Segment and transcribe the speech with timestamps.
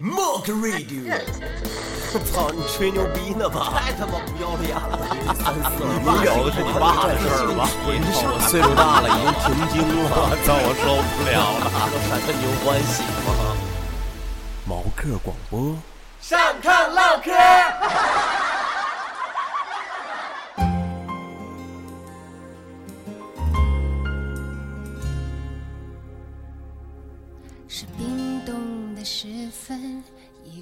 [0.00, 1.06] Mock Radio，
[2.12, 3.72] 我操，你吹牛逼呢吧？
[3.78, 4.98] 太他妈不要脸了！
[6.02, 7.68] 你聊的是你爸的事儿吧？
[7.86, 7.88] 我
[8.48, 10.84] 岁数大了，已经停经了，我操，我受
[11.14, 11.62] 不了了！
[11.92, 13.28] 这还跟牛欢喜吗？
[14.66, 15.76] 毛克广播，
[16.20, 17.30] 上炕唠嗑。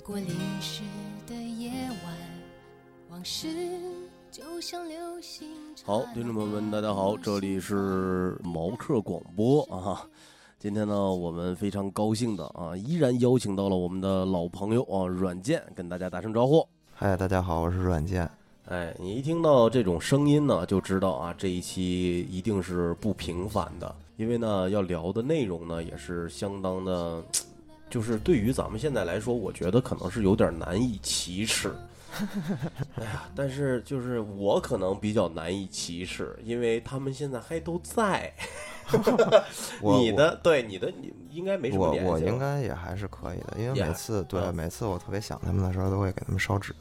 [0.06, 0.28] 过淋
[0.60, 0.82] 湿
[1.26, 1.72] 的夜
[2.04, 2.14] 晚，
[3.10, 3.48] 往事
[4.30, 5.48] 就像流星。
[5.84, 10.06] 好，听众朋友们，大家好，这里是毛克广播啊。
[10.60, 16.64] 今天呢，我们非常高兴的啊，依然邀请到了我们的老朋友啊，软件，跟大家打声招呼。
[16.94, 18.30] 嗨，大家好，我是软件。
[18.66, 27.24] 哎，你一听到这种声音呢，就知道啊，这一期一定是不平凡的，因为呢，要聊的内容呢，也是相当的，
[27.90, 31.72] 就是对于咱们现在来说，我觉得可能是有点难以启齿。
[32.96, 38.32] 哎呀，但是就是我可能比较难以启齿，因为他们现在还都在。
[39.82, 42.14] 我你的对你的你应该没什么我联系我。
[42.14, 46.72] 我应该也还是可以的，因为每次对啊每次我特别想他们的时候，都会给他们烧纸，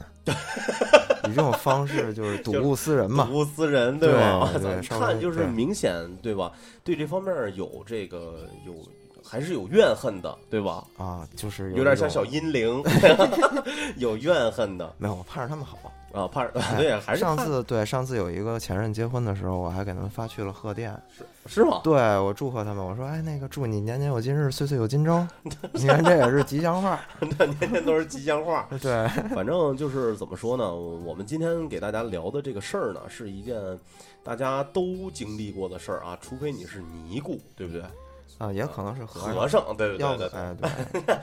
[1.28, 3.40] 以这种方式 就是睹物思人嘛睹。
[3.40, 4.00] 物思人，吧？
[4.00, 6.52] 对吧看就是明显，对吧？
[6.84, 8.74] 对这方面有这个有
[9.28, 10.84] 还是有怨恨的，对吧？
[10.98, 12.84] 啊，就是有点像小阴灵，
[13.98, 15.78] 有怨恨的没有，我盼着他们好。
[16.14, 21.82] 啊，盼着 对，还是上次对上次有一个前任结婚的时候，我还给他们发去了贺电，是是吗？
[21.84, 25.28] 对我祝贺他们，我说哎那个祝你年年有今日，岁岁有今朝。
[25.74, 28.66] 你看这也是吉祥话，那年年都是吉祥话。
[28.82, 30.74] 对，反正就是怎么说呢？
[30.74, 33.60] 我们今天给大家聊的这个事儿呢，是一件
[34.24, 37.84] 大家都经历过的事儿啊，除非你是尼姑，对不对？
[38.38, 40.30] 啊也可能是和和尚，对对要对对。
[40.30, 40.56] 对，哎
[40.92, 41.16] 对，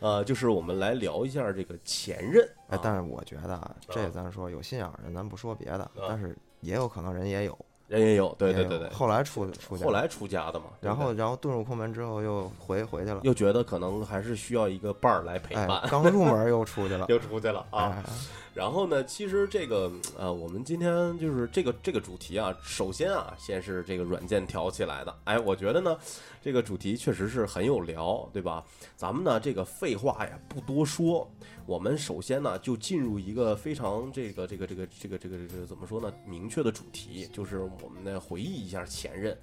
[0.00, 2.42] 呃，就是我们来聊一下这个前任。
[2.68, 7.58] 哎啊，但是我觉得啊，这咱说有心眼儿的，咱不说别的，但是也有可能人也有，
[7.88, 18.02] 人也有，对对对对，后来出出家后来出家的嘛，然后然后遁入空门之后又回回去了，又觉得可能还是需要一个伴儿来陪哎伴，，刚入门又出去了， 又出去了啊。
[18.54, 25.12] 然后呢，其实这个呃，我们今天就是这个这个主题啊，首先啊，先是这个软件挑起来的。
[25.24, 25.98] 哎，我觉得呢，
[26.40, 28.64] 这个主题确实是很有聊，对吧？
[28.96, 31.28] 咱们呢，这个废话呀不多说，
[31.66, 36.12] 我们首先呢就进入一个非常这个这个这个这个这个这个怎么说呢？
[36.24, 39.36] 明确的主题，就是我们呢回忆一下前任。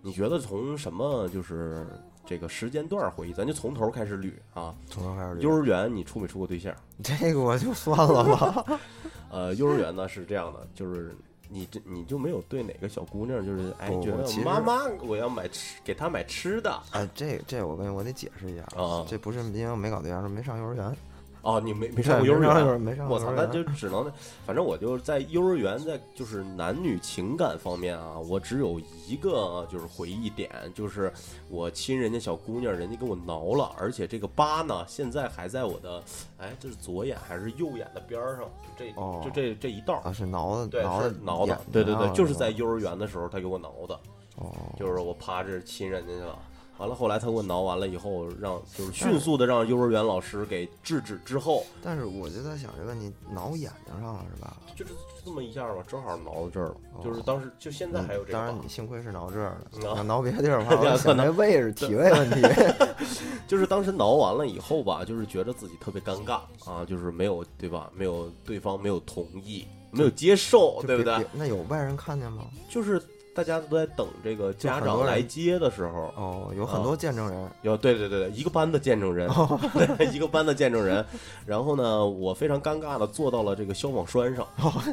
[0.00, 1.86] 你觉得从什么就是
[2.24, 3.32] 这个时间段回忆？
[3.32, 4.74] 咱就从头开始捋啊。
[4.88, 5.40] 从头开始捋。
[5.40, 6.74] 幼儿园你处没处过对象？
[7.02, 8.80] 这个我就算了吧，
[9.30, 11.14] 呃，幼儿园呢是这样的，就是
[11.48, 20.96] 你这你就没有对哪个小姑娘就是哎不觉得妈妈我要买吃给她买吃的哎，这这我跟你我得解释一下啊这不是因为我没搞对象，是没上幼儿园，
[21.42, 22.80] 哦，你没没上过幼儿园？
[22.80, 24.10] 没上我操，那就只能，
[24.46, 31.12] 反正我就在幼儿园，在就是男女情感方面啊，我只有一个就是回忆点，就是
[31.48, 36.02] 我亲人家小姑娘，人家给我挠了，而且这个疤呢，现在还在我的，
[36.38, 43.98] 哎，这是左眼还是右眼的边儿上，就这，哦就这这一道儿，啊，是挠的对，是挠的，对对对，啊就是在幼儿园的时候他给我挠的。
[44.36, 46.38] 哦，就是我趴着亲人家去了。
[46.82, 54.56] 完了，后来他给我挠完了以后，让就是迅速的让幼儿园老师给制止之后，但是我就在想这问题挠眼睛上了是吧？
[54.74, 54.92] 就是
[55.24, 56.76] 这么一下吧，正好挠到这儿了。
[56.94, 60.64] 哦就是当时就现在还有这当然，你幸亏是挠这儿嗯的，啊要挠别的地儿
[60.98, 62.42] 可能这位置体位问题。
[63.46, 67.90] 就是当时挠完了以后吧，就是觉得自己特别尴尬啊，就是没有对吧？
[67.94, 71.24] 没有对方没有同意，没有接受，对不对？
[71.32, 72.44] 那有外人看见吗？
[72.68, 73.00] 就是
[73.34, 77.50] 大家都在等这个家长来接的时候，哦，有很多见证人。
[77.62, 79.26] 有对对对对，一个班的见证人，
[79.96, 81.02] 对，一个班的见证人。
[81.46, 84.46] 然后呢，我非常尴尬的坐到了这个消防栓上，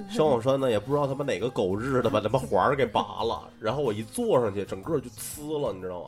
[0.09, 6.07] 消防栓呢也不知道他妈哪个狗日的把他妈环儿给拔了，然后我一坐上去，整个就呲了，你知道吗？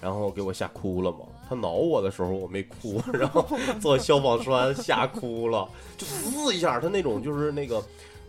[0.00, 1.18] 然后给我吓哭了嘛。
[1.48, 3.46] 他挠我的时候我没哭， 然后
[3.80, 7.80] 坐消防栓吓哭了，就呲一下，他那种就是那个。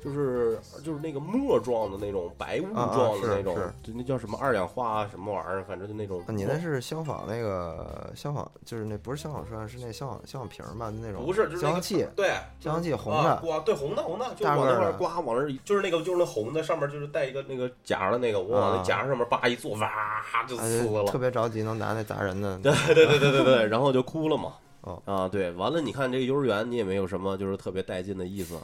[0.05, 6.23] 就是就是那个沫状的那种白雾状的那种，就那叫什么二氧化什么玩意儿，反正就那种。
[6.27, 10.93] 你那是消防那个消防，就是那不是消防栓，是那消防消防瓶儿吧？
[11.01, 12.05] 那种不是，就是消防器。
[12.15, 12.29] 对，
[12.59, 21.17] 消防器红的啊对红的红的，就大往那块儿个儿刮，往那儿就是那个就是那红的，上面就是带一个那个夹的那个，我往那啊夹上面叭一坐，哇就哎呲了特。
[21.17, 22.59] 别着急，能拿那砸人的。
[22.59, 24.53] 对对对对对对，然后就哭了嘛。
[24.85, 28.61] 哦啊，对，完了，你看这个幼儿园，你也没有什么就是特别带劲的意思啊。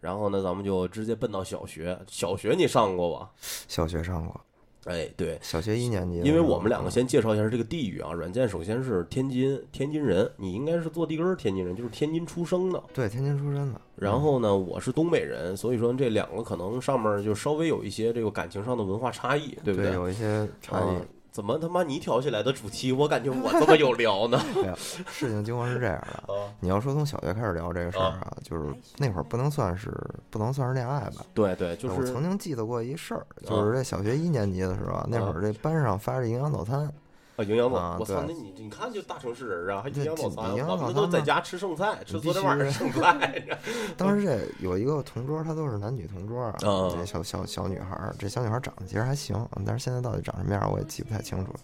[0.00, 1.98] 然后呢，咱们就直接奔到小学。
[2.06, 3.30] 小学你上过吧？
[3.68, 4.40] 小学上过，
[4.84, 12.82] 哎，对，小学一年级因为我们两个嗯先介绍一下这个地域啊，软件首先是天津天津人，你应该是坐地根儿天津人，就是天津出生的。
[12.94, 21.06] 对天津出生的，然后呢，我是东北人，所以说这两个可能上面就稍微有一些这个感情上的文化差异，对不对有一些差异嗯。
[21.32, 24.38] 怎么他妈你挑起来的主题，我感觉我他妈有聊呢？
[24.76, 25.96] 事情经过是这样
[26.26, 26.34] 的。
[26.34, 28.64] 啊，你要说从小学开始聊这个事儿啊，就是
[28.98, 29.90] 那会儿不能算是
[30.28, 31.24] 不能算是恋爱吧。
[31.32, 36.92] 对对，就是我曾经记得过一事儿，啊就是这小学一年级的时候啊，那会儿这班上发着营养早餐，
[37.40, 43.42] 啊，营养早餐我操，对那你你看就大城市人啊，还营养早餐，我们都在家吃剩菜，吃昨天晚上剩 菜。
[43.96, 51.58] 当时这有一个同桌，他都是男女同桌啊，嗯这小小小女孩儿，这小女孩儿长得其实还行，但是现在到底长什么样我也记不太清楚了。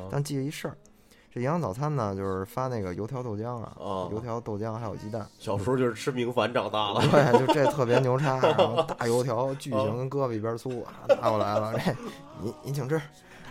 [0.00, 0.76] 啊但记得一事儿，
[1.32, 5.24] 这营养早餐呢，就是发那个油条豆浆啊，哦油条豆浆还有鸡蛋。
[5.38, 7.00] 小时候就是吃明矾长大了。
[7.10, 11.92] 对，就这特别牛叉，然后大油条 巨型，跟胳膊一边粗啊，拿过来了，这
[12.42, 13.00] 您您请吃，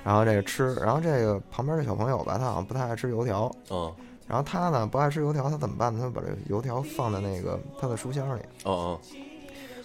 [0.03, 3.91] 然后这个吃，然后这个旁边这小朋友吧，他好像不太爱吃油条，嗯，
[4.27, 5.99] 然后他呢不爱吃油条，他怎么办呢？
[6.01, 8.99] 他把这个油条放在那个他的书箱里，哦哦，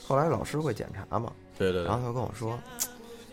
[0.06, 2.59] 后来老师会检查嘛，对对对然后，他就跟我说，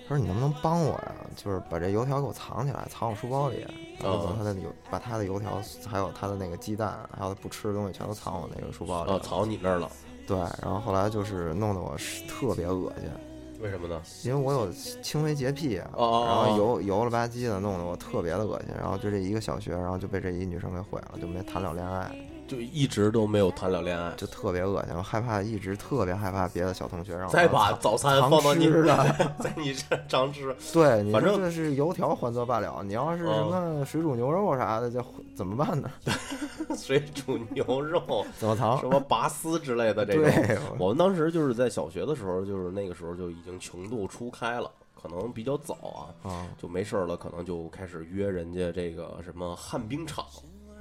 [0.08, 1.16] 他说你能不能帮我呀？
[1.36, 3.66] 就是把这油条给我藏起来，藏我书包里，
[4.00, 9.20] 然后把他的油，把他的油条，还有他的那个鸡蛋，还有他不吃的东西，全都藏我那个书包里哦，了。
[9.22, 9.90] 藏你那儿了，
[10.28, 13.10] 对，然后后来就是弄得我是特别恶心，
[13.62, 14.02] 为什么呢？
[14.24, 14.72] 因为我有
[15.02, 18.70] 轻微洁癖然后油油了吧唧的，弄得我特别的恶心。
[18.78, 22.14] 然后就这一个小学，然后就被这一女生给毁了，就没谈了恋爱，
[22.48, 24.96] 就一直都没有谈了恋爱，就特别恶心。
[24.96, 28.96] 我害怕，一直特别害怕别的小同学让我再把早餐放到你吃的。
[29.40, 33.50] 在你这常吃，对，你反正说这是油条还则罢了，你要是什嗯
[33.80, 35.04] 么水煮牛肉啥的，这
[35.36, 35.90] 怎么办呢？
[36.78, 38.88] 水煮牛肉， 怎么藏什？
[38.88, 40.14] 么拔丝之类的这
[40.56, 40.64] 种。
[40.78, 44.70] 我们当时就是在小学的时候，就是那个时候就已经情窦初开了，
[45.02, 45.74] 可能比较早
[46.24, 50.26] 啊，啊，就没事儿了，可能就开始约人家这个什么旱冰场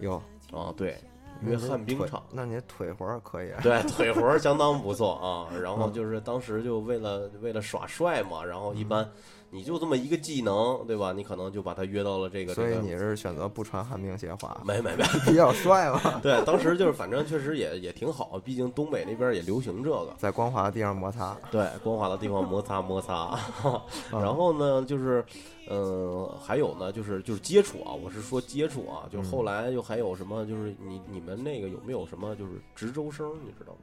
[0.00, 0.20] 有
[0.52, 0.96] 啊，对，
[1.42, 2.22] 约那这腿旱冰场。
[2.30, 3.60] 那你腿活儿可以啊。
[3.62, 5.48] 对， 腿活儿相当不错啊。
[5.60, 9.08] 然后嗯就是当时就为了为了耍帅嘛，然后一般
[9.54, 11.12] 你就这么一个技能，对吧？
[11.12, 12.72] 你可能就把他约到了这个这个。
[12.72, 20.12] 所以你是选择不穿旱冰鞋滑，没没没， 比较帅嘛，对，当时就是反正确实也也挺好，毕竟东北那边也流行这个。
[20.18, 21.36] 在光滑的地方摩擦。
[21.52, 23.38] 对，光滑的地方摩擦摩擦。
[24.12, 25.24] 嗯然后呢，就是，
[25.70, 33.78] 嗯、还有呢，就是就是接触啊，我是说接触啊，就是后来又还有什么，就是你你们那个有没有什么就是值周生，你知道吗？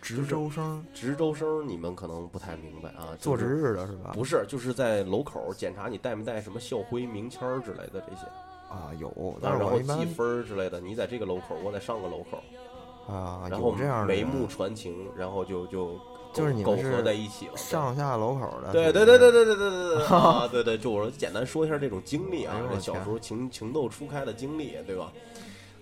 [0.00, 4.10] 值周生值周生你们可能不太明白啊，做值日的是吧？
[4.14, 8.26] 不是，就是在楼口检查你带没带什么校徽、名签儿之类的这些，
[8.68, 10.80] 啊，有，但然后是我一般记分之类的。
[10.80, 15.98] 你在这个楼口，我在上个楼口，啊，然后这样眉目传情，然后就就
[16.32, 17.56] 就是你们合在一起了。
[17.56, 18.72] 上下楼口的。
[18.72, 20.48] 对对对对对对对对对啊！
[20.50, 25.12] 对对，就我简单说一下这种经历啊小时候情情窦初开的经历，对吧？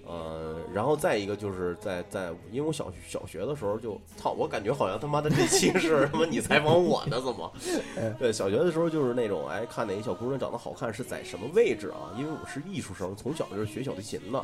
[0.08, 7.52] 呃，然后再一个就是在在，因为我小小学的时候就操，我感觉好像他妈的这期是什么你采访我呢，怎么？
[7.98, 12.08] 哎对，小学的时候就是那种哎，看哪个小姑娘长得好看是在什么位置啊？
[12.16, 14.42] 因为我是艺术生，从小就是学小提琴的，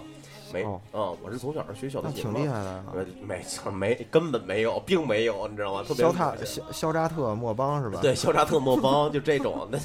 [0.55, 2.85] 没哦啊，我是从小学小提琴的挺厉害的
[3.27, 3.43] 没
[3.75, 5.83] 没根本没有，并没有，你知道吗？
[5.83, 7.99] 特别肖塔肖肖扎特莫邦是吧？
[8.01, 9.69] 对，肖扎特莫邦 就这种。
[9.71, 9.79] 那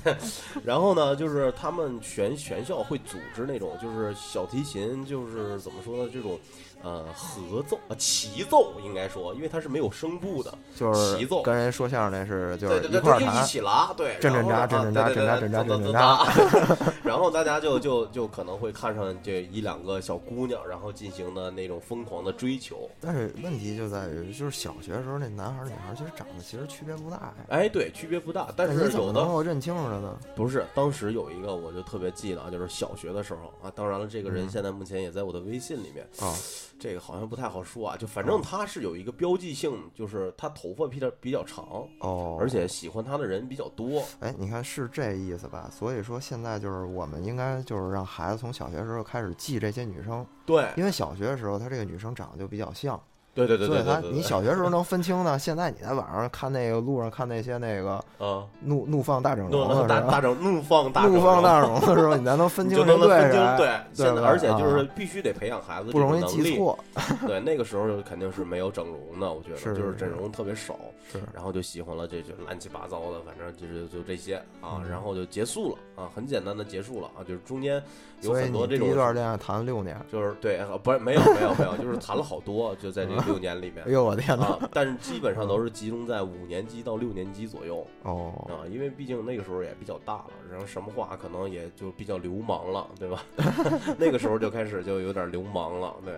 [0.63, 6.39] 然后呢，就是他们全全校会组织那种，就是小提琴，就是怎么说呢，这种
[6.83, 13.39] 呃合奏啊齐奏应该说，因为它是没有声部的，就是齐奏跟人说相声那是就是一块儿一。
[13.49, 16.25] 起拉，对，震震然后扎震震扎震扎震扎震震扎，
[17.03, 22.87] 然后大家就就就可能会看上这一两个小姑娘，然后进行的那种疯狂的追求。
[22.99, 27.33] 但是问题就在于，就是小学的时候那男孩儿女孩儿其实长得其实区别不大呀。
[27.47, 30.17] 哎，对，区别不大，但是有的能够认清楚了呢？
[30.35, 36.35] 不是，当时有一个我就特别记得啊，就是小学的时候啊，当然了，这个人嗯现在目前也在我的微信里面，啊，
[36.79, 44.01] 这个好像不太好说啊，就反正他是有一个标记性，就是他头发比较比较长，哦，而且喜欢他的人比较多。
[44.21, 45.69] 哎，你看是这意思吧？
[45.71, 52.99] 所以说现在就是我们应该就是让孩子从小学时候开始记这些女生，对，因为小学的时候他这个女生长得就比较像，
[53.33, 55.37] 对对对所以她对对对，你小学时候能分清呢。
[55.39, 59.87] 现在你在网上看那个路上看那些那个啊，怒怒放大整容？
[59.87, 66.23] 大大整怒放大整怒放大容整容的时候，你才能分清 谁就能分清谁，对，现在而且就是啊必须得培养孩子不容易。
[66.25, 66.77] 记错。
[67.25, 70.75] 对，那个时候肯定是没有整容的，我觉得是就是整容特别少。
[71.11, 77.81] 是然后就喜欢了这就乱七八糟的，反正就是就这些啊，嗯然后就结束了啊，很简单的结束了啊，就是中间
[78.21, 83.91] 有很多这种一段恋爱谈了六年，就是对，呃不是没有没有没有，就是谈了好多，就在这个六年里面 哎。
[83.91, 84.45] 呦我天哪！
[84.45, 93.23] 啊，但是基本上都是集中在五年级到六年级左右哦，啊，因为毕竟那个时候也比较大了，然后什么话可能也就比较流氓了，对吧？
[93.97, 96.13] 那个时候就开始就有点流氓了，对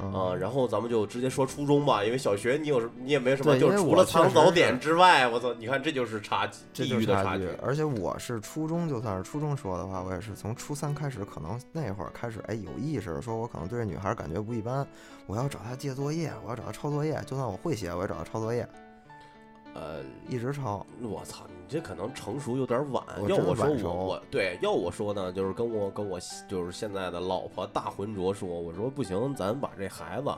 [0.00, 0.34] 嗯啊。
[0.34, 7.48] 然后咱们就直接说初中吧，因为小学你有什你也没什么，就除了藏早点之外，我操，你看这就是差地域的差距。
[7.62, 14.86] 而且我是初中，就算是初中说的话，我也是从初三开始，可能那会儿开始，哎，有意识，说我可能对这女孩感觉不一般，
[15.26, 18.66] 我要找她借作业，我要找她抄作业，就算我会写，我也找她抄作业，
[19.78, 20.84] 呃，一直抄。
[21.00, 23.04] 我操，你这可能成熟有点晚。
[23.28, 26.18] 要我说我我对，要我说呢，就是跟我跟我
[26.48, 30.30] 就是现在的老婆大浑浊说，我说不行，咱把这孩子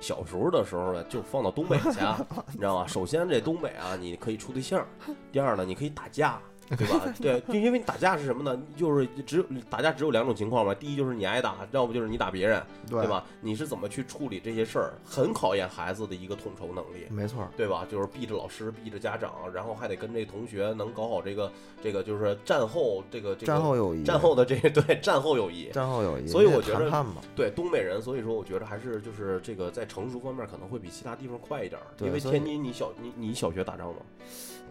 [0.00, 2.00] 小时候的时候呢，就放到东北去，
[2.52, 2.86] 你知道吗？
[2.86, 4.82] 首先这东北啊，你可以处对象；
[5.30, 6.40] 第二呢，你可以打架。
[6.76, 7.04] 对吧？
[7.20, 8.60] 对，就因为你打架是什么呢？
[8.76, 10.74] 就是只有打架只有两种情况嘛。
[10.74, 13.08] 第一就是你挨打，要不就是你打别人，对对？
[13.08, 13.24] 吧？
[13.40, 17.06] 你是怎么去处理这些事儿，很考验孩子的一个统筹能力。
[17.10, 17.86] 没错儿，对吧？
[17.90, 21.50] 就是避着老师，避着家长，然后还得跟这同学能搞好这个
[21.82, 25.70] 这个，就是战后这个这个战后友谊，战后的这个对战后友谊。
[25.72, 31.86] 战后友谊，所以我觉得对东北人，所以说我觉得还是就是这个在成熟方面可能会比其他地方快一点儿。
[32.04, 33.96] 因为天津你小你你小学打仗吗？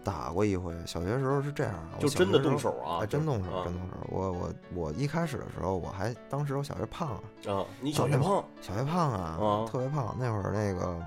[0.03, 0.73] 打过一回。
[0.85, 2.99] 小学时候是这样就真的动手啊？
[3.01, 3.95] 哎，真动手，啊真动手。
[4.09, 7.19] 我我我一开始的时候，我还当时我小学胖啊，
[7.51, 7.65] 啊！
[7.81, 10.15] 你小学胖小学胖啊，啊特别胖。
[10.19, 10.97] 那会儿那个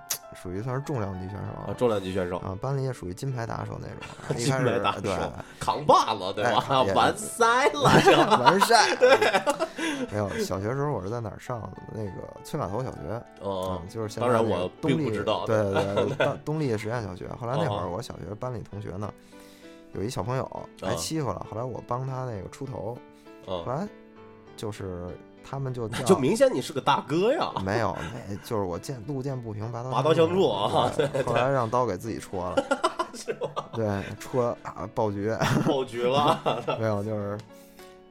[0.42, 3.96] 属于算是重量级选手啊，手重量级选手，啊，班里也属于金牌打手那种。
[4.36, 5.16] 一金开始牌打手对，
[5.58, 6.82] 扛把子对吧？
[6.94, 7.82] 完赛了。
[8.40, 8.96] 完善。
[8.98, 9.16] 对，
[10.10, 11.82] 没有小学时候我是在哪儿上的？
[11.92, 12.12] 那个
[12.44, 17.28] 崔码头小学，哦嗯，，就是现当然在我东丽并不知道对对对， 东东丽实验小学。
[17.40, 19.12] 后来那会哦儿我小学班里同学呢，
[19.94, 22.96] 有一小朋友来啊欺负了，后来我帮他那个出头，
[23.46, 23.88] 后嗯，来
[24.56, 25.06] 就是
[25.42, 27.50] 他们就就明显你是个大哥呀。
[27.64, 27.96] 没有，
[28.28, 32.64] 那就是我见路见不平拔刀拔刀相助啊对后来让刀给自己戳了，
[33.72, 35.34] 对，戳啊爆菊，
[35.66, 36.40] 爆菊了，
[36.78, 37.38] 没有，就是。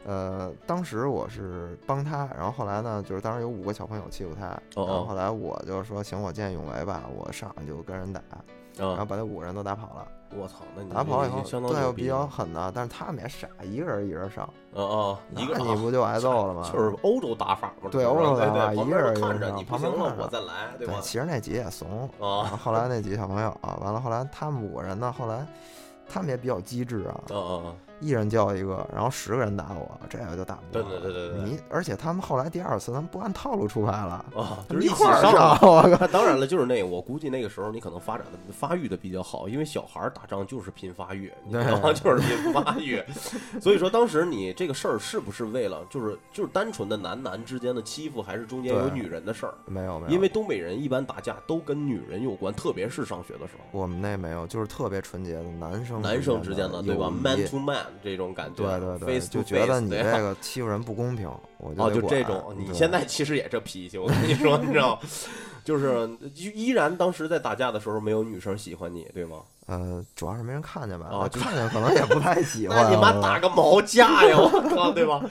[0.05, 4.85] 呃，当时我是帮他，然后后来呢，就是当时有五个小朋友欺负他，哦。
[4.87, 8.21] 然后后来我就说行，我见义勇为吧，我上来就跟人打，
[8.87, 9.05] 然后啊！
[9.05, 10.07] 把那五个人都打跑了。
[10.37, 11.41] 我操，那你打跑了以后，
[11.73, 14.43] 对我比较狠的，但是他们也傻，一个人一人上，
[14.75, 16.69] 啊啊，一个那你不就挨揍了吗？
[16.71, 21.01] 就是欧洲打法嘛，对欧洲打法对对旁边一个人一看着个上你不行了，我再来，对对，吧？
[21.01, 22.07] 其实那几个也怂。
[22.19, 25.43] 后后来那几个小朋友啊，完了后来他们五个人呢，后来
[26.07, 27.75] 他们也比较机智啊，啊啊！
[27.99, 31.01] 一人叫一个，然后十个人打我，这个就打不对过对。
[31.01, 35.57] 对对对对你而且他们后来第二次，他们不按套路出牌了，啊，他就是一块儿上上。
[35.61, 36.07] 我靠！
[36.07, 41.93] 当然了，就是那个，我估计那个时候你可能发展的发育的比较好，因为小孩儿打仗就是拼发育，你知道吗？
[41.93, 43.03] 就是拼发育。
[43.61, 49.53] 所以说当时你这个事儿是不是为了就是就是单纯的男男之间的欺负，还是中间有女人的事儿？
[49.65, 64.99] 没有没有，因为东北人一般打架都跟女人有关，特别是上学的时候，我们那没有，就是特别纯洁的男生男生之间的的对吧？Man to man 这种感觉，对对对，face 就觉得你这个欺负人不公平，我就哦，就这种，你现在其实也这脾气，我跟你说，你知道，
[65.63, 69.37] 就是依然当时在打架的时候没有女生喜欢你，对吗？
[69.67, 72.75] 呃，主要是没人看见吧，哦就看见可能也不太喜欢。
[72.83, 74.35] 那你妈打个毛架呀！
[74.35, 75.23] 我靠，对吧？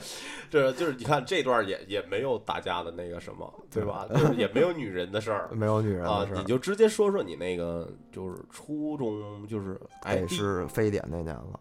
[0.49, 4.07] 这就是你看这段也也没有打架的那个什么，对吧？
[4.09, 11.59] 就是也没有女人的事儿 没有女人的，事儿，啊你就直接说说你那个就是初中就是哎是非典那年了。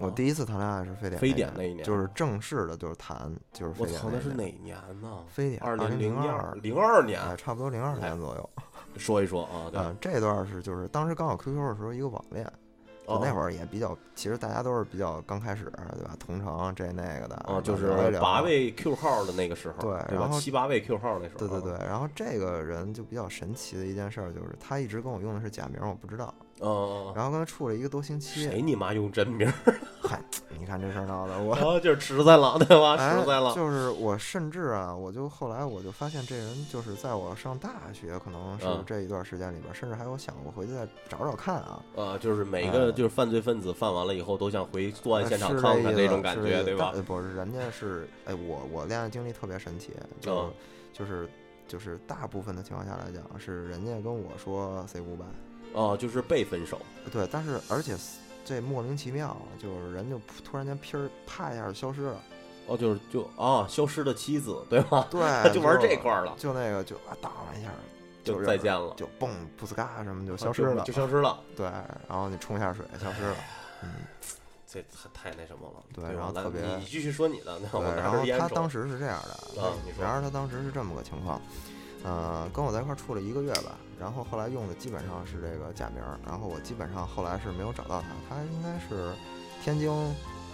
[0.00, 4.76] 我哦第一次谈恋爱是非典，非典那一年就是正式的，就是谈，就是非典我操，那是哪年？
[5.00, 5.22] 呢？
[5.28, 8.50] 非典二零零二零二哎，年，差不多零二年左右。
[8.96, 12.44] 说一说啊， 对，嗯，这段是就是当时刚有 QQ 的时候一个网恋，
[13.06, 16.16] 就哦那会儿也比较，其实大家都是比较刚开始，对吧？
[16.18, 20.16] 同城这那个的，啊，就是八位 Q 号的那个时候，对？
[20.16, 26.34] 然后七八位 Q 号那时候，对对对，然后这个人就比较神奇的一件事儿，就是他一直跟我用的是假名，我不知道。
[26.62, 29.50] 嗯，然后跟他处了一个多星期，谁你妈用真名
[30.14, 30.18] 儿？
[30.18, 30.22] 嗨，
[30.58, 32.96] 你看这事儿闹的，我然后就是实 在了，对吧？
[32.98, 41.82] 哎实在了，就是我甚至啊，我就后来我就发现这人就是在我上大学，可能是嗯这一段时间里边，甚至还有想过回去再找找看啊。
[41.94, 46.92] 呃，就是每个哎就是犯罪分子犯完了以后都想回作案呃现场看看这种感觉，对吧？
[47.06, 50.52] 不是，人家是哎，我我恋爱经历特别神奇，就、嗯
[50.92, 51.28] 就是
[51.68, 55.24] 就是大部分的情况下来讲，是人家跟我说 say goodbye，
[55.72, 56.78] 哦，就是被分手，
[57.12, 57.96] 对，但是而且
[58.44, 62.20] 这莫名其妙，就是人就突然间噼儿啪一下就消失了，
[62.66, 65.06] 哦，就是就啊，消失的妻子，对吧？
[65.10, 65.20] 对，
[65.52, 67.70] 就玩这块儿了，就那个就啊当一下
[68.24, 69.30] 就是再见了，就蹦
[69.60, 71.38] 噗呲嘎什么就啊消失了，就消失了。
[71.56, 71.66] 对，
[72.08, 73.36] 然后你冲一下水消失了，
[73.82, 73.94] 嗯，
[74.66, 79.18] 这太太那什么了，对然后特别你继续说你的，那我对，拿然后他当时是这样
[79.54, 81.40] 的，啊你说然而他当时是这么个情况，
[82.02, 89.12] 呃，跟我在一块处了一个月吧，然后后来用的基本上是这个假名儿，然后我基本上后来是没有找到他，他应该是
[89.62, 89.90] 天津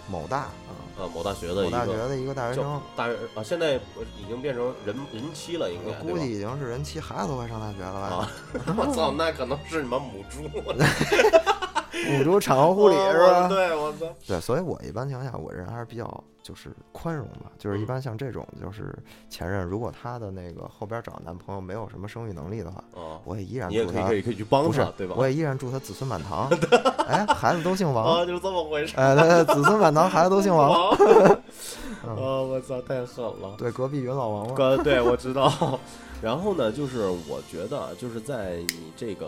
[0.09, 3.75] 某大啊，呃，某大学的某大学的一个大学生，大学啊，现在
[4.17, 8.29] 已经变成人人妻了，应我该估计已经是人妻，孩子都快上大学了吧啊？
[8.77, 10.43] 我操，那可能是你们母猪
[12.05, 13.47] 母猪产后护理是吧？
[13.47, 18.93] 对，我操，对，所以我一般情况下，我人还是比较就是宽容的，就是一嗯般像这种就是
[19.29, 25.15] 前任，如果他的那个后边找男朋友没有什么生育能力的话，啊，我也依然祝他可以可以去帮不是他，对吧？
[25.17, 26.49] 我也依然祝他子孙满堂。
[27.07, 28.95] 哎，孩子都姓王，啊，就是这么回事。
[28.97, 30.91] 哎，子孙满堂，孩子都姓王。
[30.91, 30.97] 啊，
[32.05, 33.55] 嗯，我操，太狠了。
[33.57, 34.53] 对，隔壁云老王嘛。
[34.53, 35.79] 哥，对我知道。
[36.21, 39.27] 然后呢，就是我觉得，啊就是在你这个，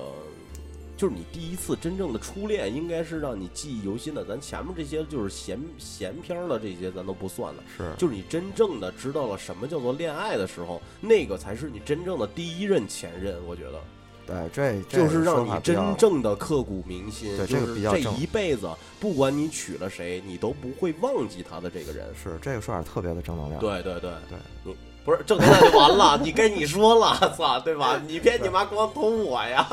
[1.00, 4.25] 就是你第一次真正的初恋，应该是让你记忆犹新的。
[4.25, 7.63] 咱前面这些就是闲闲篇儿的这些，咱都不算了。
[7.77, 13.38] 是，就是你真正的知道了什么叫做恋爱的时候，那个才是你真正的第一任前任。
[13.48, 13.82] 我觉得，
[14.27, 17.38] 对，这这就是让你真正的刻骨铭心。
[17.38, 22.13] 对这个就是比较正一辈子，不管你娶了谁，你都不会忘记他的这个人。
[22.13, 23.62] 是这个说法特别的正能量。
[23.62, 24.75] 对对对对，你
[25.09, 27.99] 不是正能量就完了， 你该你说了，操，对吧？
[28.05, 29.67] 你别你妈光捅我呀！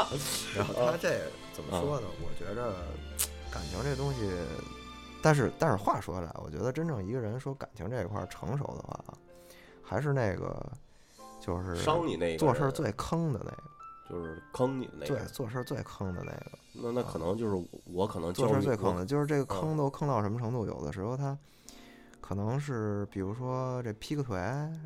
[0.57, 1.21] 然后他这
[1.53, 2.07] 怎么说呢？
[2.23, 2.73] 我觉着
[3.51, 4.31] 感情这东西，
[5.21, 8.99] 但是但是话说回来，我觉得真正一个人说感情这一块儿成熟的话，
[9.83, 10.57] 还是那个
[11.39, 13.63] 就是伤你那个做事儿最坑的那个，
[14.09, 17.63] 就是坑你的那对，，做事儿最坑的那个，那那可能就是
[17.93, 20.65] 我可能做事最坑的，就是这个嗯坑都坑到什么程度？
[20.65, 21.37] 有的时候他。
[22.27, 24.37] 可能是，比如说这劈个腿，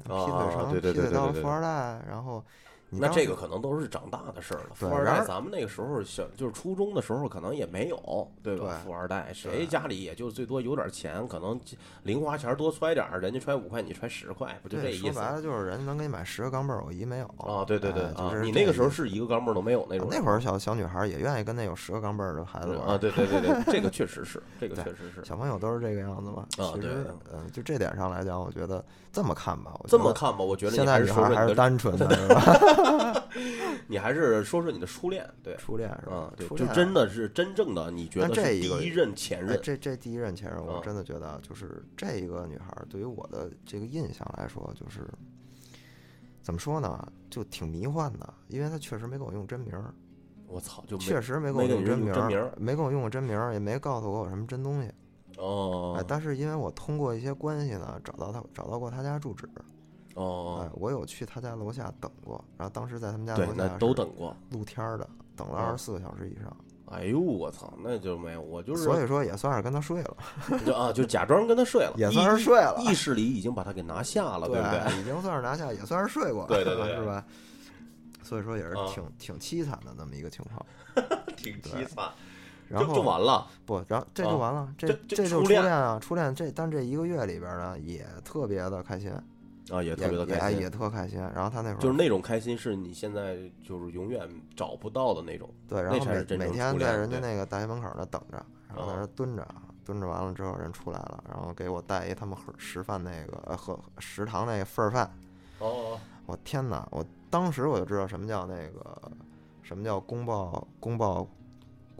[0.05, 4.71] 劈腿啊成劈腿到了富二代，然后你那这个可能都是长大的事儿了。
[4.75, 8.67] 富二代咱们那个时候小，就是初中的时候可能也没有，对吧？
[8.67, 11.59] 对富二代谁家里也就最多有点钱，可能
[12.03, 15.13] 零花钱多揣点儿，人家揣五块，你揣十块，不就这对，意思？
[15.13, 17.27] 说白了就是人能给你买十个钢镚儿，我一没有。
[17.39, 25.25] 啊，对对对就，是你那个时候是一个钢镚儿都没有那种人那会儿小小女孩儿也愿意跟那有十个钢镚儿的孩子玩啊，对对对对，这个确实是，这个 确实是。
[25.25, 26.45] 小朋友都是这个样子嘛。
[26.59, 32.41] 啊对其实，呃，就这点上来讲，我觉得这么看吧，我这觉得么看吧，我觉得现在女孩还是单纯的， 是吧？
[33.87, 45.07] 你还是说说你的初恋，对，初恋是吧就真的是真正的，你觉得第一任前哎，任，这这第一任前任，我啊真的觉得啊就是这一个女孩儿对于我的这个印象来说，就是
[46.43, 49.95] 怎么说呢，就挺迷幻的，因为她确实没给我用真名儿，
[50.47, 54.91] 我操，就确实没给我用用真名没给我用过真名儿，也没告诉我有什么真东西。
[55.37, 59.49] 哦哎，但是因为我通过一些关系呢，找到他，找到过他家住址。
[60.21, 64.37] 哎哦，，我有去他家楼下等过，然后当时在他们家楼，对那下都等过。
[64.51, 66.55] 露天儿的，等了啊二十四个小时以上，
[66.87, 70.17] 哎呦，我操，那就没有，我就是所以说也算是跟他睡了，
[70.67, 75.01] 就啊，就假装跟他睡了，也算是睡了意识里已经把他给拿下了，对不对？
[75.01, 77.25] 已经算是拿下，也算是睡过， 对对对对是吧？
[78.23, 80.65] 所以说也是啊挺挺凄惨的那么一个情况。
[81.37, 82.11] 挺对凄惨，
[82.69, 83.47] 然后就就完了。
[83.65, 89.11] 不，然后这就啊完了，这这就初恋初恋啊，初恋这但这一个月里边呢，也特别的开心，
[89.71, 91.19] 啊，也特别的开心也也，特开心。
[91.35, 95.49] 然后他那会儿就是那种开心是你现在就是永远找不到的那种。
[95.69, 95.99] 对，然后
[96.37, 99.47] 每天在人家那个大学门口那等着，然后在那蹲着，
[99.85, 105.11] 蹲着完了之后人出来了，然后给我带一他们盒食饭那个呃和食堂那个份儿饭，
[105.59, 106.87] 哦，我天哪！
[106.91, 109.13] 我当时我就知道什么叫那个
[109.63, 111.27] 什么叫宫爆宫爆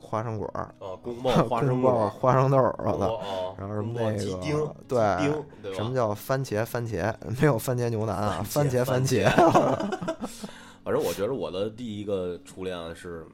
[0.01, 5.75] 花生果儿，啊，宫爆 花生花生豆儿，我然后什么那个对？
[5.75, 7.15] 什么叫番茄番茄？
[7.41, 9.25] 没有番茄牛腩啊，番茄番茄。
[10.83, 13.25] 反正我觉得我的第一个初恋啊是，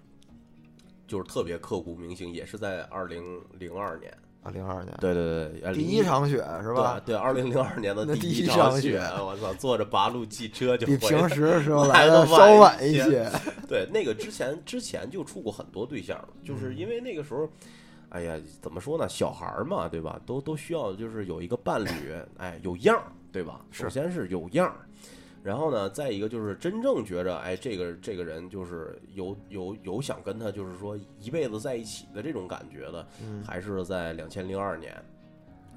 [1.06, 4.12] 就是特别刻骨铭心，也是在二零零二年。
[4.46, 7.00] 啊，零二年对对对，呃第一场雪是吧？
[7.04, 13.30] 对对，二零零二年的第一场场雪我操，坐着八路汽车就比平时的时候来来的稍晚一些些。
[13.66, 17.48] 对，那个之前之前就处过很多对象，就是嗯因为那个时候，
[18.10, 20.20] 哎呀，怎么说呢，小孩儿嘛，对吧？
[20.24, 23.60] 都都需要就是有一个伴侣，哎，有样儿，对吧？
[23.72, 24.76] 首先是有样儿，
[25.46, 35.00] 然后呢，再一个就是真正觉着，哎，这个这个人就是有有有想跟他就是说一辈子在一起的这种感觉的，嗯，还是在两千零二年。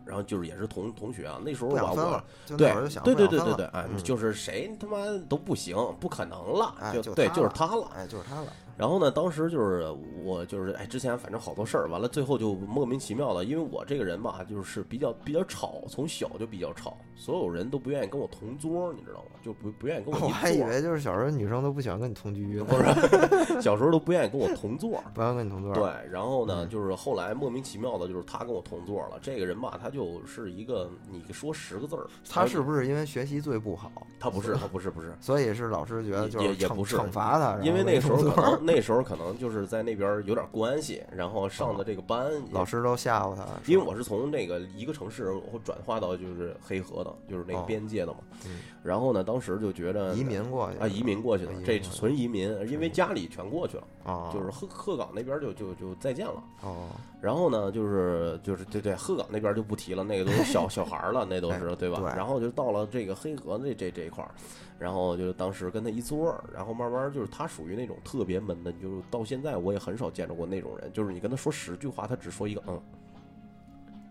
[0.06, 2.24] 然后就是也是同同学啊，那时候吧，我
[2.58, 4.98] 对对对对对对，哎，嗯就是谁他妈
[5.30, 7.88] 都不行，不可能了，哎就对，就是他了。
[7.96, 8.48] 哎，就是他了。
[8.80, 9.86] 然后呢，当时就是
[10.24, 19.32] 我就是哎，之前反正好多事儿，完了最后就莫名其妙的，因为我这个人吧，就是比较比较吵，从小就比较吵，所有人都不愿意跟我同桌，你知道吗？
[19.44, 20.64] 就不不愿意跟我一我还以。
[20.64, 25.04] 为就是小时候女生都不喜欢跟你同居呢，不是， 小时候都不愿意跟我同座。
[25.14, 25.74] 不愿意跟你同桌。
[25.74, 29.20] 对，然后呢，嗯就是后来莫名其妙的，就是他跟我同座了。
[29.22, 48.20] 这个人吧，他就是一个，你说十个字儿，他是不是因为学习最不好，他不是，他不是，不是，所以是老师觉得也就是惩也也不是惩罚他，因为那个时候可能能那时候可能就是在那边有点关系，然后上的这个班，老师都吓唬他，因为我是从那个一个城市我转化到就是黑河的，就是那个哦边界的嘛。
[48.46, 56.42] 嗯然后呢，当时就觉得移民过去啊，移民过去了移，民这纯移民，因为家里全过去了，啊，就是鹤鹤岗那边就就就再见了。
[56.64, 56.88] 哦，
[57.22, 62.00] 然后呢，就是就是对对，鹤岗那边就不提了，那个都是小 小孩了，那都是对吧？
[62.00, 64.32] 对然后就到了这个黑河这这这一块儿，
[64.80, 72.82] 然后就当时跟他一桌，然后慢慢就是他属于那种特别闷的，就是到现在我也很少见着过那种人，就是你跟他说十句话，他只说一个嗯，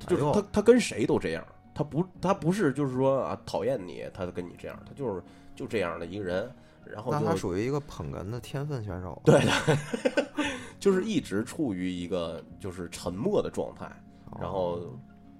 [0.00, 1.42] 就是他他跟谁都这样，
[1.74, 5.22] 他不他不是就是说啊讨厌你，他跟你这样，他就是
[5.57, 6.52] 就这样的一个人，
[6.85, 9.78] 然后那他属于一个捧哏的天分选手，对的，
[10.78, 13.87] 就是一直处于一个就是沉默的状态。
[14.33, 14.81] 哦，然后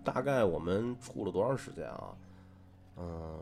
[0.03, 2.14] 大概我们处了多长时间啊？
[2.97, 3.38] 嗯、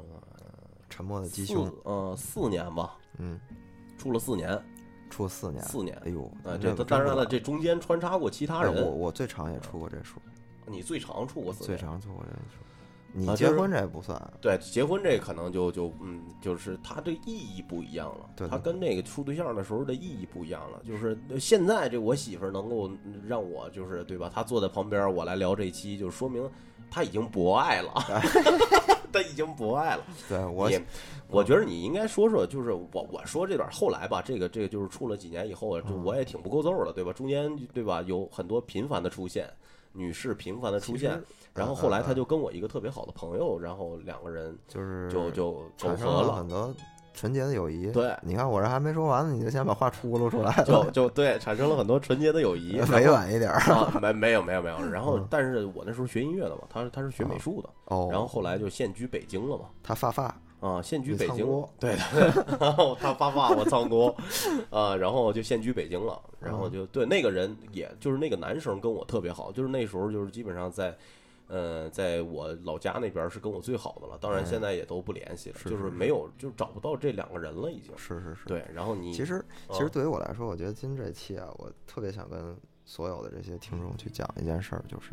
[0.88, 3.38] 沉默的鸡四胸，呃四年吧，嗯，
[3.98, 4.62] 处了四年，
[5.10, 5.96] 处四年，四年。
[6.04, 8.90] 哎呦，啊，那这当然了，这中间穿插过其他哎我。
[8.90, 10.20] 我最长也出过这数，
[10.66, 12.62] 你最长处过四年，最长出过这数。
[13.18, 20.82] 你结婚这不算，对结婚这可能就就嗯，就是它这意义不一样了，对对它跟那个处对象的时候的意义不一样了。
[20.86, 22.90] 就是现在这我媳妇儿能够
[23.26, 24.30] 让我就是对吧？
[24.34, 26.46] 她坐在旁边，我来聊这期，就说明
[26.90, 27.94] 她已经博爱了，
[29.16, 30.04] 她已经不爱了。
[30.28, 30.78] 对我你，
[31.28, 37.12] 我觉得你应该说说，就是我我说这段后来吧，这个这个就是处了几年以后，就嗯我也挺不够揍的，对吧？
[37.12, 39.48] 中间对吧有很多频繁的出现，
[39.92, 41.18] 女士频繁的出现，
[41.54, 46.46] 然后后来他就跟我一个特别好的朋友，然后两个人就是就就苟产生合了了很。
[46.48, 46.74] 多
[47.16, 47.90] 纯洁的友谊。
[47.90, 52.78] 对你看我这还没说完呢，你就先把话出噜出来就了，就对，产生了很多纯洁的友谊。
[52.92, 53.58] 委婉一点儿。
[53.72, 54.76] 啊，没没有没有没有。
[54.90, 59.64] 然后嗯，但是我那时候学音乐的嘛，他他是学美术的，哦，然后后来就现居北京了嘛。
[59.82, 60.24] 他发发，
[60.60, 61.46] 啊，现居北京
[61.80, 64.14] 对的，然后他发发我唱歌，
[64.70, 70.94] 啊，然后就现居北京了，然后就对那个人，也就是那个男生跟我特别好，就是那时候就是基本上在，
[71.48, 77.96] 呃，在我老家那边是跟我最好的了，当然哎现在也都不联系了，是就是没有就找不到这两个人了已经。
[77.96, 78.44] 是是是。
[78.46, 85.12] 对，然后你其实其啊实对于我来说，我觉得今这期啊，我特别想跟所有的这些听众去讲一件事儿，就是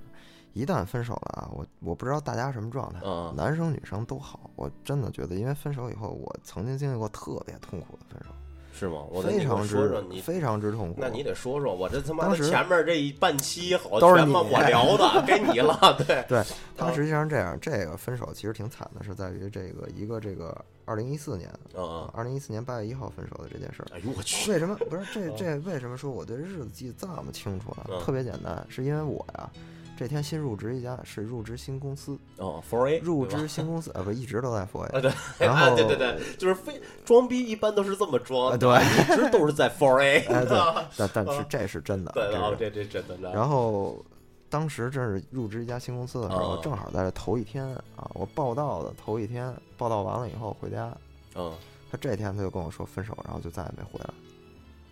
[0.53, 8.31] 一旦分手了啊，我我不知道大家什么状态，啊男生女生都好，我真的觉得，因为分手以后，我曾经经历过特别痛苦的分手，
[8.77, 9.03] 是吗？
[9.11, 10.17] 我非常说说你。
[10.17, 10.95] 之非常之痛苦。
[10.99, 16.43] 那你得说说，我这他妈的当时前面这一半期好都是你我聊的， 给你了，对，对
[16.75, 20.53] 他啊实际上这样，这个分手其实挺惨的，是在于这个一个这个
[20.85, 23.87] 二零一四年，嗯，二零一四年八月一号分手的这件事儿。
[23.95, 27.85] 哎呦我去，为什么不是这 这为什么说我对日子记得这么清楚呢？
[27.89, 29.49] 嗯特别简单，是因为我呀，
[29.97, 40.57] 这天新入职一家，是入职新公司，哦，Four A 入职新公司啊，不一直都在 for a 对，然啊后对对对，就是非装逼一般都是这么装对一直都是在 Four A， 哎对，
[40.97, 44.03] 但但是这是真的，对啊，这是这这真的，然后
[44.49, 50.95] 当时正是入职一家新公司的时候，嗯正好在这头一天啊，我报道的头一天，报道完了以后回家，
[51.35, 51.53] 嗯，
[51.91, 54.09] 他这天他就跟我说分手，然后就再也没回来，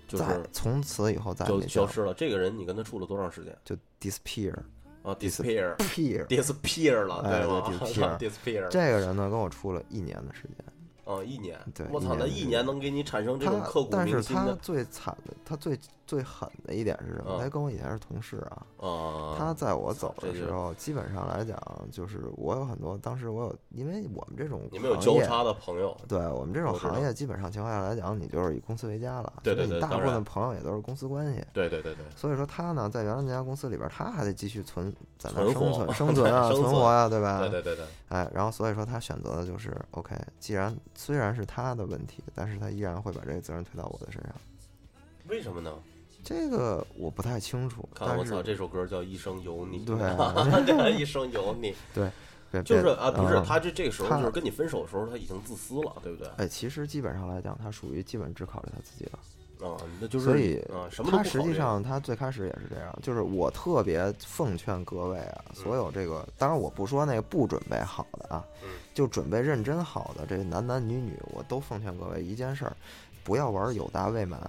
[0.07, 0.23] 就是。
[0.51, 2.13] 从此以后再也就消失了。
[2.13, 3.57] 这个人你跟他处了多长时间？
[3.65, 4.53] 就 disappear
[5.03, 5.75] 啊？disappear
[6.27, 7.03] disappear。
[7.03, 10.65] 了，哎对吗对， disappear？disappear，这个人呢，跟我处了一年的时间，
[11.05, 15.77] 嗯，一年，对我操，那一一年年能给你产生这种他刻骨但是他铭心的最惨的，他最
[16.11, 17.37] 最狠的一点是什么？
[17.37, 21.57] 嗯他跟我以前是同事啊，啊，他在我走的时候，基本上来讲，
[21.89, 29.31] 就是我有很多，当时我有，因为我们这种你们有交叉的朋友，对我们这种行业，基本上情况下来讲，你就是以公司为家了。
[29.41, 31.41] 对大部分朋友也都是公司关系。
[31.53, 37.39] 对对对对，所以说他呢，在原来那家公司里边，他还得继续存在那生存、 生存啊、存存活呀、对吧？
[37.39, 44.33] 对对对对，哎，然后所以说他选择的就是 OK，既然虽然是他的问题，但是他依然会把这个责任推到我的身上。
[45.27, 45.71] 为什么呢？
[46.23, 49.97] 这个我不太清楚，看我操，这首歌叫《一生有你》， 对
[50.65, 52.09] 这个一生有你， 对
[52.63, 56.29] 就是啊，不是嗯他这这个时候他就是跟你分手的时候，他已经自私了，对不对？
[56.37, 59.19] 哎，其实基本上来讲，他属于基本只考虑他自己了。
[59.61, 72.75] 啊，那就是所以啊，什么他实际上，他最开始也是这样，就是我特别奉劝各位啊，所有这个，当然我不说那个不准备好的啊嗯，就准备认真好的这男男女女，我都奉劝各位一件事儿，
[73.23, 74.41] 不要玩有大未满，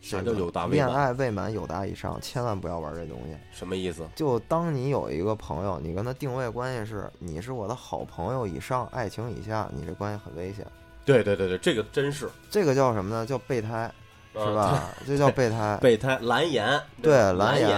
[0.00, 0.86] 啥叫有达未满？
[0.86, 3.36] 恋爱未满有达以上，千万不要玩这东西。
[3.52, 4.06] 什么意思？
[4.14, 10.66] 就当你有一个朋友，你跟他定位关系是你是我的好朋友以上，爱情以下，你这关系很危险。
[11.04, 13.26] 对对对对，这个真是这个叫什么呢？
[13.26, 13.90] 叫备胎，
[14.38, 14.84] 是呃吧？
[15.06, 15.76] 这叫备胎。
[15.82, 17.70] 备胎蓝颜，对，蓝颜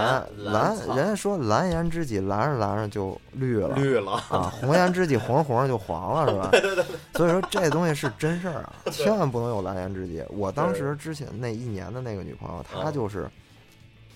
[0.51, 3.75] 蓝，人家说蓝颜知己，蓝着蓝着就绿了。
[3.75, 6.49] 绿了，啊，红颜知己红着红着就黄了，是吧？
[6.51, 6.85] 对 对对。
[7.15, 10.23] 所以说这东西是真事儿啊，千万不能有蓝颜知己。
[10.29, 13.29] 我当时之前那一年的那个女朋友，她嗯就是，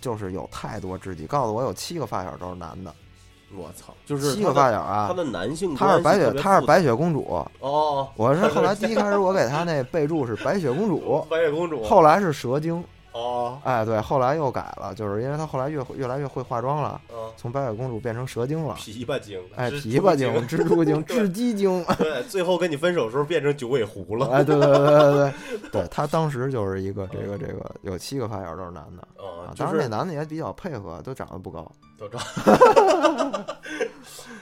[0.01, 2.93] 就是有太多知己，告诉我有七个发小都是男的，
[3.58, 5.13] 我操，就是七个发小啊他。
[5.13, 7.45] 的男性她是白雪，她是白雪公主。
[7.60, 12.84] 哦， 我是后来第一开始我给她那备注是白雪公主， 白雪公主后来是蛇精。
[13.13, 18.75] 哦，哎，对，后来又改了，就是因为她后来越越来越会化妆了，嗯，从白雪公主变成蛇精了。
[18.77, 25.34] 琵琶精，哎，琵琶精、蜘蛛精、 对雉鸡精，对，最后跟你分手的时候变成九尾狐了，哎，对对对对对对，
[25.71, 31.65] 对他当时就是一个这个这个有七个发小都是男的嗯，啊，就当然那男的也比较配合，都长得不高。
[31.97, 32.23] 都知道。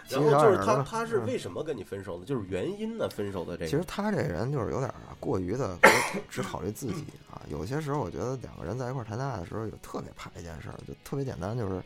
[0.08, 2.26] 其 然后就是他，他是嗯为什么跟你分手的？
[2.26, 3.10] 就是原因呢？
[3.10, 5.78] 分手的这个，其实他这人就是有点过于的
[6.30, 7.42] 只考虑自己啊。
[7.50, 11.82] 有些时候我觉得两个人在一块儿谈恋爱的时候，有特别怕一件事儿，就特别简单，就是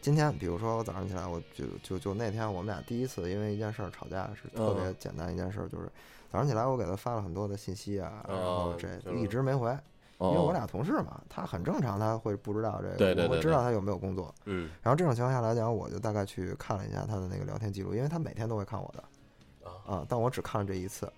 [0.00, 5.88] 今天比如说我早上起来，我就就就那天我们俩第一次因为一件事儿吵架，是特别嗯简单一件事儿，就是
[6.30, 9.74] 早上起来我给他发了很多的信息啊，然后哦这就一直没回。
[10.20, 14.34] 因为哦我俩同事嘛，他很正常，他会不知道这个，对对对对我会知道他有没有工作。
[14.44, 21.10] 嗯然后这种情况下来讲，我就大概去看了一下他的那个聊天记录，因为他每天都会看我的啊，啊，但我只看了这一次。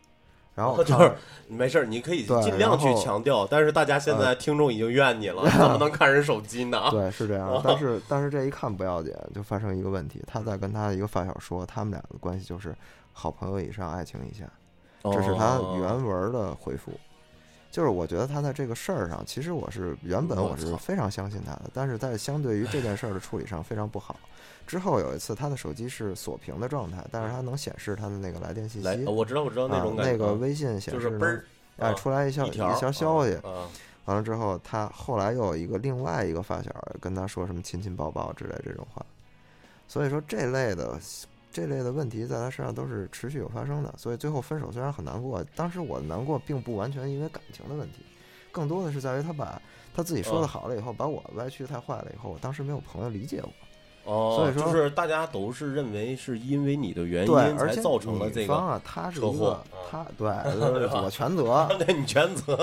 [0.55, 1.11] 然后哦就是
[1.49, 6.79] 没事儿，你可以尽量去强调，但是大家现在听众已经怨你了， 怎么能看人手机呢？
[6.93, 12.75] 对是这样， 但是但是这一看不要紧，就发生一个问题，他在跟他的一个发小说，他们俩的关系就是
[13.15, 14.45] 好朋友以上，爱情以下，
[15.05, 16.93] 这是他哦原文的回复。
[17.73, 24.15] 就是我觉得他在这个事儿上，其实我是原本我是非常相信他的，但是在相对于这件事儿的处理上非常不好。
[24.67, 31.45] 之后有一次，他的手机是锁屏的状态，但是他能显示他的那个来电信，息哦，我知道，我知道那啊种，感，那个啊微信显示能就是嘣儿，
[31.79, 33.67] 哎啊出来一小一条条消息，啊，
[34.05, 39.05] 完了之后，他后来又有一个另外一个发小跟他说什么亲亲抱抱之类这种话，
[39.89, 40.99] 所以说这类的
[41.53, 48.05] 这类的问题在他身上都是持续有发生的，所以最后分手虽然很难过，当时我的难过并不完全因为感情的问题，
[48.51, 49.61] 更多的是在于他把
[49.95, 50.47] 他自己说的哦。
[50.47, 53.53] 好了以后，把我歪曲太坏了以后，我当时没有朋友理解我，
[54.05, 60.27] 哦，所以说就是大家都是认为是因为你的原，因才造成了女这个，方啊，她是一个她对，
[61.03, 62.57] 我 全责，对你全责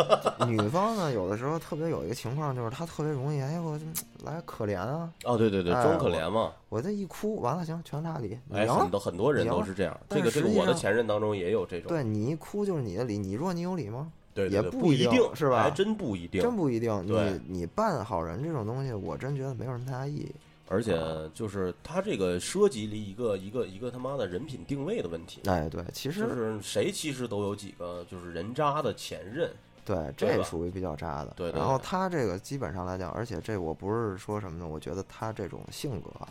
[0.47, 3.93] 女方呢，有的时候特别有一个情况，就是她特别容易，哎，我嗯
[4.25, 8.67] 来可怜啊，哦，对对对，哎装可怜嘛，我这一哭，完了行，全他理，你哎。
[8.67, 14.11] 很多很多人都是这样，但这个这个我的前任当中也有这种，对你一哭就是你的理，你说你有理吗？
[14.33, 17.05] 对对对也不一定是吧还真不一定，真不一定。
[17.07, 20.31] 对你你扮好人这种东西，我真觉得没有什么太大意义。
[20.71, 20.95] 而且
[21.33, 29.51] 就是他这个涉及了一个一个一个他妈的人品定位的问题，哎，对，其就实是谁其实都有几个就是人渣的前任，
[29.83, 31.33] 对这属于比较渣的。
[31.35, 36.29] 对对然后他这个基本上来讲，而且这我不是说什么呢，我觉得他这种性格啊。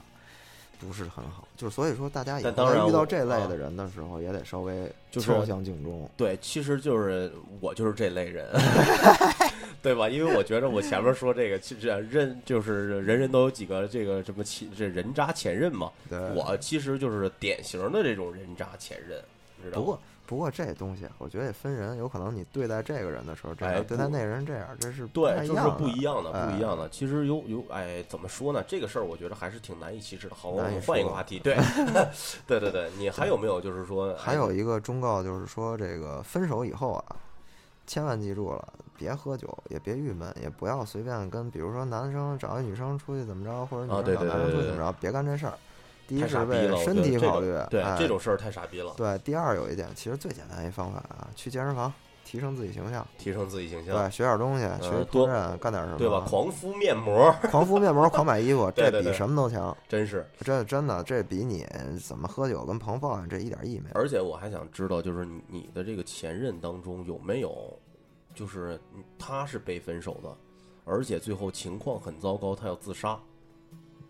[0.79, 6.09] 不是很好，就是所以说，大家也但当然遇到这类的人的时候，也得稍微就是敲响警钟。
[6.17, 8.47] 对，其实就是我就是这类人，
[9.83, 10.09] 对吧？
[10.09, 19.19] 因为我觉得我前面说这个，其实认就是人人都有几个这个什么前这人渣前任嘛，对，我其实就是典型的这种人渣前任，
[19.65, 19.83] 知道吗？
[19.83, 26.87] 不过不过这东西，我觉得也分人，有可能你对待这个人的时候这样，对待那个人这样，这是不对，就是不一样的，哎不一样的。
[26.91, 28.63] 其实有有，哎，怎么说呢？
[28.69, 30.35] 这个事儿我觉得还是挺难以启齿的。
[30.35, 31.39] 好，我们换一个话题。
[31.43, 31.57] 对，
[32.47, 37.17] 对对对，你还有没有就是说，还有一个忠告就是说，这个分手以后啊，
[37.87, 45.55] 千万记住了，别喝酒，也别郁闷，也不要随便跟，比如说男生找一女生出去怎么着，或者女生找男生出去怎么着，别干这事儿。
[46.09, 49.19] 第一是为身体考虑，对哎这种事儿太傻逼了，对。
[49.19, 51.93] 第二有一点，其实最简单一方法啊，去健身房
[52.25, 56.21] 提升自己形象，提升自己形象，对，学点东西，学烹饪，干点什么，对吧？
[56.27, 59.77] 狂敷面膜， 狂敷面膜，狂买衣服， 这比什么都强。
[59.87, 60.27] 真是。
[60.41, 61.67] 这真的，这比你
[62.03, 63.95] 怎么喝酒跟朋友这一点意义没有。
[63.95, 67.79] 而且我还想知道，就是你你的这个前任当中有没有，
[68.35, 68.81] 就是
[69.19, 70.35] 他是被分手的，
[70.87, 73.19] 而且最后情况很糟糕，他要自杀。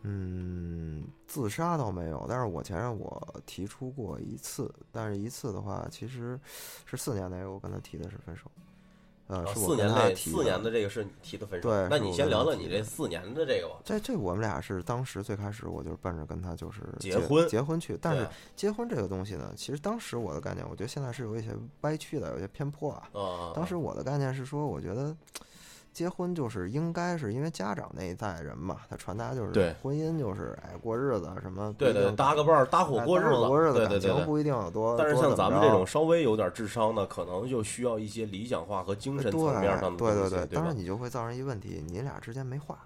[0.02, 6.38] 嗯，自杀倒没有，但是我前任我提出过一次，但是一次的话，其实
[6.86, 8.50] 是四年内我跟他提的是分手，
[9.26, 11.68] 呃，啊，是我跟四年内，他提四年的这个是你提的分手。
[11.68, 13.80] 对那你先聊聊你这四年的这个吧。
[13.84, 21.48] 这这我们俩是当时最开始我就是奔着跟他就是结婚结婚去，但是结婚这个东西呢，其实当时我的概念，我觉得现在是有一些
[21.80, 23.10] 歪曲的，有些偏颇啊。
[23.12, 25.14] 啊，当时我的概念是说，我觉得
[25.98, 34.08] 结婚就是应该是因为家长那一代人嘛，他传达就是对婚姻就是哎过日子什么，对对，对搭个伴儿，搭伙哎过日子，过日子，对对对对。
[34.10, 34.96] 感情不一定有多。
[34.96, 40.46] 但是像咱们这种稍微有点智商的，可能就需要一些理想化和精神层面上的对对对吧？
[40.54, 42.78] 当然你就会造成一问题，你俩之间没话，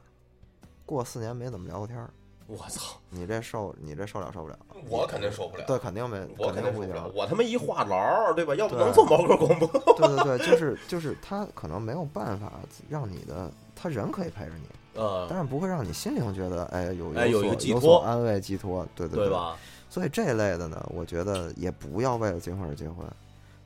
[0.87, 2.09] 过四年没怎么聊过天儿，
[2.53, 4.59] 我操，你这受你这受了受不了？
[4.89, 5.65] 我肯定受不了。
[5.67, 6.93] 对，肯定没，我肯定不行。
[7.15, 8.55] 我他妈一话痨儿，对吧？
[8.55, 9.67] 要不能做毛哥广播。
[9.97, 12.53] 对对对，就是就是他可能没有办法
[12.91, 19.31] 让你的，他人可以陪着你，呃，但是不会让你心灵觉得哎有有有有所安慰寄托，对对对？
[19.31, 19.57] 吧？
[19.89, 23.07] 所以这一类的呢，我觉得也不要为了结婚而结婚，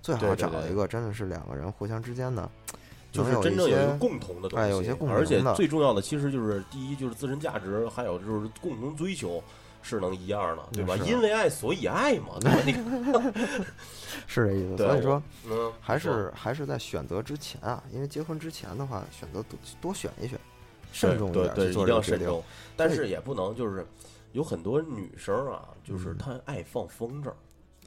[0.01, 2.86] 最好找一个真的是两个人互相之间呢，就是能
[3.17, 9.43] 有一真正有一个共同的东西，哎有些共同而且最重要的其实就是第一就是自身价值，还有就是共同追求
[9.83, 10.97] 是能一样的，对吧？
[11.07, 12.61] 因为爱所以爱嘛，对吧？
[12.67, 12.73] 你
[14.27, 14.77] 是这意思。
[14.77, 20.39] 所以说，嗯，还是还是在选择之前啊，因为结婚之前的话，选择多多选一选，
[20.93, 22.27] 慎重一对对对，点去做一定这个决定。
[22.27, 22.45] 要慎重，
[22.77, 23.87] 但是也不能就是
[24.33, 27.31] 有很多女生啊，就是嗯她爱放风筝，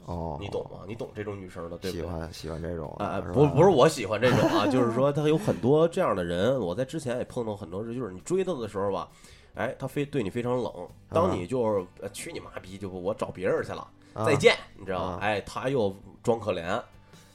[0.05, 0.79] 哦，你懂吗？
[0.88, 2.09] 你懂这种女生的，对不喜对？
[2.12, 9.07] 欢喜欢这种哎，哎的，不不是我喜欢这种啊， 就是说他有很多这样的人，我在之前也碰到很多次，就是你追他的时候吧，
[9.55, 10.71] 哎，他非对你非常冷，
[11.09, 15.17] 当你就是呃去你妈逼，就我找别人去了，啊再见，你知道吗啊？
[15.21, 16.81] 哎，他又装可怜。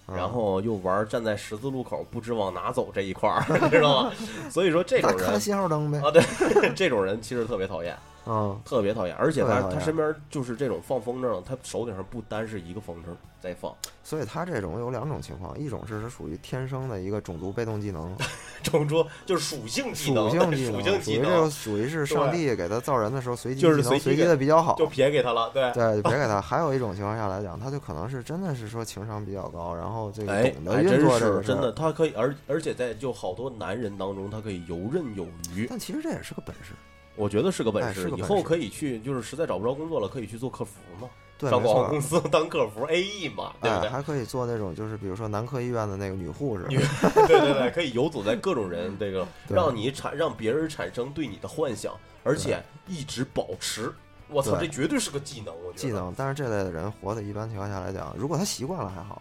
[0.07, 4.13] 然后又玩站在十字路口不知往哪走这一块儿， 你知道吗？
[4.51, 5.99] 所以说这种人看信号灯呗。
[5.99, 6.23] 啊，对，
[6.77, 7.97] 这种人其实特别讨厌，
[8.27, 13.09] 嗯，特别讨厌，而且他他身边就是这种放风筝，他手顶上不单是一个风筝
[13.41, 18.17] 在放，所以他这种有两种情况，一种是是属于天生的一个种族被动技能，
[18.65, 24.75] 种族就是属性技能，属性技属能，属性技能于这个，属于是上帝给他造人的时候随机就是随机的比较好。
[24.77, 25.71] 就撇给他了，对。
[25.73, 26.41] 对，别给他。
[26.41, 31.71] 还有一种情况下来讲，他就可能是真的是说情商比较高，然后这个哎懂，得运作这个事儿是真的，。
[31.73, 36.73] 他可以，而而且在就好多男人当中，他可以游刃有余，但其实这也是个本事，
[37.17, 38.01] 我觉得是个本哎事。
[38.01, 43.89] 以后是个本事可以去，就是实在找不着工作了，可以去做客服嘛，对，上没广告公司当客服 AE 嘛，对不哎，对？
[43.89, 46.77] 还可以做那种就是比如说男科医院的那个女护士， 女
[47.27, 53.93] 对对对，可以游走在各种人这个，对让你产让别人产生对你的幻想，而且一直保持。
[54.29, 55.89] 我操，这对绝对是个技能，我觉得技。
[55.91, 56.13] 能。
[56.17, 59.21] 但是这类的人活的一般情况下来讲，如果他习惯了还好，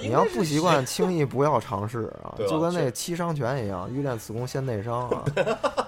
[0.00, 5.24] 你要不习惯， 轻易不要尝试啊，就跟那个七伤拳一样，欲练此功先内伤啊。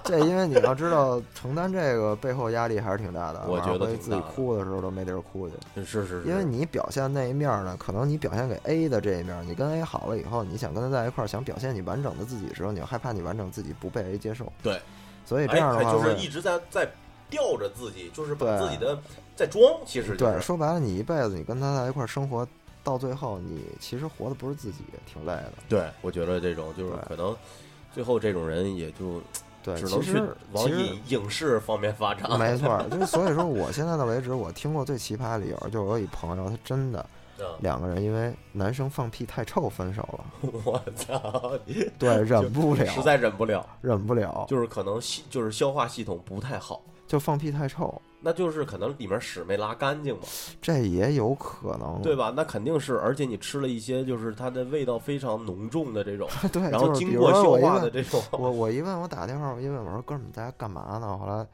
[0.03, 5.55] 这因为你要知道，承担这个背后压力还是挺大的，我觉得自己哭的时候都没地儿哭去。
[5.83, 14.51] 是是是，因为你表现那一面儿呢，可能你表现给 A 的这一面儿，你跟 A 好了以后，你想跟他在一块儿，想表现你完整的自己的时候，你又害怕你完整自己不被 A 接受。
[14.61, 14.79] 对，
[15.25, 16.89] 所以这哎样的话就是一直在在
[17.29, 18.97] 吊着自己，就是把自己的
[19.35, 22.47] 在装，其实就对，说白了，你一辈子你跟他在一块儿生活，
[22.87, 25.53] 到最后你其实活的不是自己，挺累的。
[25.67, 27.35] 对，我觉得这种就是可能
[27.91, 29.21] 最后这种人也就
[29.61, 30.13] 对，只能去
[30.53, 32.39] 往影影视方面发展。
[32.39, 37.05] 没错儿，就是所以说，我现在的为止，我听过最奇葩的理由，就是我有一朋友，他真的
[37.39, 40.25] 嗯两个人因为男生放屁太臭分手了，
[40.63, 41.51] 我操，
[41.99, 50.21] 对，忍不了，实在忍不了，忍不了，就是可能系就是消化系统不太好，就放屁太臭，那就是可能里面屎没拉干净嘛，
[50.61, 52.33] 这也有可能，对吧？
[52.35, 61.17] 那肯定是，而且你吃了一些就是它的味道非常浓重的这种， 对，然后经过消化的这种，我我一问我打电话，我一问我说哥们儿你在家干嘛呢？
[61.17, 61.45] 后来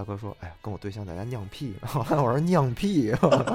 [0.00, 1.74] 大哥说，哎呀，跟我对象在家酿屁。
[1.86, 3.12] 后 来我说酿屁，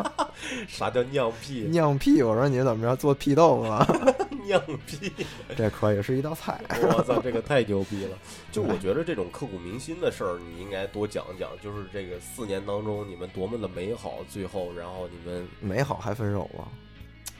[0.69, 1.61] 啥叫酿屁？
[1.73, 3.83] 酿屁，我说你怎么着做屁豆腐啊？
[4.45, 5.11] 酿屁！
[5.57, 6.61] 这可以是一道菜。
[6.69, 8.15] 我操，这个太牛逼了！
[8.51, 11.49] 就我觉得这种刻骨铭心的事儿，你应该多讲讲。
[11.63, 16.67] 就是这个四年当中，你们多么的美好，最后然后你们美好还分手吗？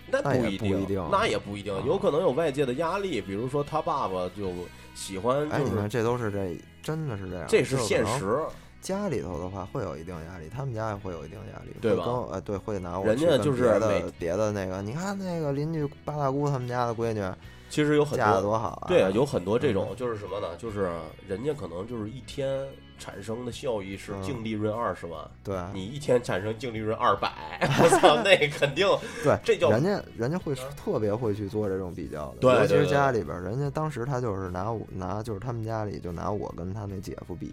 [0.07, 4.51] 那不一不一定那也不一定，啊有可能有外界的压力，比如说他爸爸就
[4.95, 8.39] 喜欢，哎，就是你看这都是这真的是这样，这是现实。
[8.85, 12.03] 家里头的话会有一定压力，他们家也会有一定压力，对吧？
[12.31, 17.23] 呃，对，会拿我人家就是别的别的那个，你看那个邻居八大姑他们家的闺女
[17.67, 19.73] 其实有很嫁的多，多好啊，对啊，有很多这嗯。
[19.73, 20.55] 种，就是什么呢？
[20.57, 20.91] 就是
[21.27, 22.63] 人家可能就是一天
[22.99, 24.21] 产生的效益是嗯。
[24.21, 25.57] 净利润二十万，对。
[25.73, 27.31] 你一天产生净利润二百，
[27.81, 28.87] 我操，那肯定
[29.23, 32.53] 对，这叫人家人家会特别会去做这种比较的，对。
[32.53, 37.51] 尤其是家里边儿，人家当时他就是拿我拿就是他们家里就拿我跟他那姐夫比，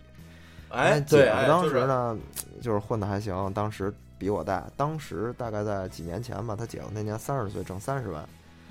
[0.72, 2.18] 哎，对，姐夫当时呢
[2.60, 8.22] 就是混的还行，当时比我大，当时大概在几年前吧，他姐夫那年三十岁挣三十万，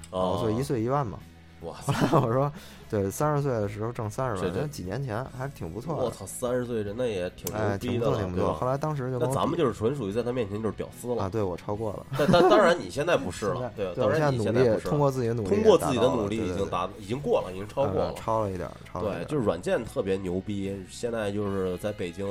[0.10, 1.20] 哦我岁一岁一万嘛。
[1.62, 2.52] 哇后来我说，
[2.89, 6.04] 对，三十岁的时候挣三十万，这几年前还是挺不错的。
[6.04, 11.30] 我操，三十岁人那也挺哎，牛逼的了，挺不错，后来当时就那咱们就是纯属于在他面前就是屌丝了啊，了。
[11.30, 12.05] 对我超过了。
[12.18, 18.14] 但但当然你现在不是了，对，当然你现在通过自己的努力，通过自己的努力已经达已经过了，已经超过呃了。
[18.16, 22.28] 超了一点对，就是软件特别牛逼，现在就是在北京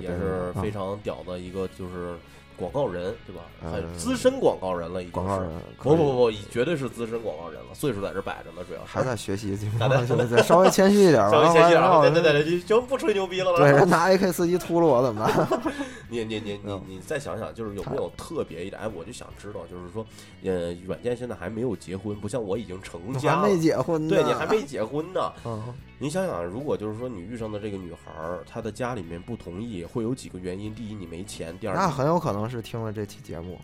[0.00, 2.14] 也是非常屌的一个就是
[2.56, 3.42] 广告人，对吧？
[3.62, 5.50] 呃很资深广告人了，已经是广告人。
[5.78, 11.30] 不不不，绝对是资深广告人了，岁数在这摆着呢，主要是还在学习中，还在对对，稍微谦虚一点吧。
[11.32, 13.54] 稍微谦虚点儿，然后对对对对，就不吹牛逼了。
[13.56, 15.62] 对，人拿 AK 四七秃噜我怎么办？
[16.08, 18.80] 你你你你嗯你再想想，就是有没有特别一点？
[18.80, 20.06] 哎，我就想知道，就是说，
[20.44, 25.32] 呃，软件现在还没有结婚，不像我已经成我家了还没，结婚呢，对你还没结婚呢。
[25.44, 25.60] 嗯，
[25.98, 28.12] 你想想，如果就是说你遇上的这个女孩，
[28.48, 33.58] 她的家里面不同意，会有几个原因：第一，你没钱；第二，那很有可能是听了这期节目，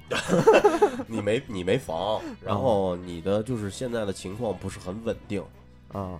[1.06, 5.42] 你没你没房，嗯然后你的就是现在的情况不是很稳定，
[5.92, 6.18] 啊，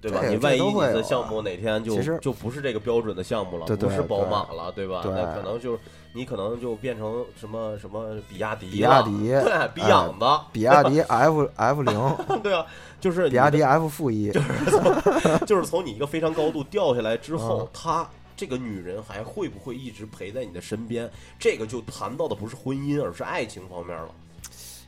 [0.00, 0.20] 对吧？
[0.28, 5.00] 你万一你的项目哪天就就不是这个标准的项目了，不是宝马了，对吧？
[5.02, 5.78] 对那可能就
[6.12, 12.64] 你可能就变成什么什么比亚迪，比亚迪对，比养的，比亚迪 F F 零， 对啊，
[13.00, 21.10] 就是比亚迪 F 负一，就是从 就是从你一个非常高度掉下来之后嗯，她这个女人还会不会一直陪在你的身边？
[21.38, 24.14] 这个就谈到的不是婚姻，而是爱情方面了。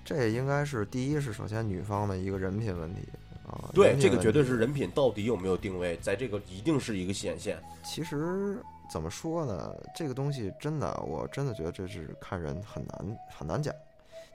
[0.04, 3.00] 这应该是第一是首先女方的一个人品问题
[3.46, 7.60] 啊，对，这个绝对是人品到底有没有定位，在这个一定是一个显现。
[7.84, 9.74] 其实怎么说呢？
[9.94, 13.74] 这个东西真的，我真的觉得这是看人很难很难讲。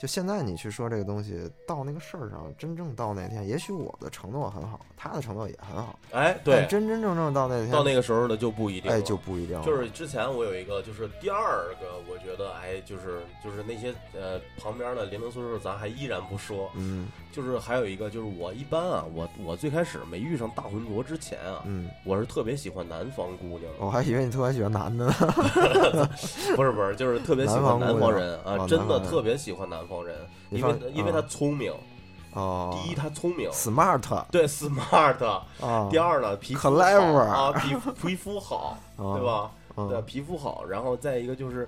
[0.02, 8.98] 就现在你去说这个东西，到那个事儿上，真正到那天，也许我的承诺很好，他的承诺也很好，哎，对但，真真正正到那天，到那个时候呢就不一定了。
[8.98, 9.64] 哎就不一定了。
[9.64, 16.72] 就是之前我有一个，就是第二个，我觉得哎，就是就是那些呃旁边的零零碎碎，咱还依然不说。
[16.74, 25.14] 嗯就是还有一个，就是我一般啊，我我最开始没遇上大浑浊之前啊，嗯，我是特别喜欢南方姑娘的，我还以为你特别喜欢男的呢。
[26.58, 30.16] 不是不是，就是特别喜欢南方姑娘人啊，哦真的南方人特别喜欢南方人，
[30.50, 31.26] 因为因为他啊。
[31.28, 31.74] 聪明，
[32.34, 34.26] 哦，第一他聪明，smart。
[34.32, 39.26] 对 smart，啊，第二呢皮肤 Clever 好啊，皮肤皮肤好，啊对？
[39.26, 39.52] 吧？
[39.78, 41.68] 嗯对，皮肤好，然后再一个就是，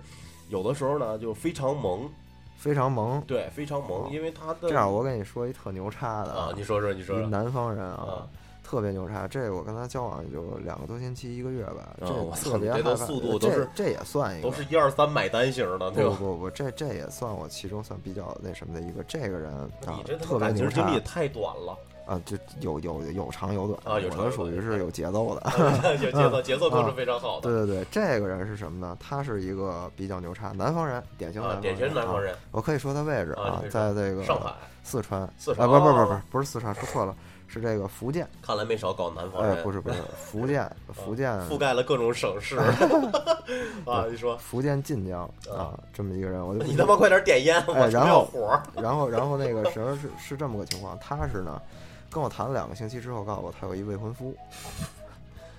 [0.49, 2.09] 有的时候呢就非常萌，
[2.57, 3.21] 非常萌。
[3.25, 7.17] 对，非常萌，哦因为他的这样，我跟你说一特牛叉的啊，你说说，你说。
[7.19, 8.03] 说，南方人啊。
[8.03, 8.27] 啊，
[8.63, 9.27] 特别牛叉。
[9.27, 11.95] 这我跟他交往也就两个多星期，一个月吧。
[11.99, 14.53] 这我特别你这都害怕速度都是这这也算一个都。
[14.53, 16.15] 是一二三买单型的，对吧？
[16.17, 19.03] 不不不，这这也算我其中算比较那什么的一个。
[19.03, 25.51] 这个人啊你这，特别牛叉经历太短了，啊，就有有有长有短啊有的属于是有节奏的。
[26.01, 28.97] 有节奏，节奏都是非常好的对对对，这个人是什么呢？
[28.99, 32.19] 他是一个比较牛叉，南方人，典型的啊，典型南方啊。
[32.19, 34.53] 人，我可以说他位置啊在这个上海，
[34.83, 37.15] 四川，四川啊，不不不哦不不是四川，说错了，
[37.47, 38.27] 是这个福建。
[38.41, 42.57] 看来没少搞南方哎，不是不是， 福建福建覆盖了各种省市
[43.85, 45.21] 啊，你说，福建晋江
[45.51, 48.29] 啊，这么一个人，我就你他妈快点点烟，我没有哎然后
[48.75, 51.61] 然后然后那个什么是是这么个情况，他是呢
[52.09, 54.33] 跟我谈了两个星期之后，告诉我他有一未婚夫。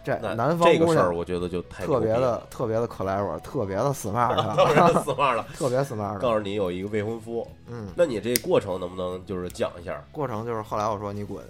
[0.04, 5.42] 这那南方这个事儿，我觉得就太特别的特别的 clever，特别的 smart，当然死骂了。
[5.56, 6.18] 特别 smart。
[6.20, 10.04] 告诉你有一个未婚夫，嗯，那你这过程能不能就是讲一下？
[10.12, 11.42] 过程就是后来我说你滚，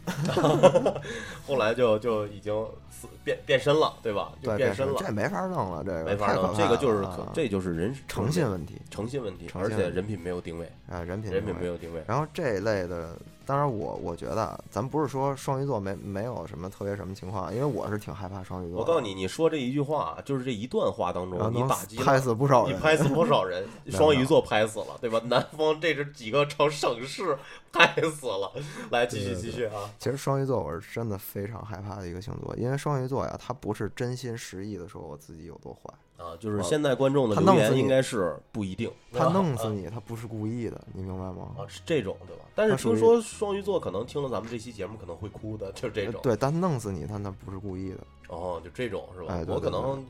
[1.46, 2.54] 后来就就已经
[2.90, 4.32] 死变变身了，对吧？
[4.42, 6.54] 就，变身了，这没法弄了，这个没法弄。
[6.56, 12.02] 这个就是这就是人诚信问题，诚信问题，而且人品没有定位，啊，人品人品没有定位。
[12.06, 18.78] 然后这一类的，当然我我觉得啊，咱不是说双鱼座没没有什么特别什么情况，因为我是挺害怕双鱼座。
[18.78, 22.76] 我告诉你，你说这一句话，就是这一段话当中，你打击拍死不少人。
[22.76, 23.66] 你拍死不少人？
[23.90, 25.20] 双鱼座拍死了，对吧？
[25.24, 27.36] 南方这是几个成省市
[27.72, 28.52] 拍死了。
[28.90, 29.90] 来，继续继续啊！
[29.98, 35.92] 其实双鱼座我是真的非常害怕的一个星座，因为双鱼座呀，他不是真心实意的说我自己有多坏，
[36.24, 41.54] 啊，就是现在观众的留言应该是不一定，他弄死你，他不是故意的，你明白吗？
[41.58, 42.44] 啊，是这种对吧？
[42.54, 46.20] 但是听说双鱼座可能听了咱们这期节目可能会哭的，就是这种。
[46.22, 47.98] 对，但弄死你，他那不是故意的。
[48.28, 49.26] 哦，就这种是吧？
[49.34, 50.04] 哎对对我可能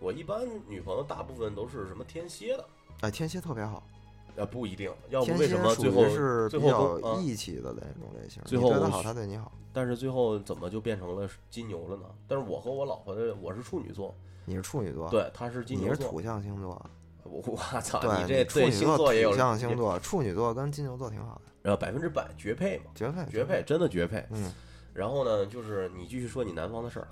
[0.00, 2.64] 我一般女朋友大部分都是什么天蝎的，
[3.02, 3.82] 哎，天蝎特别好，
[4.40, 9.52] 啊不一定，要不为什么属最后是最比后义气的那种类型，最后你对他好，他对你好。
[9.72, 12.04] 但是最后怎么就变成了金牛了呢？
[12.26, 14.14] 但是我和我老婆的我是处女座，
[14.44, 15.96] 你是处女座，，对，他是金牛座。
[15.96, 16.90] 你是土象星座，
[17.22, 24.26] 我我操，你这对处女座星座也有土象星座，处女座跟金牛座挺好的，然后百分之百绝配嘛，绝配绝配，，真的绝配。
[24.30, 24.52] 嗯，
[24.92, 27.06] 然后呢，就是你继续说你南方的事儿，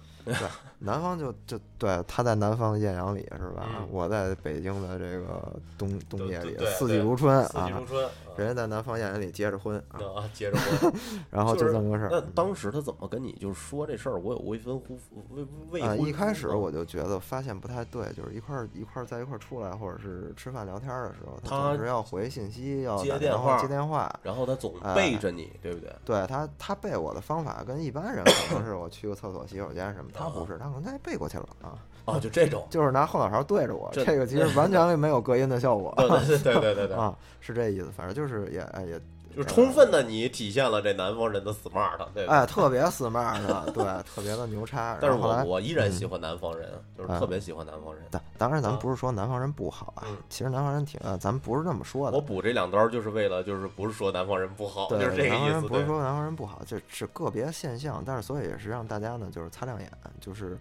[0.80, 3.66] 南方就就对，他在南方的艳阳里是吧？
[3.78, 7.84] 嗯我在北京的这个冬冬夜里四季如春啊四季如。
[7.86, 8.04] 春。
[8.04, 10.92] 啊 人家在南方艳阳里结着婚啊，啊，接着婚，
[11.28, 12.20] 然后就就是这么个事儿那。
[12.36, 14.16] 当时他怎么跟你就是说这事儿？
[14.16, 14.96] 我有未婚夫
[15.30, 24.20] 未未啊，一开始我就觉得发现不太对，就是一块儿一块儿在一块儿出来，或者是吃饭聊天儿的时候，他总是要回信息，要接打电电话接电话。
[24.22, 25.92] 然后他总哎背着你，对不对？
[26.06, 31.67] 对他，他背我的方法跟一般人可能是我去个厕所、洗手间什么，他不是，他可能他背过去了啊，
[32.08, 39.00] 哦，就这种， 就是拿后脑勺对着我，这这个其实完全没有隔音的效果对对对对对对，啊，是这意思，反正就是也哎也
[39.36, 42.34] 就是充分的你体现了这南方人的 smart，对吧？
[42.38, 44.96] 哎特别 smart 的，对，特别的牛叉。
[45.00, 48.02] 但是后后来我我依然喜欢南方人，就是啊特别喜欢南方人。
[48.10, 52.20] 当当然，咱啊们不是说南方人不好啊嗯，其实南方人挺呃，咱们不是这么说的我。
[52.20, 55.68] 补这两刀就是为了，就是不是说南方人不好，就是这个意思。
[55.68, 59.88] 不是，说南方人不好，这是个别现象，但是所以也是让大家呢，就是擦亮眼，
[60.20, 60.58] 就是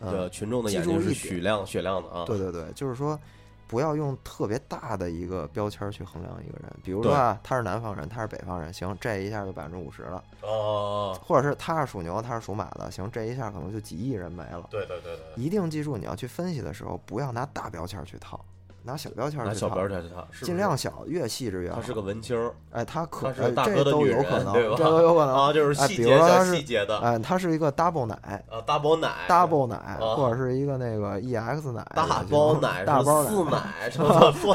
[0.00, 2.24] 这呃，群众的眼睛是雪亮雪亮的啊。
[2.24, 3.18] 对对对，就是说
[3.66, 14.66] 不要用特别大的一个标签去衡量一个人，比如说啊，他是南方人，他是北方人，行，这一下就百分之五十了，哦，或者是他是属牛，他是属马的，行，这一下可能就几亿人没了。
[14.70, 18.42] 对对对对，一定记住，你要去分析的时候，不要拿大标签去套，
[18.82, 21.76] 拿小标签儿拿小，标签去他，是不是尽量小，越细致越好。
[21.76, 25.34] 他是个文青儿哎，他可他是哎这都有可能，对吧这都有可能。
[25.34, 28.14] 啊，就是哎比细节小如说他是细节的哎，他是一个 double 奶
[28.50, 34.54] 啊，大包奶，double 奶，啊或者是一个那个 ex 奶，大这种包奶大包是 四奶， 这么说，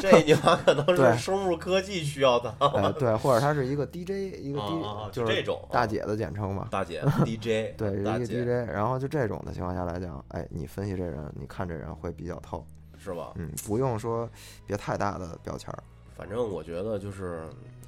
[0.00, 2.54] 这你妈可能是生物科技需要的。
[2.60, 4.10] 哎，对，或者他是一个 DJ，
[4.40, 6.68] 一个啊 D，就就是这种啊大姐的简称嘛。
[6.70, 12.64] 大姐 DJ，对，一个 DJ，然后就这种的情况下来讲，哎，你分析这人，你看这人会比较透，
[13.02, 13.32] 是吧？
[13.34, 14.28] 嗯，不用说
[14.66, 15.82] 别太大的标签儿。
[16.16, 17.42] 反正我觉得就是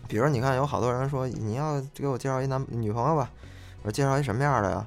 [0.09, 3.31] 比如你看，有好多人说你要给我介绍一男女朋友吧，
[3.83, 4.87] 我说介绍一什么样的呀？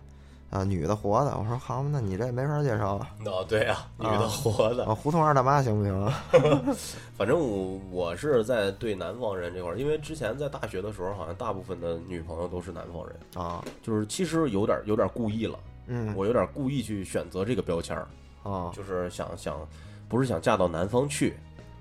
[0.50, 1.38] 啊，女的活的。
[1.38, 3.10] 我说好，那你这没法介绍啊。
[3.26, 4.86] 哦，对呀，女啊的活的。
[4.86, 6.24] 啊，胡同二大妈行不行啊？
[7.18, 18.08] 反正我我是在对南方人这块儿，因为之前在大学的时候，好像大部分的女朋友都是南方人，啊，就是其实有点有点故意了，嗯，我有点故意去选择这个标签儿，
[18.50, 19.60] 啊，就是想想
[20.08, 21.36] 不是想嫁到南方去，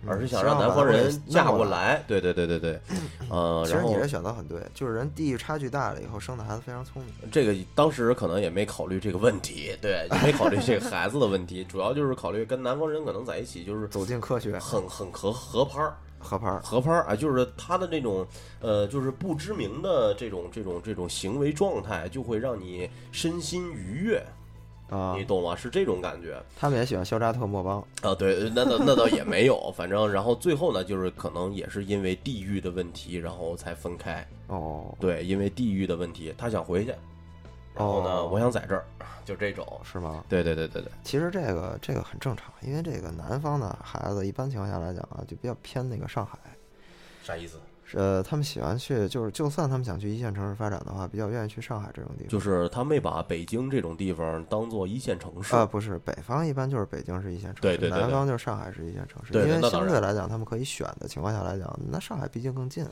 [0.07, 1.67] 而是想嗯让南方人嫁过过。
[1.67, 2.03] 来。
[2.07, 2.81] 对对对对对，
[3.31, 7.13] 呃，然后其实你这选择很对，就是人地域差距大了以后生的孩子非常聪明。
[7.31, 15.97] 这个当时可能也没考虑这个问题，对，也没考虑这个孩子的问题，主要就是考虑跟南方人可能在一起就是走进科学，很很合合拍儿。
[16.19, 18.27] 合拍儿合拍儿啊，就是他的那种
[18.59, 24.21] 呃，就是不知名的这种这种这种行为状态，就会让你身心愉悦，
[24.89, 25.57] 啊你，懂吗？
[25.57, 28.15] 是这种感觉他们也喜欢肖扎特莫邦啊。
[28.15, 34.27] 对，那倒那倒也没有，反正然后最后呢，就是可能也是因为地域的问题，然后才分开。
[34.47, 36.91] 哦，对，因为地域的问题，他想回去，
[37.75, 38.85] 然后呢，哦我想在这儿，
[39.25, 39.67] 就这种。
[39.83, 40.25] 是吗？
[40.29, 46.39] 对对对对对，其实这个这个很正常，因为这个南方的孩子一般情况下来讲啊，就比较偏那个上海。
[47.25, 47.59] 啥意思？
[47.89, 52.29] 是呃，他们喜欢去，就是就算他们想去一线城市发展的话，比较愿意去上海这种地方。
[52.29, 55.55] 就是他没把北京这种地方当做一线城市。
[55.55, 59.33] 啊，不是，北方一般就是北京是一线城市，对对对对南方就是上海是一线城市。
[59.33, 62.91] 对对因为相对来讲，他们可以选的情况下来讲，那上海毕竟更近啊，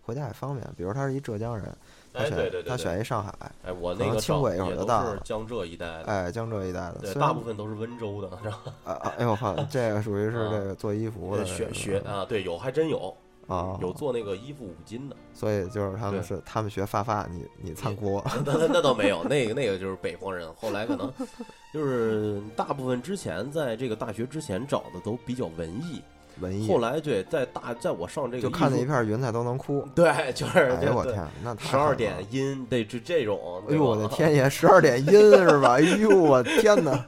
[0.00, 0.68] 回家也方便。
[0.76, 1.64] 比如他是一浙江人，
[2.12, 3.32] 他哎，选对对对，他选一上海，
[3.64, 13.14] 哎，我那个轻轨一会儿就到了是江浙一带的，哎，江浙一带的，大部分都是温州的，是吧 啊啊，哎呦靠，这个属于是啊这个做衣服的学这个学啊，对，有还真有，
[13.48, 21.12] 啊，有做那个衣服五金的，所以就是他们是他们学发发，你你参锅， 那那那倒没有，那个那个就是北方人，后来可能
[21.74, 26.00] 就是大部分之前在这个大学之前找的都比较文艺，
[26.40, 26.68] 文艺。
[26.68, 29.86] 后，来对，在大在我上这个就看见一片云彩都能哭。
[29.94, 32.22] 对，就是哎呦我天，那十二点了。
[32.30, 35.74] 音，对，就这种，哎呦我的，天爷，十二点阴是吧？
[35.76, 37.04] 哎呦我天哪，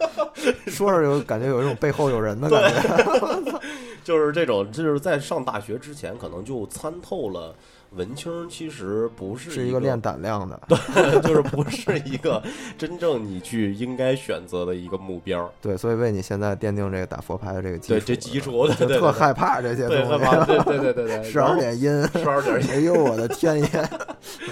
[0.67, 3.61] 说着有感觉有一种背后有人的感觉。
[4.05, 7.55] 就是这种，就是在上大学之前，可能就参透了
[7.93, 12.43] 文青其实不是一是一个练胆量的，对就是不是一个
[12.77, 15.51] 真正你去应该选择的一个目标。
[15.63, 20.47] 对，所以为你现在奠定这个打佛牌的这个基础对，这基础，对 就对特害怕这些对，东，西。
[20.47, 23.69] 对对对对对， 十二点音，十二点， 哎呦我的天爷！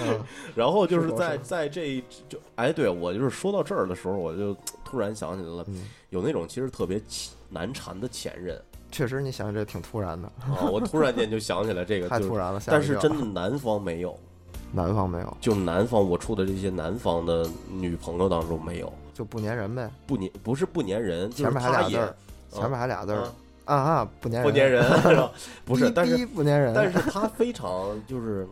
[0.05, 0.21] 嗯
[0.55, 7.01] 然后就是是在在这就哎，对我就是说到这儿的时候，我就突然想起来了，嗯，有那种其实特别
[7.49, 8.61] 难缠的前任
[8.93, 14.17] 确实，你想这挺突然的，啊，我突然间就想起来这个， 就但是真的南方没有，
[14.73, 19.91] 南方没有，就南方我处的这些南方的女朋友当中没有，就不粘人呗。
[20.07, 22.15] 不粘不是不粘人，前面还俩字儿，
[22.51, 23.19] 前面还俩字儿
[23.65, 25.29] 啊啊啊，不粘人，不粘人，
[25.65, 28.47] 不是，逼但是不粘人，但是他非常就是，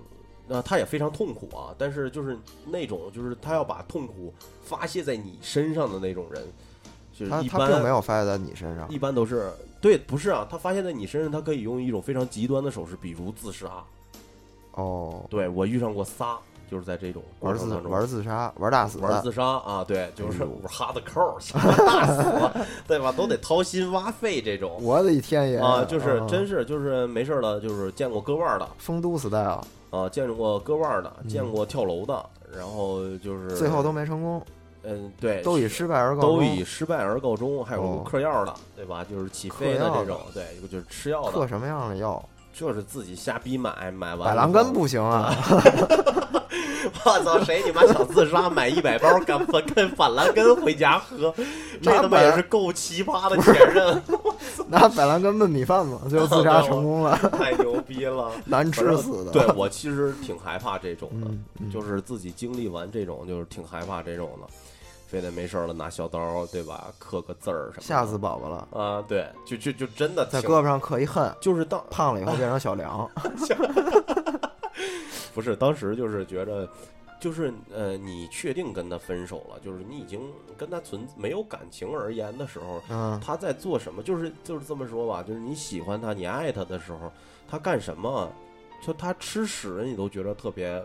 [0.49, 1.75] 呃，他也非常痛苦啊。
[1.77, 2.37] 但是就是
[2.67, 4.33] 那种，就是他要把痛苦
[4.63, 6.43] 发泄在你身上的那种人，
[7.13, 9.51] 就是他一他并没有发泄在你身上一般都是
[9.81, 13.83] 对，不是啊，他发现在你身上，他可以用一种非常极端的手势，比如自杀，
[14.73, 16.39] 哦，对我遇上过仨，
[16.71, 23.11] 就是在这种过玩自玩自杀，玩大死，玩自杀啊，对，就是哈的扣儿， 想打死，对吧？
[23.11, 29.61] 都得掏心挖肺这种我的天爷啊，就是嗯真是就是没事儿了，就是见过割腕儿的丰都 style，
[29.91, 32.25] 啊，见过割腕儿的，嗯见过跳楼的，
[32.55, 34.43] 然后就是最后都没成功，
[34.83, 36.37] 嗯对，都以失败而告终。
[36.39, 39.05] 都以失败而告终，还有哦嗑药的，对吧？
[39.09, 42.23] 就是起飞的这种，对，就是吃药的，嗑什么样的药？
[42.53, 45.35] 就是自己瞎逼买，买完百兰根不行啊！
[47.05, 49.39] 我操，谁你妈想自杀买一百包干
[49.75, 51.33] 跟板蓝根回家喝，
[51.81, 54.03] 这他妈也是够奇葩的前任，
[54.69, 58.31] 拿百兰根焖米饭嘛，最后自杀成功了，太牛逼了。
[58.45, 59.31] 难吃死的。
[59.33, 64.47] 对我其实挺害怕这种的，就是自己经历完这种，就是挺害怕这种的，
[65.11, 66.87] 非得没事了拿小刀，对吧？
[67.01, 67.83] 刻个字儿什么的。
[67.83, 69.03] 吓死宝宝了，啊！
[69.09, 73.11] 对，就就就真的挺在胳膊上刻一恨，就是当胖了以后变成小梁。
[75.35, 76.69] 不是当时就是觉着，
[77.21, 80.21] 就是呃，你确定跟他分手了，就是你已经
[80.57, 84.05] 跟他存没有感情而言的时候，嗯，他在做什么？
[84.05, 87.11] 就是就是这么说吧，就是你喜欢他，你爱他的时候，
[87.49, 88.31] 他干什么，
[88.81, 90.83] 就他吃屎，你都觉得特别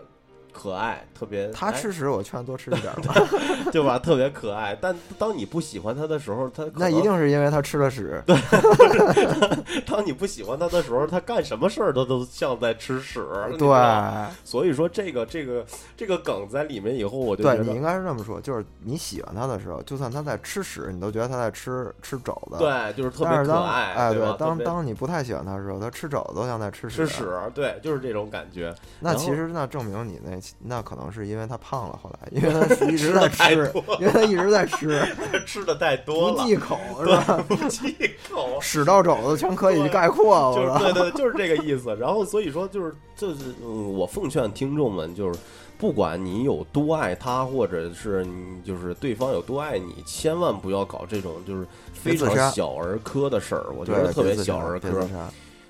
[0.56, 3.14] 可爱，特别他哎吃屎，我劝多吃一点吧。
[3.70, 3.98] 对吧？
[3.98, 4.74] 特别可爱。
[4.80, 8.22] 但当你不喜欢他的时候，他那一定是因为他吃了屎。
[8.26, 8.34] 对
[9.86, 13.22] 当你不喜欢他的时候，他干什么事儿他都像在吃屎。
[13.58, 13.68] 对
[14.44, 15.64] 所以说这个这个
[15.96, 22.56] 这个梗在里面以后，我就觉对，你应该是这么说，就是你喜欢他的时候，就算他在吃屎，你都觉得他在吃吃肘子。。
[22.58, 28.74] 对，就是特别可爱，哎，对当当你不太喜欢他的时候，他吃肘子都像在吃屎吃屎，对，就是这种感觉。
[29.00, 35.00] 那其实那证明你那那可能是因为他胖了，后来因为他一直在吃，因为他一直在吃，
[35.46, 37.44] 吃的太多了，不忌口是吧？
[37.48, 37.94] 不忌
[38.30, 40.78] 口， 屎到肘子全可以概括，就是。
[40.78, 41.94] 对对， 就是这个意思。
[41.96, 45.38] 然后所以说就是就是嗯，我奉劝听众们就是。
[45.78, 53.66] 不管你有多爱他，或者是你就是对方有多爱你，千万不要搞这种就是非常小儿科的事儿。
[53.76, 55.06] 我觉得特别小儿科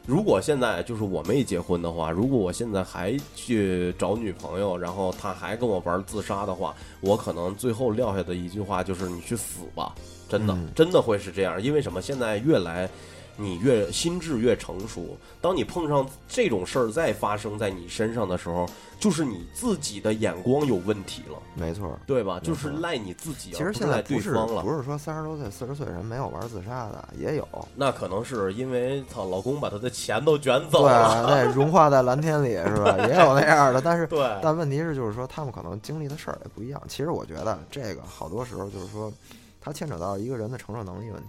[0.07, 9.93] 如果现在就是我没结婚的话，如果我现在还去找女朋友，然后她还跟我玩自杀的话，我可能最后撂下的一句话就是你去死吧，
[10.29, 11.61] 真的、嗯真的会是这样。
[11.61, 12.01] 因为什么？
[12.01, 12.89] 现在越来
[13.37, 18.69] 你越心智越成熟，当你碰上这种事儿再发生在你身上的时候，
[18.99, 21.99] 就是你自己的眼光有问题了，没错。
[22.07, 22.41] 对吧？
[22.43, 24.33] 就是赖你自己，其实现在不是。
[24.63, 27.47] 不是说三十多岁、四十岁人没有玩自杀的，也有。
[27.75, 32.97] 那可能是因为操老公把他的钱都卷走对，了，那融化在蓝天里是吧？
[33.07, 36.83] 也有那样的，但是对，但问题是，就是说他们可能经历的事儿也不一样。
[36.89, 39.13] 其实我觉得这个好多时候就是说，
[39.61, 41.29] 它牵扯到一个人的承受能力问题，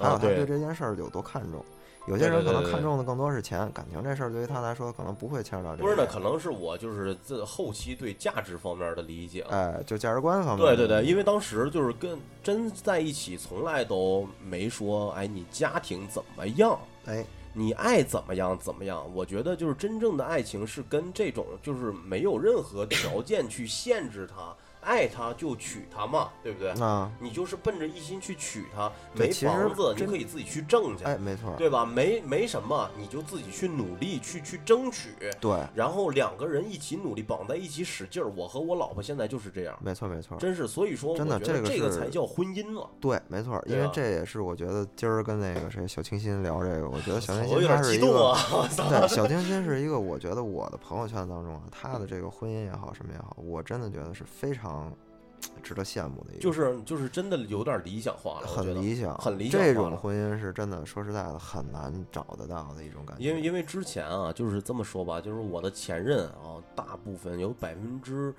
[0.00, 1.64] 还有他啊对对这件事儿有多看重。
[2.06, 5.84] 有些人可能看重的更多是钱，感情这事儿对于他来说可能不会牵扯到这个。
[5.84, 9.50] 不是呢，可能是我就是这后期对价值方面的理解了。
[9.50, 10.66] 哎，就价值观方面。
[10.66, 19.04] 对对对，因为当时就是跟真在一起，从来都没说，哎，你家庭怎么样，哎，你爱怎么样怎么样。
[19.14, 26.72] 我觉得就是真正的爱情是跟这种就是没有任何条件去限制他，爱他就娶她嘛，对不对？
[26.76, 31.84] 那你就是奔着一心去娶她，没房子你可以自己去挣去，哎，没错，对吧？
[31.84, 35.10] 没没什么，你就自己去努力去去争取。
[35.40, 38.30] 对，然后两个人一起努力，绑在一起使劲儿。
[38.36, 40.66] 我和我老婆现在就是这样，没错没错，真是。
[40.66, 42.88] 所以说，真的这个这个才叫婚姻了。
[43.00, 48.38] 对，没错，因为这也是我觉得今儿跟那个谁小清新聊这个，我觉得 小清新有点他是一个激动啊！
[48.88, 54.69] 对，小清新是一个，我觉得我的朋友圈当中啊，他的这个婚姻也好，什么也好，我真的觉得是非常
[55.62, 63.22] 值得羡慕的一个，就是就是真的有点理想化了，很理想，很理想这种婚姻是真的，说实在的，很难找得到的一种感觉。
[63.22, 68.34] 因为因为之前啊，就是这么说吧，就是我的前任啊，大部分有百分之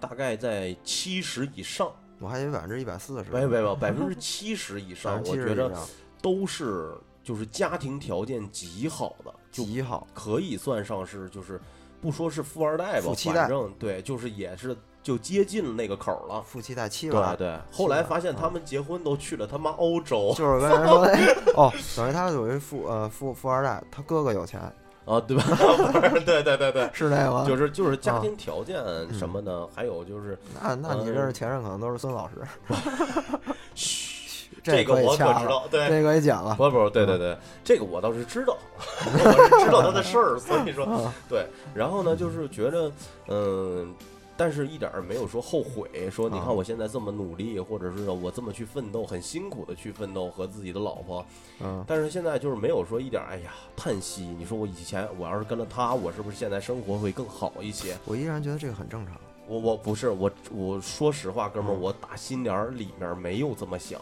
[0.00, 5.72] 大概在七十以上，我还以为百分之一百四十，没有没有百分之七十以上，我觉得
[6.20, 10.06] 都是就是家庭条件极好的，就极好。
[10.14, 11.60] 可以算上是就是
[12.00, 16.42] 不说是富二代吧，代反正对，就是也是就接近那个口儿了。
[16.42, 24.60] 夫妻带七对娃，对，后来发现他们结婚都去了他妈欧洲就是跟人说，哎， 哦，等于他有一富呃富富二代，他哥哥有钱，
[25.04, 25.42] 啊，对吧？
[26.24, 27.44] 对对对对，是那个吗？
[27.46, 28.76] 就是就是家啊庭条件
[29.12, 32.34] 什么的，还有就是那那你嗯这是前任，可能都是孙老师。
[33.74, 35.88] 嘘，这这个我可知道，对。
[35.88, 36.54] 这个也讲了。
[36.54, 41.46] 不不，对对对，这个我倒是知道，我是知道他的事儿，所以说啊对。
[41.74, 42.92] 然后呢，就是觉着，
[43.28, 43.92] 嗯，
[44.36, 51.24] 但是一点儿没有说后悔，说你啊看我现在这么努力，或者是我这么去奋斗，很辛苦的去奋斗和自己的老婆，
[51.60, 54.22] 嗯，但是现在就是没有说一点儿哎呀叹息。
[54.22, 57.96] 你说我以前我要是跟了他，我是不是现在生活会更好一些？
[58.04, 59.16] 我依然觉得这个很正常。
[59.46, 64.00] 我我不是我我说实话，哥们儿，嗯我打心眼儿里面没有这么想。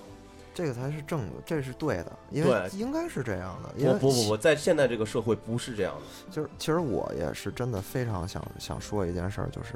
[0.53, 3.73] 这个才是正的，这是对的，因为对应该是这样的。
[3.77, 6.33] 因为不不不不，在现在这个社会不是这样的。
[6.33, 9.75] 就是其实我也是真的非常想想说一件事儿，就是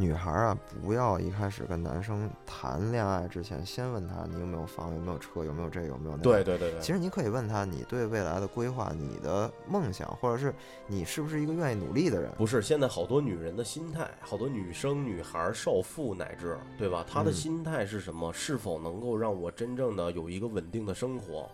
[0.00, 6.22] 女孩儿啊，不要一开始跟男生谈恋爱之前，先问他你有没有房，有没有车，有没有这个，有没有那个。
[6.22, 10.54] 对对对对，其实你可以问他你对未来的规划、你的梦想，或者是
[10.86, 12.30] 你是不是一个愿意努力的人。
[12.38, 17.04] 不是现在好多女人的心态，好多女生、女孩儿、少妇乃至对吧？
[17.12, 18.32] 她的嗯心态是什么？
[18.32, 21.50] 是否能够让我真正的有一个稳定的生活？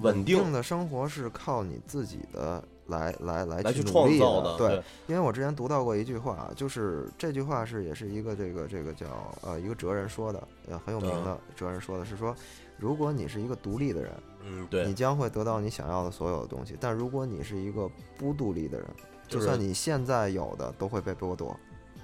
[0.00, 9.06] 稳定的生活是靠你自己的来来来来去创造的，对，因为我之前读到过一句话，就是这句话是也是一个这个这个叫
[9.42, 12.34] 呃一个哲人说的，呃很有名的哲人说的是说，
[12.78, 14.12] 如果你是一个独立的人，
[14.44, 18.86] 嗯，对你，将会得到你想要的所有的东西；但如果你是一个不独立的人，
[19.26, 21.48] 就就是算你现在有的都会被剥夺，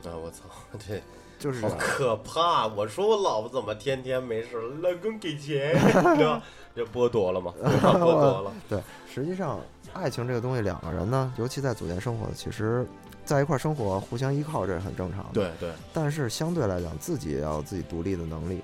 [0.04, 0.44] 啊，我操，
[0.78, 1.04] 这好
[1.42, 1.74] 就是好。
[1.76, 2.68] 可怕！
[2.68, 5.72] 我说我老婆怎么天天没事，老公给钱，
[6.16, 6.40] 对吧？
[6.74, 8.52] 这剥夺了嘛， 剥夺了。
[8.68, 8.80] 对，
[9.12, 9.58] 实际上
[9.92, 12.86] 爱情这个东西，两个人呢，尤其在组建生活，其实
[13.24, 15.30] 在一块儿生活，互相依靠，这是很正常的。
[15.32, 18.60] 对对，但是相对来讲，自己也要有自己独立的能力。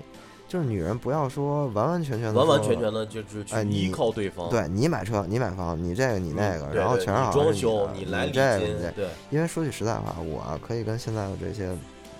[0.47, 4.49] 就是女人不要说完完全全的完完全全的就就去哎依靠对方。
[4.49, 11.69] 对你买车，你买房，你这个你那个，嗯然后全是好像是修，你你这个对，因为说句实在话，我啊可以跟现在的这些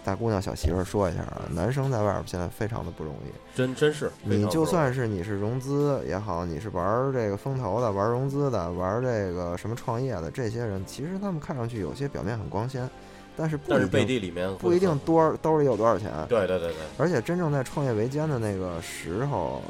[0.04, 3.58] 大姑娘、小媳妇儿说一下啊，男生在外边现在非常的不容易。
[3.58, 4.12] 真真是。
[4.24, 12.90] 你就算是你是融资也好，你是玩儿这个风投的、玩儿融资的、玩儿这个什么创业的，这些人其实他们看上去有些表面很光鲜，
[13.36, 14.98] 但是不但是一定背地里面不一定。
[15.00, 16.12] 多兜里有多少钱。
[16.28, 19.62] 对对对对，而且真正在创业维艰的那个时候，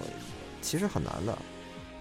[0.62, 1.38] 其实很难的。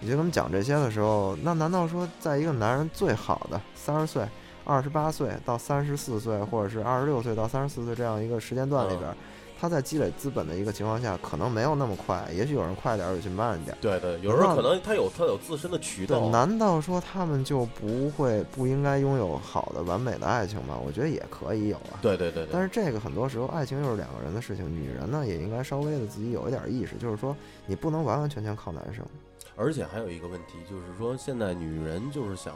[0.01, 4.25] 你就跟我们讲这些的时候，那难道说，在一个男人最好的三十岁、
[4.69, 9.11] 二十八岁到三十四岁，或者是二十六岁到三十四岁这样一个时间段里边，
[9.59, 13.79] 他在积累资本的一个情况下，可能没有那么快，也许有人快点儿，有些慢一点儿。
[13.81, 20.77] 对对，有时候可能他有他有自身的渠道对，，难道说他们就不会不应该拥有好的完美的爱情吗？
[20.85, 21.97] 我觉得也可以有啊。
[21.99, 22.49] 对对对对。
[22.53, 29.03] 但是这个很多时候，爱情又是两个人的事情，女人呢也应该稍微的自己有一点意识，就是说你不能完完全全靠男生。
[29.55, 32.53] 而且还有一个问题，就是说现在女人就是想，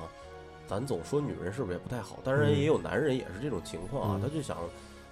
[0.74, 2.18] 咱总说女人是不是也不太好？
[2.24, 4.58] 当然嗯也有男人也是这种情况啊，嗯他就想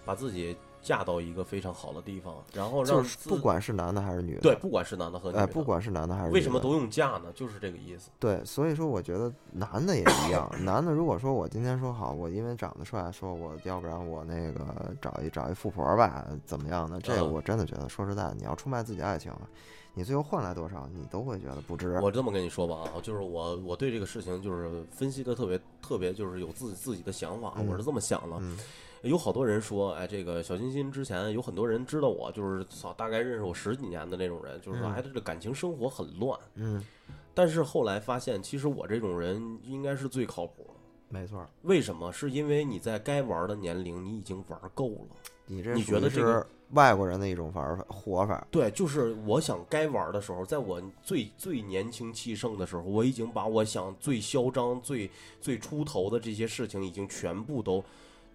[0.03, 7.31] 把自己嫁到一个非常好的地方，然后让就是不管是男的还是女的，对，不管是男的和女的，哎，不管是男的还是女的为什么都用嫁呢？
[7.35, 8.09] 就是这个意思。
[8.17, 14.65] 对，所以说我觉得男的也一样，男的如果说我今天说好，我因为长得帅，说我要不然我那个
[14.99, 16.99] 找一找一富婆吧，怎么样呢？
[17.03, 19.31] 这我真的觉得，说实在的，你要出卖自己的爱情，
[19.93, 21.99] 你最后换来多少，你都会觉得不值。
[22.01, 28.37] 我这么跟你说吧啊，就是我我对这个事情就是分析的特别特别，就是有自己自己的想法，嗯我是这么想的。
[28.39, 28.57] 嗯
[29.03, 36.39] 有好多人说，哎，这个小欣欣之前有很多人知道我，就是操，大概认识我十几年的那种人，就是说，嗯哎，这个感情生活很乱。
[36.53, 36.85] 嗯，
[37.33, 40.73] 但是后来发现，其实我这种人应该是最靠谱的。
[41.09, 42.11] 没错儿，为什么？
[42.11, 45.07] 是因为你在该玩的年龄你已经玩够了。
[45.47, 48.45] 你这你觉得这个是外国人的一种玩法活法？
[48.49, 55.09] 对，就是我想该玩的时候，在我最最年轻气盛的时候，我已经把我想最嚣张、最
[55.39, 57.83] 最出头的这些事情，已经全部都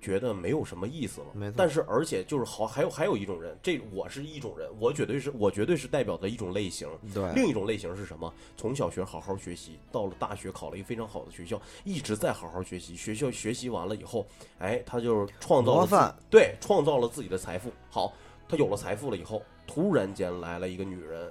[0.00, 1.26] 觉得没有什么意思了。
[1.32, 6.86] 没错但是而且就是好，还有还有一种人，这我是一种人，我绝对是我绝对是代表的一种类型。
[7.14, 8.32] 对，另一种类型是什么？
[8.56, 12.94] 从小学好好学习，到了大学考了一个非常好的学校，一直在好好学习。
[12.94, 14.26] 学校学习完了以后，
[14.58, 17.72] 哎，他就是创造了对，创造了自己的财富。
[17.90, 18.12] 好，
[18.48, 21.30] 他有了财富了以后，突然间来了一个女人，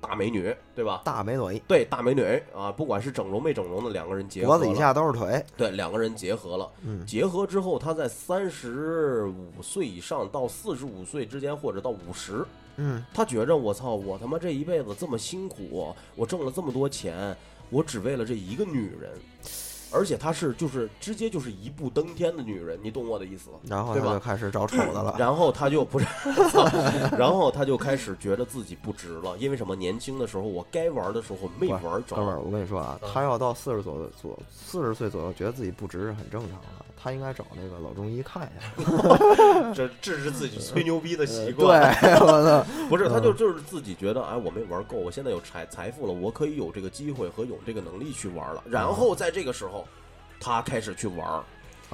[0.00, 1.02] 大美女，对吧？
[1.04, 2.22] 大美女，对，大美女
[2.56, 5.44] 啊，不管是整容没整容的，两个人结合了，脖子以下都是腿。
[5.56, 6.70] 对，两个人结合了。
[6.82, 12.44] 嗯结合之后，他在三十五岁以上到四十五岁之间，或者到五十，
[12.76, 17.36] 嗯，他觉着我操，我他妈这一辈子这么辛苦，我挣了这么多钱，
[17.68, 19.12] 我只为了这一个女人，
[19.92, 23.58] 而且她是就是直接就是一步登天的女人，你懂我的意思吗？
[23.66, 25.14] 然后对吧他就开始找丑的了。
[25.18, 26.06] 然后他就不是，
[27.18, 29.76] 然后他就开始觉得自己不值了，因为什么？
[29.80, 36.79] 年轻的时候我该玩的时候没玩着，哥们儿，我跟你说啊，嗯他要到四十左右左四十岁左右，觉得自己不值是很正常的。
[37.02, 39.72] 他应该找那个老中医看一下。
[39.74, 41.96] 这治治自己吹牛逼的习对，惯。
[42.20, 48.62] 我操， 不是，他就就是自己觉得，哎，我没玩够，我现在有财财富了，我可以有这个机会和有这个能力去玩了。
[48.66, 49.86] 然后在这个时候，
[50.38, 51.42] 他开始去玩儿，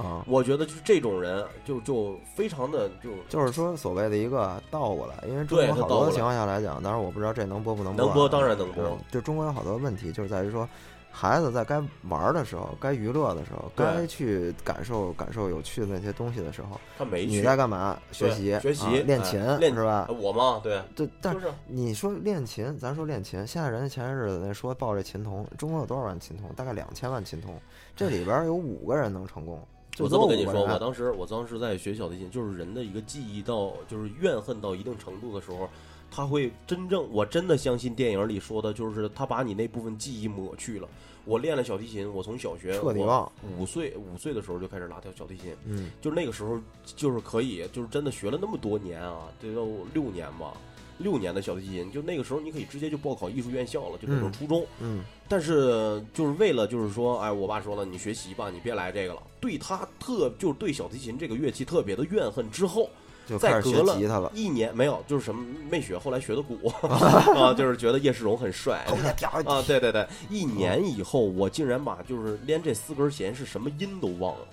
[0.03, 10.67] 啊，我觉得就是这种人就就非常的就就是说所谓的一个倒过来，因为中国好多情况下来讲，当然我不知道这能播不能播啊，能播当然能播嗯就中国有好多问题，就是在于说。
[11.17, 17.99] 孩子在该玩的时候，该娱乐的时候，该去感受感受有趣的那些东西的时候，你他没去在干嘛？
[18.11, 20.07] 学习，学习啊练哎琴，练是吧？
[20.21, 26.53] 我吗，对，对，但是你说练琴，咱说练琴，现在人家前些日子那说报这琴童，中国有多少万琴童？
[26.53, 27.59] 大概两千万琴童，
[27.95, 29.59] 这里边有五个人能成功。
[29.89, 35.67] 就我这么跟你说，我当时我当时在学小提琴，就是人的一个记忆到就是怨恨到一定程度的时候，
[36.09, 40.87] 他会真正我真的相信电影里说的，就是他把你那部分记忆抹去了。
[41.25, 46.57] 我练了小提琴，我从小学我彻底忘五岁五岁的时候就开始拉跳小提琴，嗯，就是那个时候
[46.95, 50.53] 就是可以，就是真的学了那么多年啊，这都六年吧。
[50.99, 54.65] 六年的小提琴，就那个时候你可以直接就报考艺术院校了，就那种嗯初中。
[54.79, 59.21] 嗯，但是就是为了就是说，哎，我爸说了，你学习吧，你别来这个了。
[59.39, 62.49] 对他特就是对小提琴这个乐器特别的怨恨。
[62.49, 62.89] 之后
[63.27, 64.31] 就开始再隔了学吉他了。
[64.33, 66.57] 一年没有，就是什么没学，后来学的鼓
[66.87, 68.85] 啊，就是觉得叶世荣很帅
[69.45, 70.07] 啊，对对对。
[70.29, 74.45] 一年以后，我竟然把就是连这四根弦是什么音都忘了，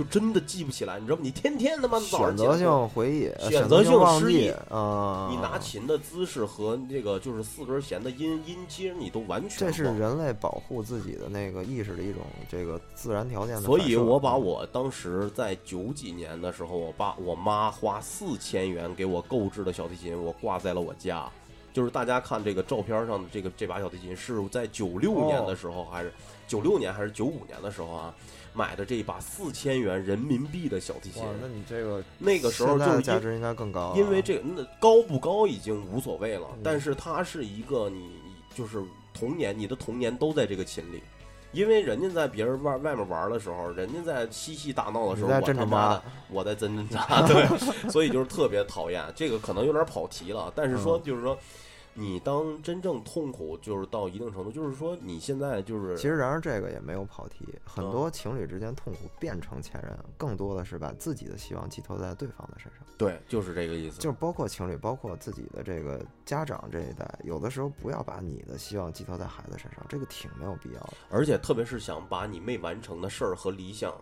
[0.00, 0.98] 就真的记不起来。
[0.98, 1.22] 你知道吗？
[1.22, 5.28] 你天天他妈早上选择性回忆，呃选择择性失忆啊！
[5.30, 13.60] 你拿琴的姿势和这个就是四根弦的音音阶，你都完全这是人类保护自己的那个意识的一种这个自然条件的。
[13.60, 21.30] 所以，我把嗯我当时在九几年的时候，我爸我妈花四千元给我购置的小提琴，我挂在了我家。
[21.72, 26.12] 就是大家看这个照片上的这个这把小提琴，是在九六年的时候，还是
[26.48, 28.12] 九六年还是九五年的时候啊，
[28.52, 38.82] 买的这一把四千元人民币的小提琴。，那你这个那个时候就是价值应该更高啊，因为这个那高不高已经无所谓了，嗯但是它是一个你你就是
[39.12, 41.02] 童年，你的童年都在这个琴里。
[41.52, 47.44] 因为人家在别人外外面玩的时候，人家在嬉戏打闹的时候，我他妈的 我在真真扎，对，
[47.90, 49.02] 所以就是特别讨厌。
[49.16, 51.36] 这个可能有点跑题了，但是说嗯就是说，
[51.94, 62.86] 你当真正痛苦就是到一定程度，就是说你现在就是其实，然而这个也没有跑题，很嗯多情侣之间痛苦变成前任，更多的是把自己的希望寄托在对方的身上。
[62.96, 63.98] 对，就是这个意思。
[64.00, 70.92] 就是包括情侣，包括自己的这个家长这一代，有的时候不要把你的希望寄托在孩子身上，这个挺没有必要的。
[71.10, 73.92] 而且特别是想把你没完成的事儿和理想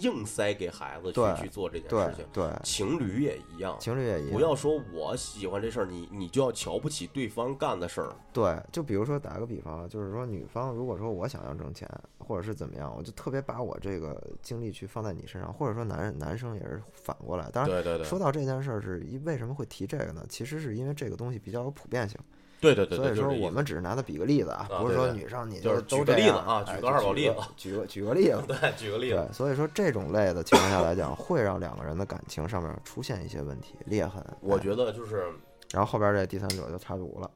[0.00, 2.24] 硬塞给孩子去对去做这件事情。
[2.32, 4.34] 对，情侣也一样，情侣也一样。
[4.34, 8.14] 不要说我喜欢这事儿，你你就要瞧不起对方干的事儿。
[8.32, 11.88] 对，就比如说打个比方，啊就是说女方如果说我想要挣钱，
[12.18, 17.50] 或者是怎么样，我就特别把我这个精力去放在你身上，或者说男人男生也是反过来。
[17.50, 20.24] 当然，对对对，说到这件事儿，是因为什么会提这个呢？
[20.28, 22.18] 其实是因为这个东西比较有普遍性，
[22.60, 28.42] 对对对对，所以说我们只是拿它比个例子啊，啊不是说女生你就是都举个例子这样啊举个例子举个举个例子。
[28.46, 34.20] 对，举个例子，，所以说这种类的情况下来讲，会让两个人的感情上面出现一些问题裂痕。
[34.22, 35.26] 哎我觉得就是
[35.70, 37.30] 然后后边这第三者就插足了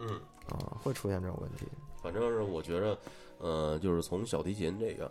[0.00, 1.66] 嗯，啊，会出现这种问题。
[2.02, 2.98] 反正是我觉着，
[3.38, 5.10] 呃，就是从小提琴这个，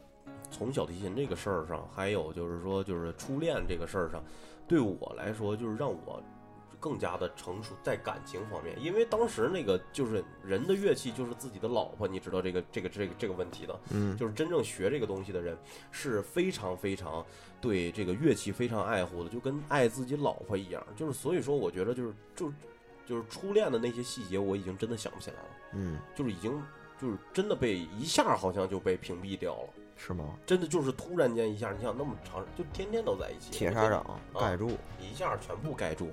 [0.51, 4.21] 从小提琴这个事儿上，还有就是说，就是初恋这个事儿上，
[4.67, 6.21] 对我来说，就是让我
[6.83, 15.57] 更加的成熟在感情方面，因为当时那个就是人的乐器就是自己的老婆，你知道这个这个这个这个问题的，嗯，就是真正学这个东西的人
[15.91, 17.25] 是非常非常
[17.61, 20.85] 对这个乐器非常爱护的，就跟爱自己老婆一样。
[20.93, 22.51] 就是所以说，我觉得就是就
[23.05, 26.61] 就是初恋的那些细节，我已经真的想不起来了，嗯，就是已经
[26.99, 29.69] 就是真的被一下好像就被屏蔽掉了。
[29.95, 30.37] 是吗？
[30.45, 36.09] 真的就是突然间一下，你想那么长，就天天都在一起，铁砂掌盖住，一下全部盖住。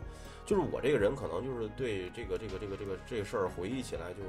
[0.51, 4.25] 就是我这个人可能就是对这个这个这个这个这个事儿回忆起来就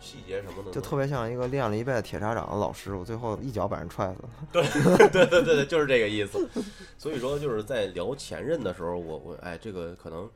[0.00, 4.28] 细节什么的就特别像一个练了一辈子铁砂掌的老师傅，最后一脚把人踹死了。
[4.52, 6.48] 对对对对，就是这个意思。
[6.96, 10.30] 所以说就是在聊前任的时候，我我哎，这个可能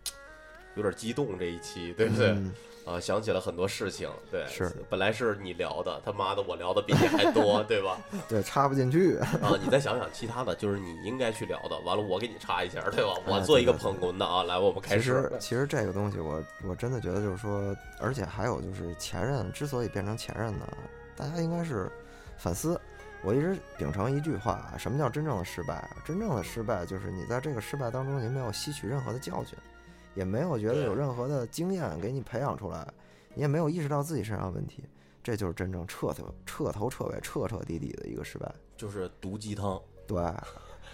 [0.75, 2.31] 有点激动这一期，对不对？
[2.31, 2.53] 嗯
[2.85, 7.99] 啊，想起了很多事情，对，是本来是你聊的，他妈的我聊的比你还多， 对吧？
[8.29, 9.17] 对，插不进去。
[9.19, 13.15] 啊，你再想想其他的，就是你应该去聊的，完了我给你插一下，对吧？
[13.27, 15.33] 我哎做一个捧哏的啊，来，我们开其始实。
[15.41, 20.69] 其实这个东西我，我真的觉得就是说，而且还有就是前任之所以变成前任呢，
[21.17, 21.91] 大家应该是
[22.37, 22.81] 反思。
[23.23, 25.97] 我一直秉承一句话啊，什么叫真正的失败啊？
[26.05, 29.57] 真正的失败就是你在这个失败当中，你没有吸取任何的教训，
[30.15, 32.87] 也没有觉得有任何的经验给你培养出来，
[33.35, 34.83] 你也没有意识到自己身上的问题，
[35.23, 38.51] 这就是真正彻头彻头彻尾、彻彻底底的一个失败。
[38.77, 40.21] 就是毒鸡汤，对，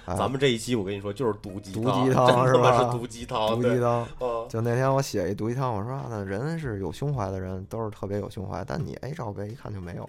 [0.07, 4.03] 哎咱们这一期我跟你说就是毒鸡毒，鸡汤是吧是毒鸡汤，毒鸡汤。
[4.03, 10.09] 啊，就那天我写一毒鸡汤，我说啊，那人是有胸怀的人，都是特别有胸怀，但你 A 罩杯一看就没有。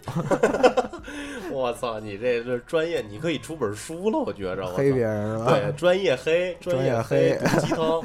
[1.52, 4.66] 我操，你这这专业，你可以出本书了，我觉着。
[4.68, 5.52] 黑别人是吧？
[5.52, 8.04] 对，专业黑，专专业黑黑毒鸡汤。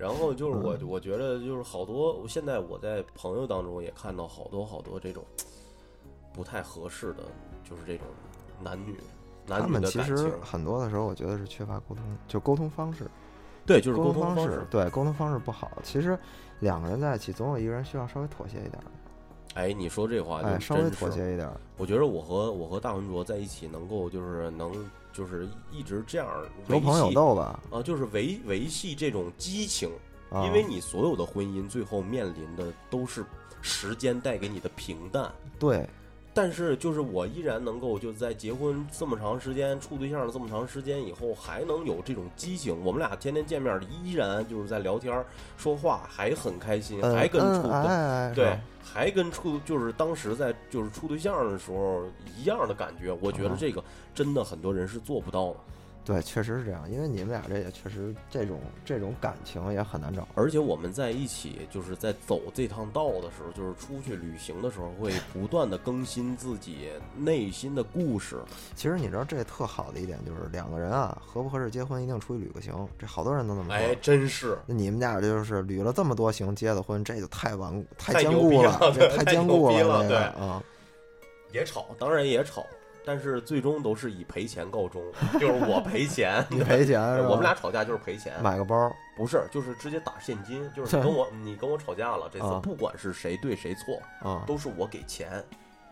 [0.00, 5.22] 然后就是我，我觉得就是好多，现在我在朋友当中也看到好多好多这种
[6.32, 7.24] 不太合适的，
[7.62, 8.06] 就是这种
[8.62, 8.96] 男女
[9.46, 10.40] 男女他们其实的感情。
[10.40, 13.06] 很多的时候，我觉得是缺乏沟通，就沟通方式，
[13.66, 14.66] 对，就是沟沟通方式。
[14.70, 15.70] 对，沟通方式不好。
[15.82, 16.18] 其实
[16.60, 18.88] 两个人在一起，总有一个人需要稍微妥协一点儿，
[19.52, 20.90] 哎，你说这话就哎，稍微真。
[20.92, 21.60] 妥协一点儿。
[21.76, 24.72] 我觉得我和我和大文卓在一起，能够就是能
[25.12, 26.26] 就是一直这样
[26.68, 27.10] 维有朋友
[27.70, 29.90] 啊，就是维维系这种激情，
[30.30, 33.24] 啊因为你所有的婚姻最后面临的都是
[33.60, 35.30] 时间带给你的平淡。
[35.58, 35.88] 对
[36.32, 42.84] 但是就是我依然能够就在结婚这么长时间、处对象了这么长时间以后，还能有这种激情。
[42.84, 45.24] 我们俩天天见面，依然就是在聊天、
[45.56, 47.68] 说话，还很开心，嗯还跟处
[48.34, 52.04] 对，还跟处就是当时在就是处对象的时候
[52.38, 53.10] 一样的感觉。
[53.20, 53.82] 我觉得啊这个
[54.14, 55.56] 真的很多人是做不到的。
[56.10, 56.90] 对，确实是这样。
[56.90, 60.26] 因为你们俩这也确实这种这种感情也很难找。
[60.34, 68.38] 而且我们在一起，就是在走这趟道的时候，就是出去旅行的时候，会不断的更新自己内心的故事。
[68.74, 73.74] 其实你知道这特好的一点就是两个人啊，合不合适结婚一定出去旅个行，这好多人都这么说。
[73.74, 74.58] 哎，真是。
[74.66, 80.60] 那你们俩就是旅了这么多行，结的婚，这就太顽太坚固了，这太坚固了这个对啊。
[81.52, 82.64] 也吵，当然也吵，
[83.04, 85.02] 但是最终都是以赔钱告终，
[85.40, 87.00] 就是我赔钱， 你赔钱？
[87.24, 95.42] 我们俩吵架就是赔钱，买个包，不是，就是直接打现金，就是你跟我你跟我吵架了，这次啊不管是谁对谁错，啊，都是我给钱，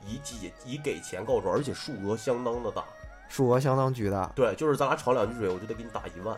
[0.06, 2.84] 以给以给钱告终，而且数额相当的大。
[3.28, 6.34] 数额相当巨大，对，就是咱俩吵两句嘴，我就得给你打一万。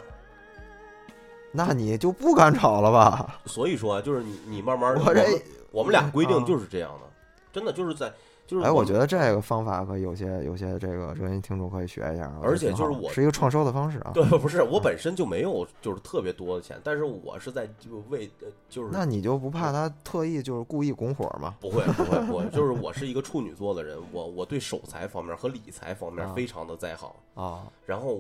[1.53, 3.41] 那你就不敢吵了吧？
[3.47, 5.43] 所以说啊，就是你你慢慢，我这们
[5.73, 7.07] 我们俩规定啊就是这样的，
[7.53, 8.13] 真的就是在
[8.51, 14.11] 就是哎，我觉得这个方法可有些有些这个热心听众可以学一下啊，而且就是我是一个创收的方式啊。
[14.13, 21.55] 对，不是我本身就没有就是特别多的钱，但是我是在就为呃就是那你就不怕他特意就是故意拱火吗？
[21.61, 28.19] 不会不会不会，就是我是一个处女座的人，我我对守财方面和理财方面啊非常的在行，啊，然后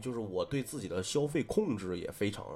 [0.00, 2.46] 就是我对自己的消费控制也非常，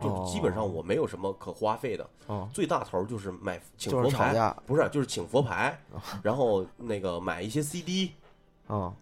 [0.00, 5.78] 就是哦基本上我没有什么可花费的，哦，最大头就是买请佛牌，是不是就是请佛牌，
[6.22, 8.12] 然后那个买一些 CD
[8.66, 8.92] 啊，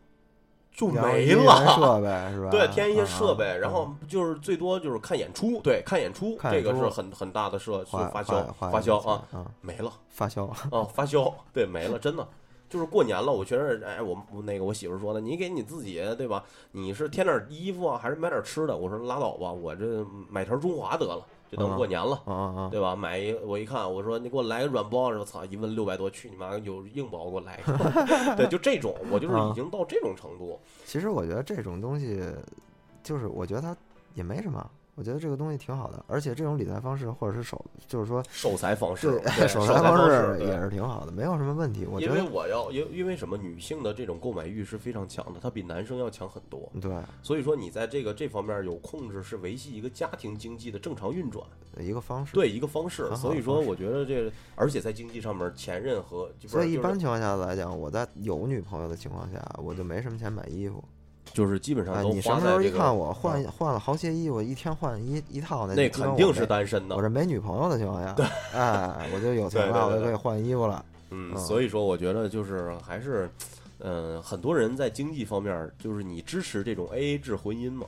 [0.72, 1.74] 就没了。
[1.74, 2.50] 设备是吧？
[2.52, 9.92] 对，添一些啊设备，啊然后就是最多就是看演出，对，看演出，这个是很很大的设，是花发销发销啊，啊，没了。
[10.10, 12.26] 发销啊，发销，对，没了，真的。
[12.72, 16.42] 就是过年了，我觉得，哎，我我那个我媳妇说的，你给你自己对吧？
[16.70, 18.74] 你是添点衣服啊，还是买点吃的？
[18.74, 22.68] 我说拉倒吧，我这买条中华得了，就等啊过年了，啊啊啊！
[22.70, 22.96] 对吧？
[22.96, 27.76] 买一，我一看，我说你给我来个软包，我操，一问六百多，去你妈，有硬包给我来一个。
[28.36, 30.58] 对，就这种，我就是啊已经到这种程度。
[30.86, 32.24] 其实我觉得这种东西，
[33.02, 33.76] 就是我觉得它
[34.14, 41.86] 也没什么，我觉得这个东西挺好的，而且这种理财方式或者是手，就是说守财方式，对财财方式也是挺好的，没有什么问题。
[41.86, 43.32] 我觉因为我要因因为什么？
[43.42, 46.70] 女性的这种购买欲是非常强的，她比男生要强很多。
[46.80, 51.44] 对所以说你在这个这方面有控制，是维系一个家庭经济的正常运转，
[51.78, 52.34] 一个方式。
[52.34, 53.10] 对一个方式。
[53.16, 60.84] 所以说，我觉得这，而且在经济上面，前任和所以一般情况下来讲，我在有女朋友的情况下，我就没什么钱买衣服。
[61.32, 67.02] 就是基本上哎，你什么时候一看我换啊换了好些衣服，一天换一一套，那那肯定是单身的我。
[67.02, 68.14] 这没女朋友的情况下，
[68.52, 70.84] 哎，我就有钱了，可以换衣服了。
[71.10, 73.30] 嗯，嗯所以说我觉得就是还是，
[73.78, 77.86] 嗯，很多人在经济方面，就是你支持这种 A A 制婚姻吗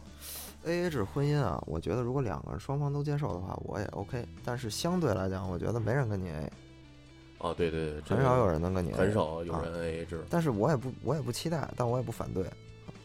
[0.64, 4.24] ？A A 制婚姻啊，我觉得如果两个人双方都接受的话，我也 OK。
[4.44, 6.52] 但是相对来讲，我觉得没人跟你 A。
[7.38, 12.44] 哦，对对对，很少有人能跟你 A，很少有啊人 A A 制，但是我也不，我也不期待，但我也不反对，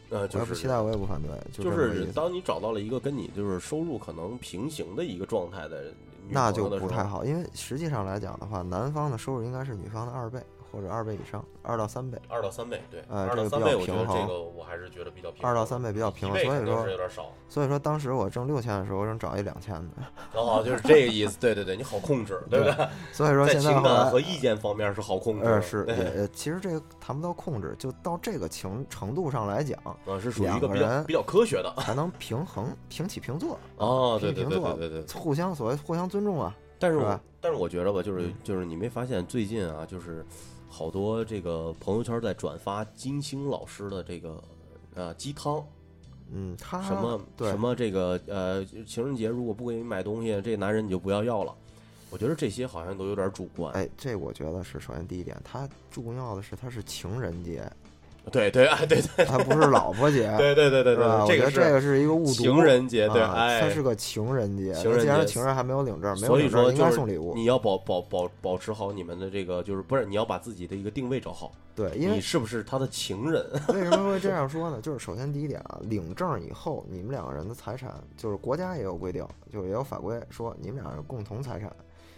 [0.10, 5.84] 呃，我就是也不期待，我也不反对，就是当你找到了一个跟你就是收入可能平行的一个状态的
[6.28, 10.40] 女那就不太好，因为实际上来讲的话，男方的收入应该是女方的二倍
[10.72, 15.50] 或者二倍以上，二到三倍，二到三倍，对，呃二到三倍，这个比较我觉得这个我还是觉得比较平衡。
[15.50, 17.32] 二到三倍比较平衡，所以说有点少。
[17.48, 19.90] 所以说当时我挣六千的时候，我想找一两千的，
[20.40, 22.88] 哦，就是这个意思，对对对，你好控制，对不对？
[23.12, 31.74] 所以说在现在感和意见方面是好控制是对其实这个谈不到控制，就到这个情程度上来讲，呃，是属于一个人比较比较科学的。
[31.80, 35.20] 才能平衡平起平坐，哦，对对对平平坐对对对。
[35.20, 36.56] 互相所谓互相尊重啊。
[36.82, 40.26] 但是我但是我觉得吧，就是嗯就是你没发现最近啊，就是
[40.70, 44.42] 好多这个朋友圈在转发金星老师的这个
[44.94, 45.66] 呃鸡汤，
[46.32, 51.54] 嗯，他什么什么这个呃情人节如果不给你买东西，这男人你就不要要了。
[52.12, 53.72] 我觉得这些好像都有点主观。
[53.74, 57.69] 哎，这我觉得是首先第一点，他重要的是他是情人节，
[58.32, 60.96] 对对啊对对它不是老婆节，对对对对？
[60.96, 62.32] 对，这个这个是一个误读。
[62.32, 64.74] 情人节，对，啊哎，它是个情人节。
[64.74, 67.34] 情人既然节情人还没有领证，没有所以领证应说就是该送礼物。
[67.34, 73.44] 你要保保保保持好你们的这个，就是不是你要把自己的一个定位找好，对，因为你是不是他的情人？
[73.70, 74.80] 为什么会这 样说呢？
[74.82, 81.72] 就是首先第一点啊，领证以后，你们两个人的财产，就是国家也有规定，就是也有法规说你们俩是共同财产。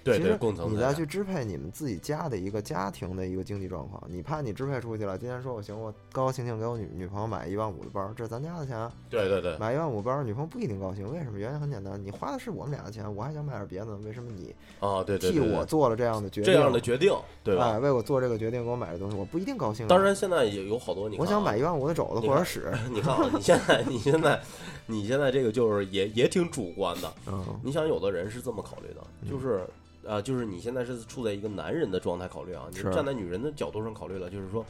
[0.04, 11.38] 对对，其实共同你再去支配你们自己家的一个家庭的一个经济状况，你怕你支配出去了，今天说我行，我高高兴兴给我女女朋友买一万五的包，这是咱家的钱啊，对对对，买一万五包，女朋友不一定高兴，为什么？
[11.38, 16.54] 原因很简单，你花的是我们俩的钱，我还想买点别的，为什么你啊对替我做了这样的决定？
[16.54, 17.72] 这样的决定，对吧？
[17.72, 19.90] 哎，为我做这个决定，给我买的东西，我不一定高兴啊。
[19.90, 24.40] 当然，现在也有好多，你啊我想买一万五的肘子或者屎， 你看啊，你现在你现在
[24.88, 27.14] 你现在这个就是也也挺主观的。
[27.28, 29.62] 嗯你想，有的人是这么考虑的，嗯就是
[30.08, 34.66] 啊、就是你现在是处在一个男人的状态考虑啊，你是站在女人的角度上考虑了，就是说。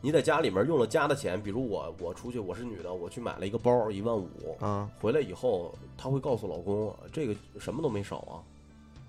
[0.00, 4.28] 你在家里面用了家的钱，比如我我出去我是女的，我去买了一个包一万五，
[4.60, 8.44] 啊回来以后她会告诉老公这个什么都没少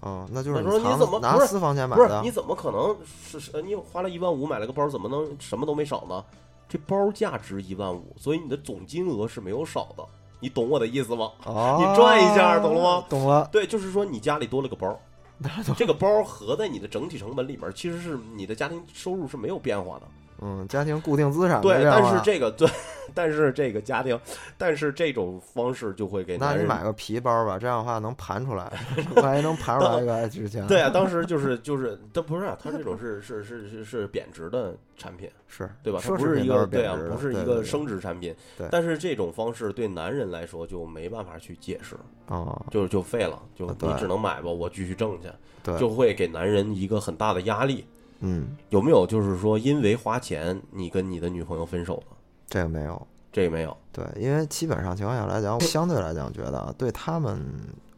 [0.02, 2.32] 啊，啊，那就是那说你怎么拿私房钱买的不是你？
[2.32, 2.96] 怎么可能
[3.26, 6.24] 是是你花了一万五买了个包，怎么能什么都没少呢？
[6.70, 10.06] 这包价值一万五，所以你的总金额是没有少的，
[10.40, 11.30] 你懂我的意思吗？
[11.46, 13.06] 哦，你转一下懂了吗？
[13.10, 14.98] 懂了，对，就是说你家里多了个包，
[15.78, 20.08] 这个包合在你的整体成本里边，其实是你的家庭收入是没有变化的。
[20.42, 22.68] 嗯，家庭固定资产对，但是这个对，
[23.14, 24.20] 但是这个家庭，
[24.58, 26.66] 但是这种方式就会给那男人。
[26.66, 28.72] 你买个皮包吧，这样的话能盘出来，
[29.22, 30.68] 万一能盘出来一个值钱。
[30.68, 36.00] 对啊，当时就是就是，它不是啊，它这种是是是是是贬值的产品， 是对吧？
[36.04, 38.36] 它不是一个对啊不是一个升值产品。
[38.58, 41.96] 对但是这种方式对男人来说就没办法去解释，
[42.28, 45.30] 哦，就就废了，就你只能买吧，我继续挣去，
[45.64, 47.86] 对，就会给男人一个很大的压力。
[48.26, 52.18] 嗯，有没有就是说因为花钱你跟你的女朋友分手了？
[52.48, 53.08] 这个没有。
[53.32, 53.76] 这个没有。
[53.92, 57.40] 对，因为基本上情况下来讲， 相对来讲觉得啊，对他们，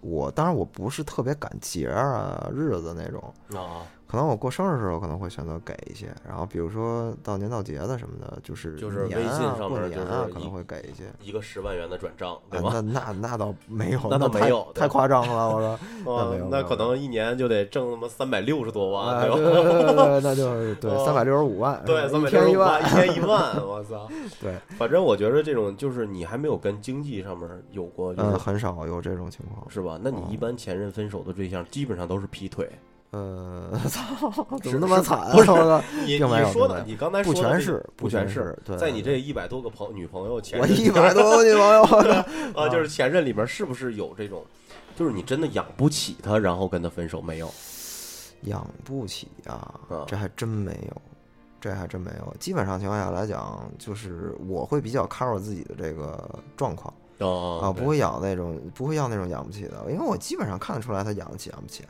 [0.02, 11.04] 我当然我不是特别赶节儿啊、日子那种，啊，可能我过生日的时候可能会选择给一些，然后比如说到年到节的什么的，就是就是微信上面就是年啊可能会给一些。
[11.22, 12.72] 一个十万元的转账，对啊？
[12.74, 15.50] 那那那倒没有，那倒没有对太夸张了。
[15.50, 19.62] 我说， 那啊没有那可能一年就得挣他妈三百六十多万，啊，对对吧？
[19.62, 24.08] 对对对，那就 是对哦三百六十五万，对，三百六十五，万一，天一万，我操！
[24.42, 29.70] 对，反正我觉得这种就是你还没有跟经济上面有过，就是、嗯，很少有这种情况。
[29.70, 30.00] 是吧？
[30.02, 32.70] 那你哦一般前任分手的对象基本上都是劈腿，
[33.12, 34.04] 呃，操，
[34.62, 35.32] 怎是么那么惨啊？
[35.32, 41.84] 不是我操你你说的，你刚才不全是不全是，对，在你对这一百多个朋女朋友前我任一百多个女朋友，
[42.54, 44.46] 啊，就是前任里边是不是有这种，
[44.96, 47.50] 就是你真的养不起他，然后跟他分手没有？
[48.42, 51.02] 养不起啊啊，这还真没有，
[51.60, 52.36] 这还真没有。
[52.40, 61.84] 基本上情况下来讲，就是我会比较 cover 自己的这个状况哦啊，不会养那种，不会要那种养不起的，因为我基本上看得出来他养得起养不起。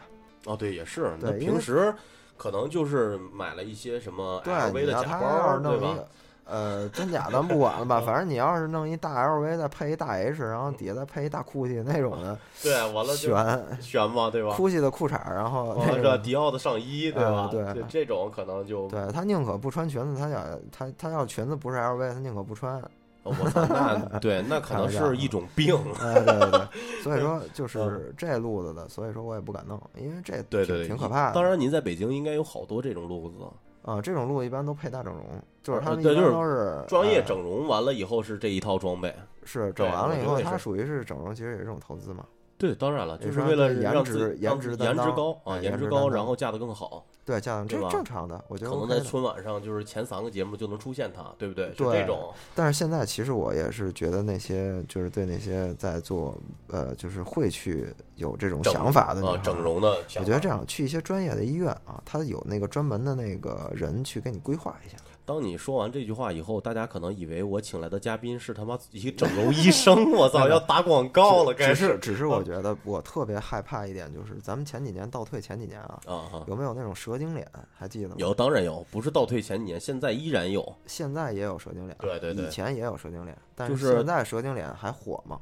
[0.47, 1.11] 哦，对，也是。
[1.19, 1.93] 那对因为平时
[2.37, 6.07] 可能就是买了一些什么对，LV 你要他的假包对一个，
[6.45, 17.29] 呃，真假咱不管了吧， 反正你要是弄一大 LV 再配一大 H，然后底下再配一大 GUCCI 那种的， 对，完了就选悬嘛，对吧？GUCCI 的裤衩儿，然后完了这那种迪奥的上衣，对吧？
[17.31, 20.41] 啊对这这种可能就，对他宁可不穿裙子，他要
[20.71, 22.81] 他他要裙子不是 LV，他宁可不穿。
[23.30, 25.75] 哦我操，那 对，那可能是一种病。
[26.01, 31.34] 哎，对对对，所以说 就是这路子的，所以说我也不敢弄，因为这挺对对对，挺可怕的。
[31.34, 33.36] 当然，您在北京应该有好多这种路子，
[33.84, 35.23] 啊，这种路一般都配大整容，
[35.61, 39.13] 就是他们一般都是呃专业整容完了以后是这一套装备。
[39.43, 42.25] 是整完了以后，它属于是整容，其实也是一种投资嘛。
[42.58, 47.05] 对，当然了，就是为了颜让值自颜值颜值高啊，哎颜值高，然后嫁得更好。
[47.24, 48.89] 对，这样这对吧正常的，我觉得可能。
[48.89, 51.68] 在春晚上就是前三个节目就能出现他，对不对？
[51.68, 52.34] 是对这种。
[52.55, 56.36] 但是现在其实我也是觉得那些就是对那些在做
[56.68, 64.97] 呃就是会去有这种想法的女啊，整容的，我觉得这样去一些专业的医院啊，他有那个专门的那个人去给你规划一下。
[65.28, 75.99] 当你说完这句话以后，大家可能以为我请来的嘉宾是他妈一个整容医生， 我操，要打广告了，该只是只是我觉得我特别害怕一点，就是咱们前几年倒退前几年啊。
[76.47, 77.45] 有没有那种蛇精脸？
[77.78, 78.15] 还记得吗？
[78.17, 80.73] 有，当然有，不是倒退前几年，现在依然有。
[80.86, 85.38] 现在也有蛇精脸，对对对以前也有蛇精脸，但是是现在蛇精脸还火吗？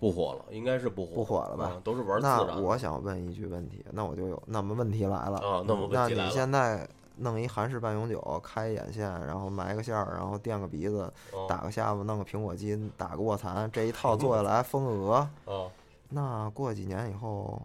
[0.00, 2.58] 不火了，应该是不火，不火了吧啊都是玩自那。
[2.60, 6.88] 我想问一句问题，那我就有，那么问题来了啊那么问题那你现在
[7.18, 15.70] 弄一韩式半永久，开眼线，然后埋个线儿，然后垫个鼻子，哦打个下巴，弄个苹果肌，打个卧蚕，这一套做下来丰额，啊，
[16.08, 17.60] 那过几年以后，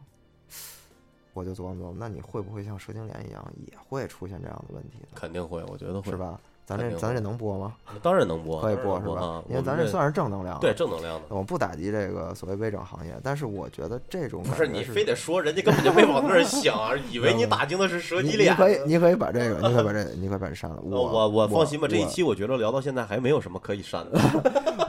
[1.34, 5.08] 我就琢磨琢磨，那你会不会像蛇精脸一样，也会出现这样的问题呢？
[5.16, 6.18] 肯定会，我觉得会是？
[6.18, 6.40] 吧？
[6.66, 7.76] 咱这咱这能播吗？
[8.02, 9.44] 当然能播，可以播是吧啊？
[9.50, 10.58] 因为咱这算是正能量。
[10.60, 11.36] 对，正能量的。
[11.36, 18.54] 我不打击这个所谓微整行业，但是我觉得这种不是你非得说人家根本就没往那儿想， 以为你打听的是蛇你脊脸。
[18.54, 20.78] 你可以，你可以把这个，你可以把这个， 你可以把这删了。
[20.78, 24.20] 呃我我我放心吧，这一期我觉得聊到现在还没有什么可以删的。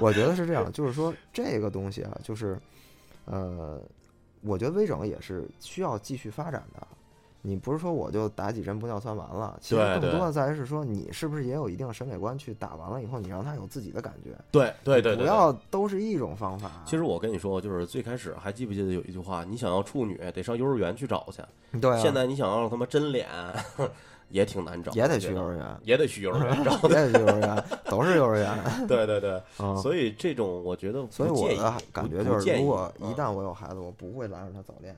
[0.01, 2.59] 我觉得是这样，就是说这个东西啊，就是
[3.24, 3.80] 呃，
[4.42, 6.86] 我觉得微整也是需要继续发展的。
[7.47, 16.71] 你不是说我就打几针玻尿酸完了，其实更多的在于是说你是不是也有一定审美观，去打完了以后，你让他有自己的感觉，对对对对，不要都是一种方法。
[16.87, 21.43] 其实我跟你说，就是最开始还记不记得有一句话，你想要处女得上幼儿园去找去。
[21.79, 23.29] 对啊，现在你想要他妈真脸，
[24.31, 26.73] 也挺难找，也得去幼儿园，也得去幼儿园 找。
[26.89, 28.57] 也得去幼儿园，都是幼儿园。
[28.89, 34.97] 对对对，嗯，所以这种我觉得不所以我的感觉就是，如果一嗯旦我有孩子，我不会拦着他早恋，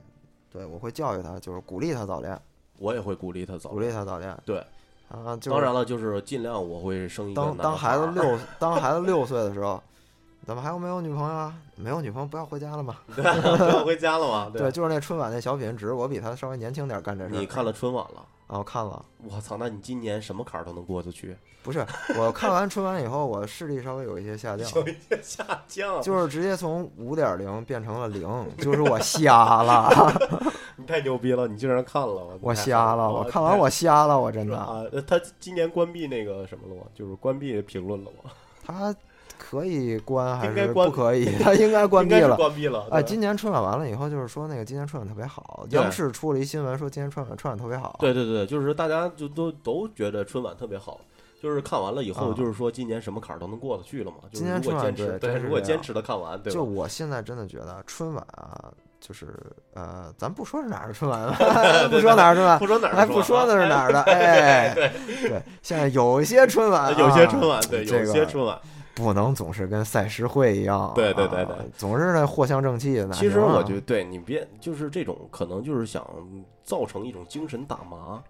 [0.51, 2.39] 对我会教育他，就是鼓励他早恋，
[2.79, 4.35] 我也会鼓励他早鼓励他早恋。
[4.45, 4.57] 对，
[5.09, 9.81] 啊，就是当然了，就是尽量我会生一个当当孩子儿六 当孩子六岁的时候，
[10.45, 11.53] 怎么还有没有女朋友啊？
[11.75, 12.97] 没有女朋友不要回家了吗？
[13.15, 13.23] 对，
[13.57, 14.49] 不要回家了嘛。
[14.51, 17.35] 对，，就是那春晚那小品，只是我比他稍微年轻点干这事。
[17.35, 18.25] 你看了春晚了？
[18.47, 18.57] 啊？
[18.59, 21.35] 我看了，我操，那你今年什么坎儿都能过得去？
[21.63, 21.85] 不是
[22.17, 28.21] 我看完春晚以后，我视力稍微有一些下降，有一些下降，就是直接从五点零变成了零，
[28.59, 29.89] 就是我瞎了，
[30.77, 34.57] 你太牛逼了，你竟然看了，我瞎了，我看完我瞎了，我真的。
[34.57, 36.87] 啊，呃他今年关闭那个什么了吗？
[36.95, 38.31] 就是关闭评论了吗？
[38.65, 38.95] 他
[39.37, 41.25] 可以关还是不可以？
[41.41, 42.35] 它应该关闭了。
[42.35, 42.85] 关闭了。
[42.91, 47.95] 哎，今年春晚完了以后，就是说那个今年春晚特别好，央视出了一新闻说今年春晚春晚特别好。
[47.99, 50.99] 对对对，就是大家就都都觉得春晚特别好，
[51.41, 54.17] 就是看完了以后，啊就是说今年什么坎儿都能过得去了嘛。
[54.33, 56.51] 今年春晚对，如果坚持的看完，对？
[56.51, 59.27] 就我现在真的觉得春晚啊，就是
[59.73, 61.35] 呃，咱不说是哪儿的春晚了，
[61.89, 64.91] 不说哪儿春晚，不说哪儿，哎，不说的是哪儿的，哎， 对
[65.21, 68.59] 对，现在有一些春晚啊，有些春晚，对，有些春晚。
[68.97, 73.09] 不能总是跟赛诗会一样，对对对对啊总是那藿香正气的。
[73.11, 76.03] 其实我觉得，对你别就是这种，可能就是想
[76.63, 78.21] 造成一种精神打麻，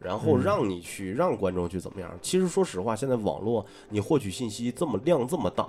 [0.00, 2.10] 然后嗯让你去让观众去怎么样。
[2.20, 5.68] 其实说实话，现在网络你获取信息这么量这么大，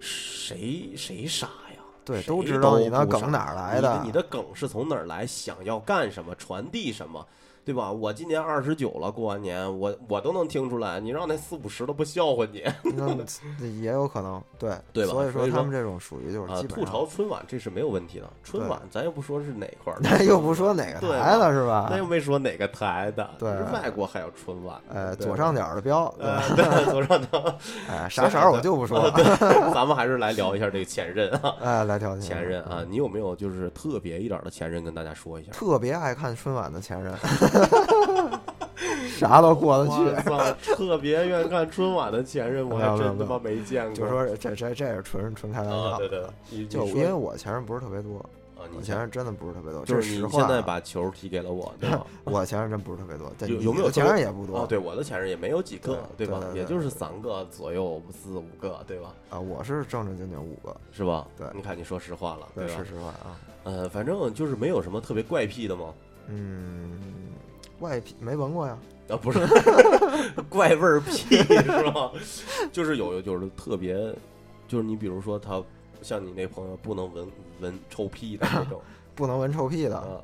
[0.00, 1.82] 谁谁傻呀？
[2.02, 5.26] 对都知道你不傻那梗哪儿来你的你的梗是从哪儿来？
[5.26, 6.34] 想要干什么？
[6.36, 7.24] 传递什么？
[7.64, 7.90] 对吧？
[7.92, 12.64] 我今年二十九了，过完年我我都能听出来，你让那四五十都不笑话你
[13.60, 16.62] 那也有可能，对对吧所以说他们这种属于就是啊！
[16.68, 21.98] 吐槽，春晚这是没有问题的，春晚咱又不说是哪块儿的， 那又不说哪个对台吧的是吧那？
[21.98, 27.54] 又没说哪个台的，对是外国还有春晚，哎，左上角的标，对左上角。
[27.88, 29.12] 哎，啥色儿我就不说 了，
[29.74, 35.52] 咱们还是来聊一下这个前任啊，哎，来聊前任啊，你有没有就是特别一点的前任跟大家说一下？
[35.52, 37.12] 特别爱看春晚的前任，
[39.18, 39.92] 啥都过得去。
[40.30, 43.94] 我操，特别愿看春晚的前任，我还真他妈没见过。
[43.94, 48.24] 就说这这这是纯纯开玩啊，笑对对就因为我前任不是特别多，
[48.74, 50.28] 我前任真的不是特别多，就是你。
[50.30, 52.06] 现在把球踢给了我，对吧？
[52.24, 56.40] 我前任真不是特别多，但有有没有特别任也不多哦，对，我的前任也没有几个，吧对对？
[56.52, 59.12] 对也就是三个左右，四五个，对吧？
[59.28, 61.26] 啊，我是正正经经五个，是吧？
[61.36, 62.84] 对你看你说实话了，对，吧是？
[62.86, 63.36] 实话啊。
[63.64, 65.92] 呃，反正就是没有什么特别怪癖的吗？
[66.32, 66.90] 嗯，
[67.80, 68.78] 外皮没闻过呀，
[69.08, 69.40] 啊，不是
[70.48, 72.12] 怪味儿癖是吧？
[72.72, 73.94] 就是有就是特别，
[74.68, 75.60] 就是你比如说他
[76.02, 77.26] 像你那朋友不能闻
[77.60, 78.80] 闻臭屁的那种
[79.16, 80.22] 不能闻臭屁的，啊，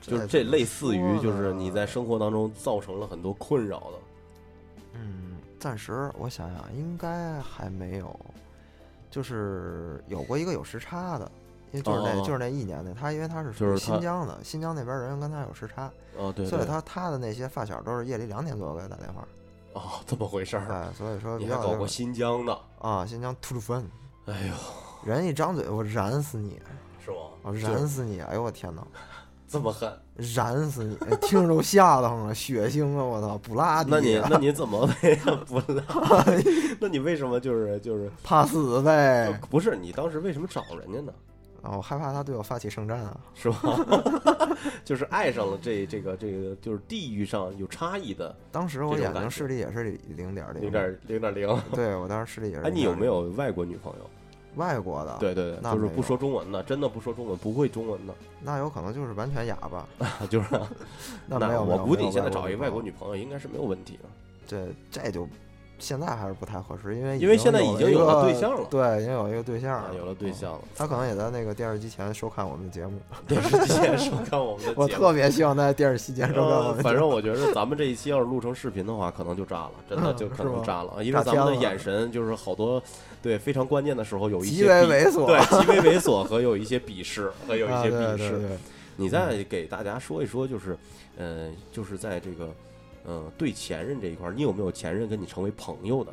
[0.00, 3.98] 就是这类似于就是你在生活当中造成了很多困扰的。
[4.94, 8.18] 嗯，暂时我想想，应该还没有，
[9.10, 11.30] 就是有过一个有时差的，
[11.76, 19.26] 因为就是那、哦就是那一年的，他因为他是新疆的，新疆那边人跟他有时差，哦，对所以，他他的那些发小都是夜里两点左右给他打电话，
[19.74, 20.66] 哦，这么回事儿。
[20.70, 22.58] 哎，所以说你还搞过新疆的？
[22.80, 23.84] 啊，新疆吐鲁番，
[24.26, 24.54] 哎呦，
[25.04, 26.58] 人一张嘴我燃死你，
[27.04, 27.16] 是吗？
[27.42, 28.82] 我燃死你，哎呦我天哪！
[29.48, 29.88] 这么狠？
[30.16, 30.96] 燃死你！
[31.22, 33.04] 听着都吓得慌了，血腥啊！
[33.04, 35.14] 我操，不拉迪，那你那你怎么为
[35.46, 35.84] 不拉？
[36.80, 39.32] 那你为什么就是就是怕死呗？
[39.48, 41.12] 不是你当时为什么找人家呢？
[41.66, 43.20] 啊，我害怕他对我发起圣战啊！
[43.34, 43.76] 是吧？
[44.84, 51.62] 就是爱上了这这个这个，就是地域上有差异的 当时我眼睛视力也是零点零零点零点零。
[51.72, 52.62] 对我当时视力也是。
[52.66, 54.10] 哎，你有没有外国女朋友？
[54.54, 59.86] 外国的？，对对对，那就是不说中文的，真的不说中文，不会中文的，那有可能就是完全哑巴。
[60.30, 60.48] 就是
[61.26, 64.08] 那没有，我估计你现在找一个外国女女朋友应该是没有问题的。
[64.46, 65.28] 这这就
[65.78, 72.98] 现在还是不太合适，因为因为现在已经有对象了对，已经有一个对象了，啊有了对象了，他可能也在那个电视机前收看我们的节目。
[73.28, 74.82] 电视机前收看我们的节目。
[74.82, 76.82] 我特别希望在电视机前收看我呃们的节目。
[76.82, 82.82] 反正我觉得咱们这一期要是录成视频的话，可能就炸了，真的嗯就可能炸了，因为咱们的眼神就是好多
[83.22, 88.58] 对非常关键的时候有一些鄙为猥琐，对极为猥琐和有一些鄙视和有一 啊些鄙视。
[88.96, 90.74] 你再给大家说一说，就是
[91.18, 92.48] 呃，就是在这个
[93.06, 96.12] 呃对前任这一块儿，你有没有前任跟你成为朋友的？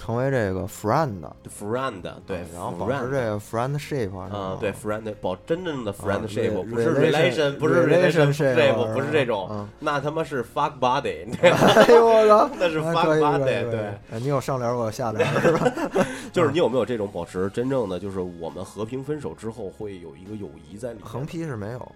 [0.00, 2.02] 成为这个 friend，friend？
[2.24, 13.40] 对，啊然后保持 friend 这个 friendship 啊，对 friend 保真正的 friendship，、啊不是 relation- 不是 relationship，relationship，不是这种，嗯那他妈是 fuck buddy，哎呦我操，那是啊 fuck 以
[13.72, 13.80] 对，
[14.12, 15.66] 哎你有上联，我有下联，是吧？
[16.32, 21.04] 就是你有没有这种保持真正的，就是我们和平分手之后会有一个友谊在里面？
[21.08, 21.92] 横批是没有，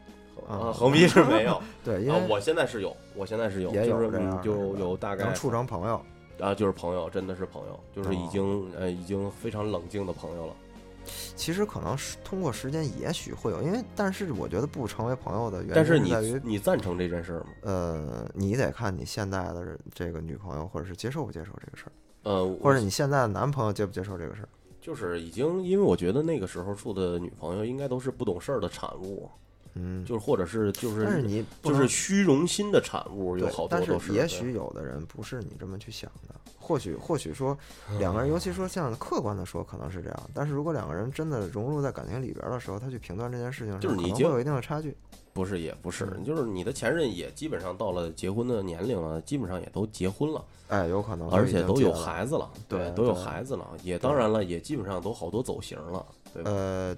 [0.48, 6.00] 啊，啊横批是没有 对，因为，啊我现在是有，我现在是有，也有就是就有大概能处成朋友。
[6.40, 10.54] 啊，就是朋友，真的是朋友，就是已哦经呃已经非常冷静的朋友了。
[11.36, 17.46] 其实可能是通过时间，也许会有，因为但是我觉得不成为朋友的原因但是你在于，你赞成这件事儿吗？
[17.62, 21.92] 呃，你得看你现在的这个女朋友，或者是接受不接受这个事儿，
[22.24, 24.48] 呃，或者你现在的男朋友接不接受这个事儿。
[24.80, 29.30] 就是已经，因为我觉得那个时候处的女朋友应该都是不懂事儿的产物，
[29.74, 37.56] 嗯，就是或者是就是但是你就是虚荣心的产物，有好多但都对是也许有的人不是你这么去想的，或许或许说
[37.90, 44.96] 嗯两个人，尤其说像客观的说可能是这样，但是如果两个人真的融入在感情里边的时候，他去评断这件事情，就是你已经有一定的差距。
[45.34, 51.90] 不是也不是，嗯就是你的前任也基本上到了结婚的年龄了，基本上也都结婚了，哎，有可能而且都有。
[51.90, 56.04] 孩子了，对都有孩子了，也当然了，也基本上都好多走形了，
[56.34, 56.50] 对吧？
[56.50, 56.94] 呃，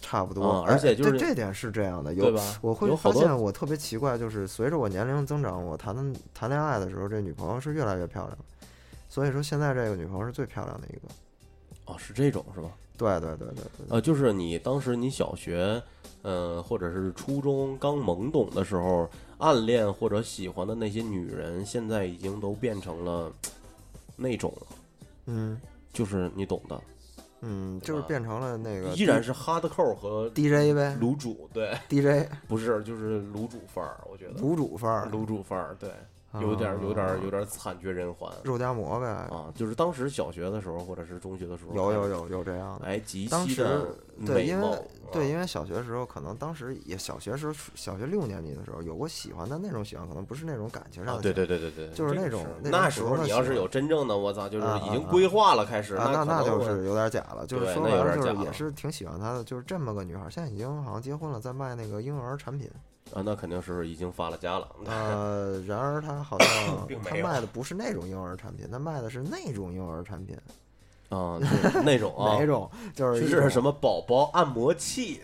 [0.00, 2.58] 差不多，嗯而且哎就是这这点是这样的，有对吧？
[2.60, 8.38] 我会发现我特别奇怪，就是随着我年龄增长，我谈的谈恋爱的时候，这女朋友是越来越漂亮，
[9.08, 11.02] 所以说现在这个女朋友是最漂亮的一个。
[11.86, 12.68] 哦，是这种是吧？
[12.96, 15.80] 对对对对对，呃，就是你当时你小学，
[16.22, 19.08] 呃，或者是初中刚懵懂的时候，
[19.38, 23.32] 暗恋或者喜欢的那些女人，现在已经都变成了
[24.16, 24.66] 那种了，
[25.26, 25.60] 嗯
[25.92, 26.80] 就是你懂的，
[27.40, 30.96] 嗯，就是变成了那个依然是哈德扣和 DJ 呗。
[31.00, 34.40] 卤煮，对，，DJ 不是就是卤煮范儿，我觉得。
[34.40, 35.90] 卤煮范儿，卤煮范儿，对，
[36.40, 42.86] 有点儿有点儿有啊点儿惨绝人寰肉夹馍呗，啊，就是当时小学的时候或者是中学的时候，有有，有有这样的。
[42.86, 43.86] 哎，极当时其的
[44.24, 44.68] 对，因为，
[45.12, 51.22] 对，啊因为小学的时候，可能当时也小学时候，小学六年级的时候有过喜欢，的那种喜欢可能不是那种感情上啊，的。
[51.22, 51.48] 对对。
[51.48, 57.46] 对对对，就是那种那时候你要是有真正的，我操，就是已经规划了，开始啊，那可能我就是有点假了。
[57.46, 62.70] 就是对说白了就是也是挺喜欢她的，就是这么个女孩，现在已经好像结婚了，在卖那个婴儿产品。
[63.12, 64.68] 啊，那肯定是已经发了家了。
[64.86, 70.36] 呃， 然而他好像 并没有她卖的不是那种婴儿产品，他卖的是那种婴儿产品，
[71.08, 72.70] 啊，就是那种 啊哪，种？
[72.94, 75.20] 就是一是什么宝宝按摩器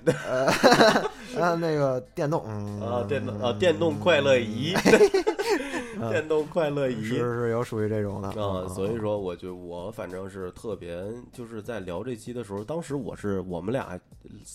[1.38, 4.74] 啊， 那个电动嗯啊，电动啊，电动快乐仪，
[6.10, 11.02] 电动快乐仪是是有属于这种的啊，所以说，我就我反正是特别，
[11.32, 13.98] 就是在聊这期的时候，当时我是我们俩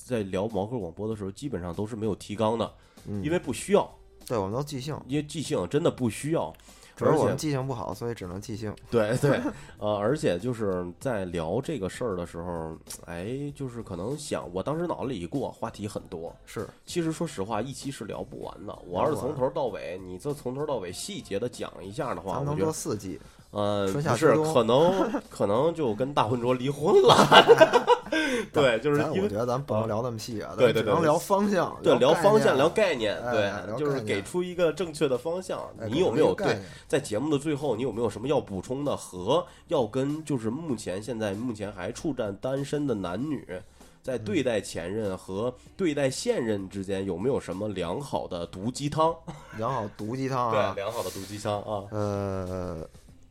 [0.06, 2.72] 在聊毛客广播的时候，基本上都是没有提纲的，
[3.08, 3.24] 嗯。
[3.24, 3.90] 因为不需要，
[4.28, 6.54] 对我们都即兴，因为即兴真的不需要，
[6.96, 8.76] 只是我们记性不好，所以只能即兴。
[8.92, 9.40] 对 对，
[9.78, 16.36] 呃，而且就是在聊这个事儿的时候，哎，就是可能想，我当时脑子里一过，话题很多。
[16.46, 18.78] 是，其实说实话，一期是聊不完的。
[18.86, 23.20] 我要是从头到尾，你这从头到尾细节的讲一下的话，咱们能我觉得，做四季，
[23.52, 27.16] 呃，不是，可能 可能就跟大混浊离婚了。
[28.54, 35.60] 对，就是因为我觉得咱不能聊那么细啊，对对对能聊方向，对聊方向、聊概念，哎对，就是给出一个正确的方向。
[35.80, 43.46] 哎你有没有对在节目的最后，你有没有什么要补充的和要跟就是目前现在目前还处战单身的男女，
[44.02, 49.16] 在嗯对待前任和对待现任之间有没有什么良好的毒鸡汤？
[49.58, 50.74] 良好毒鸡汤对，啊？
[50.76, 51.84] 良好的毒鸡汤啊。
[51.92, 52.88] 呃，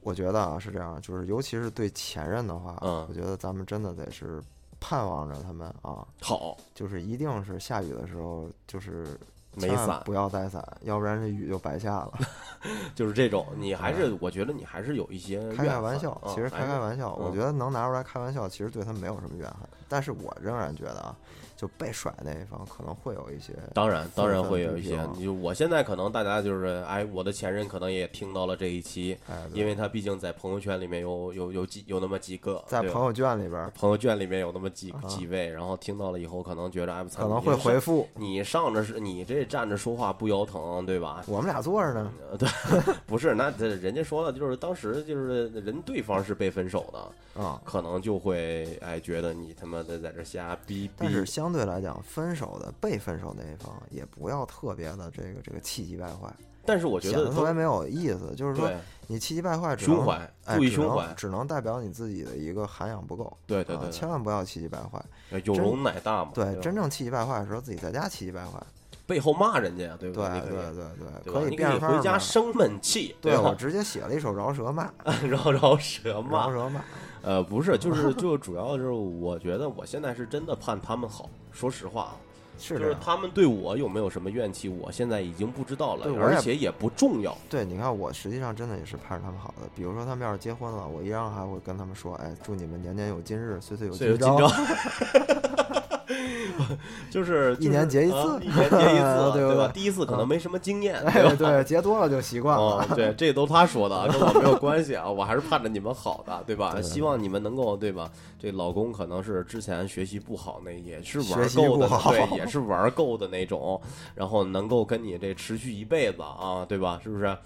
[0.08, 4.42] 我觉得啊是这样，就是尤其是对前任的话，嗯我觉得咱们真的得是
[4.80, 9.18] 盼望着他们啊，好，就是一定是下雨的时候就是。
[9.54, 12.12] 没伞不要带伞，要不然这雨就白下了。
[12.94, 19.68] 就是这种，你还是我觉得你还是有一些嗯开开玩笑，啊其实开开玩笑，我嗯觉得能拿出来开玩笑，其实对他没有什么怨恨。
[19.88, 21.16] 但是我仍然觉得啊，
[21.58, 24.96] 就被甩那一方可能会有一些，当然，当然会有一些。
[25.16, 41.24] 你就我现在可能大家就是，哎，我的前任可能也听到了这一期，哎，因为他毕竟在朋友圈里面有有有几有那么几个，在朋友圈里边朋友圈里面有那么几啊几位，然后听到了以后，可能觉得哎，可能会回复，你上着是你这站着说话不腰疼，对吧？
[41.26, 42.48] 我们俩坐着呢，呃对
[43.04, 47.60] 不是，那这人家说了，就是当时就是人对方是被分手的，啊。
[47.64, 50.92] 可能就会哎觉得你他妈的在这瞎逼逼。
[50.98, 56.32] 但是相对来讲，分手的被分手那一方也不要特别的这个这个气急败坏，
[56.64, 58.34] 但是我觉得显得特别没有意思。
[58.36, 58.70] 就是说，
[59.06, 63.24] 你气急败坏只能胸怀，哎只能注意胸怀，只能代表你自己的一个涵养不够。
[63.24, 65.02] 啊对对对，千万不要气急败坏。
[65.44, 66.30] 有容乃大嘛。
[66.34, 68.60] 对，真正气急败坏的时候，自己在家气急败坏。
[69.06, 71.32] 背后骂人家呀，对不对对对对，对？
[71.32, 73.54] 可以变着法儿骂家生闷气，对我？
[73.54, 74.92] 直接写了一首饶舌骂，
[75.26, 76.80] 饶饶舌骂饶，舌骂。
[77.28, 82.16] 呃，不是，就 是就主要就是我觉得我现在是真的盼他们好，说实话啊，
[82.56, 82.98] 就是是这样。
[83.04, 87.36] 他们对我有没有什么怨气，我现在已经不知道了对，而且也不重要。
[87.50, 89.68] 对，你看我实际上真的也是盼着他们好的。
[89.76, 94.48] 比如说他们要是结婚了，我一样还会跟他们说，哎，祝你们年年有今日，岁岁有岁有今朝。
[97.10, 99.70] 就是一年结一次啊一年结一次， 对吧？
[99.72, 101.34] 第一次可能没什么经验，对，吧？
[101.38, 106.80] 对，结多了就习惯哦了。，对，这都他说的啊，跟我没有关系啊，我还是盼着你们好的，对吧？
[106.82, 108.10] 希望你们能够，对吧？
[108.38, 113.80] 这老公可能是之前学习不好，那也是玩够的，对，也是玩够的那种，
[114.14, 117.00] 然后能够跟你这持续一辈子啊，对吧？
[117.02, 117.36] 是不是？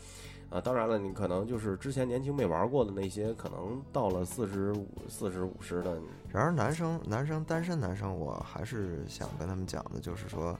[0.52, 5.98] 啊，当然了，你可能就是之前年轻没玩过的那些，可能到了四十五、四十五十的，
[6.28, 10.54] 然而男生，男生单身男生，我还是想跟他们讲的，就是说，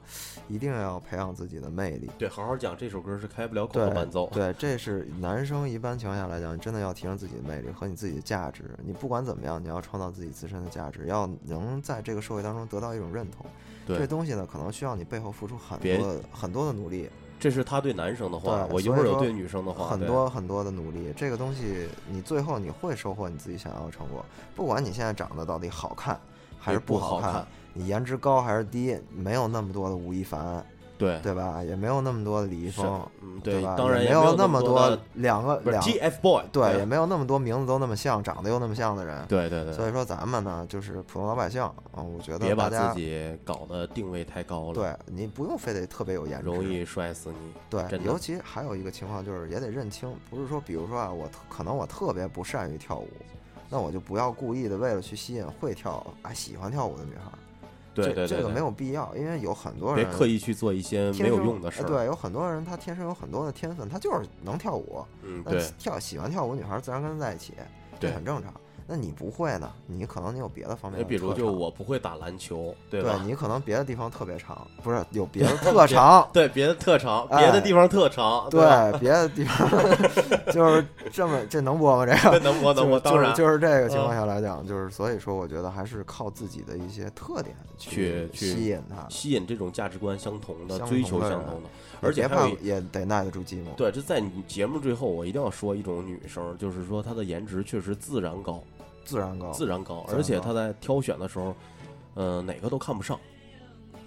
[0.49, 2.11] 一定要培养自己的魅力。
[2.19, 8.71] 对，好好讲，这首歌是开不了口的伴奏，对，这是男生一般情况下来讲，真的要提升自己的魅力和你自己的价值。
[8.83, 13.45] 你不管怎么样，你要创造自己自身的价值，要能在这个社会当中得到一种认同。
[13.85, 17.11] 对这东西呢，可能需要你背后付出很多很多的努力，
[17.43, 21.13] 这是他对男生的话，我一会儿对女生的话，很多很多的努力。
[21.17, 24.25] 这个东西，你最后你会收获你自己想要的成果。
[24.55, 26.17] 不管你现在长得到底好看
[26.61, 30.65] 还是不好看，你颜值高还是低，没有那么多的吴亦凡，
[30.99, 31.63] 对对吧？
[31.65, 33.75] 也没有那么多的李易峰，嗯，对吧？
[33.77, 39.25] 当然也没有那么么多两个两 TFBOY，对，也没有那么多名字都那么像，长得又那么像的人。
[39.27, 47.53] 对对对，所以说咱们呢，就是普通老百姓啊，我觉得别把自己搞得定位太高了，，对你不用非得特别有颜值，容易摔死你。
[47.71, 53.09] 对尤其还有一个情况就是也得认清，不是说比如说啊，我可能我特别不善于跳舞，
[53.69, 57.39] 那我就不要故意的为了去吸引会跳啊喜欢跳舞的女孩儿，
[57.95, 67.53] 对对对，对这这个没有必要，因为有很多人别刻意去做一些没有用的事对，有很多人他天生有很多的天分，他就是能跳舞，嗯，对跳喜欢跳舞女孩自然跟他在一起，
[68.01, 68.53] 这很正常。
[68.87, 69.71] 那你不会呢？
[69.87, 73.21] 你可能你有别的方面那比如就我不会打篮球，对对吧？
[73.25, 78.49] 你可能别的地方特别长，不是有别 的特长，对别的特长，哎别的地方特长，吧？
[78.51, 79.69] 对别的地方
[80.53, 82.07] 就是这么，这能播吗？
[82.07, 91.69] 这个能播能播，就是当然就是就是这个情况下来讲，就是所以说，我觉得还是靠自己的一些特点去去吸引他，吸引这种价值观相同的、追同的人求相同的，
[92.01, 93.75] 而且还有也得耐得住寂寞。
[93.77, 98.63] 对，这在你节目最后，我一定要说一种女生，就是说她的颜值确实自然高，
[99.05, 101.55] 自然高，自然高，而且他在挑选的时候，
[102.15, 103.19] 呃，哪个都看不上。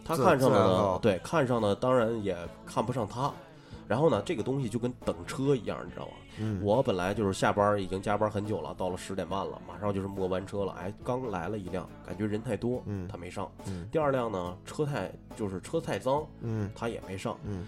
[0.04, 3.32] 他看上的自然高呢，对，看上的当然也看不上他。
[3.88, 6.14] 然后呢，这个东西就跟等车一样，你知道吗？
[6.40, 10.74] 嗯，我本来就是下班已经加班很久了，到了十点半了，马上就是末班车了。
[10.74, 13.48] 哎，刚来了一辆，感觉人太多，嗯他没上。
[13.68, 17.38] 嗯第二辆呢，车太就是车太脏，嗯他也没上。
[17.44, 17.64] 嗯，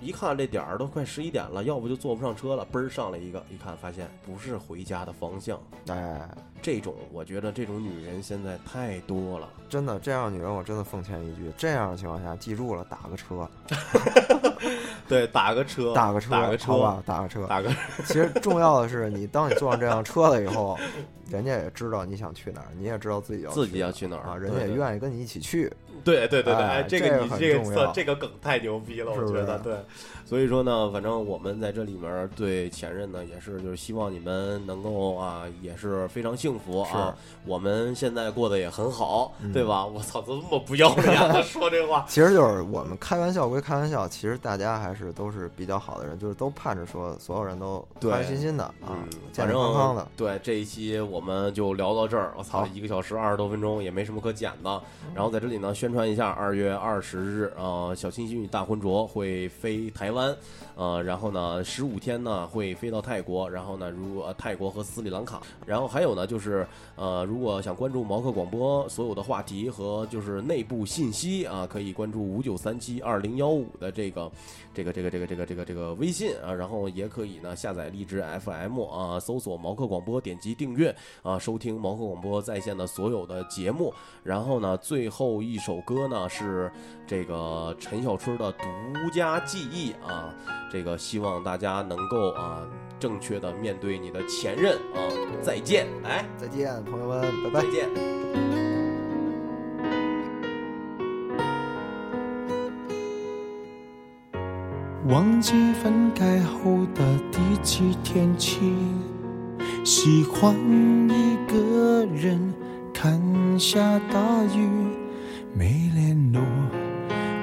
[0.00, 5.58] 一看这点儿都快十一点了，要不就坐不上车了，嘣儿上来一个，一看发现不是回家的方向。
[5.88, 6.28] 哎，
[6.62, 9.48] 这种我觉得这种女人现在太多了。
[9.68, 13.48] 真的这样的女人，我真的奉劝一句，这样的情况下，记住了，打个车，
[15.08, 17.46] 对，打个车，打个车，打个车，吧，打个车。
[17.46, 17.68] 打个
[18.06, 20.78] 其实重要的是，你当你坐上这辆车了以后，
[21.28, 25.64] 人家也知道你想去哪儿，你也知道自己要自己要去去哪儿啊，人家也愿意跟你一起去。
[25.64, 29.74] 对对对对，对对哎，这这个你这个这个梗太牛逼了，我觉得对。
[30.28, 37.16] 所以说呢，反正我们在这里面对前任呢，也是就是希望你们能够啊，也是非常幸福啊。
[37.46, 39.86] 我们现在过得也很好，嗯对吧？
[39.86, 42.04] 我操，这么不要脸的说这话。
[42.10, 50.06] 其实就是我们开玩笑归开玩笑，其实大家还是都是比较好的人，就是都盼着说所有人都对开开心心的啊嗯，，健健康康的。
[50.14, 52.34] 对这一期我们就聊到这儿。
[52.36, 54.82] 我操，一个小时二十多分钟也没什么可剪的。
[55.14, 60.17] 然后在这里呢，宣传一下，二月二十日，呃，小清新与大浑浊会飞台湾，
[60.74, 74.30] 呃，然后呢，十五天呢会飞到泰国，然后呢，如呃泰国和斯里兰卡，然后还有呢就是呃，如果想关注毛克广播所有的话题和就是内部信息啊，可以关注五九三七二零幺五的这个
[74.72, 83.92] 这个这个这个这个这个这个微信啊，然后也可以呢下载荔枝 FM 啊，搜索毛克广播，点击订阅啊，收听毛克广播在线的所有的节目。
[84.22, 86.70] 然后呢，最后一首歌呢是
[87.06, 90.07] 这个陈小春的独家记忆啊，
[90.70, 92.62] 这个希望大家能够啊
[92.98, 94.98] 正确的面对你的前任啊，
[95.40, 97.70] 再见，哎，再见，朋友们，拜拜再。
[97.70, 97.88] 见。
[105.06, 107.02] 忘记分开后的
[107.32, 108.60] 第几天起，
[109.82, 110.54] 喜欢
[111.08, 112.52] 一个人
[112.92, 114.68] 看下大雨，
[115.54, 116.42] 没联络，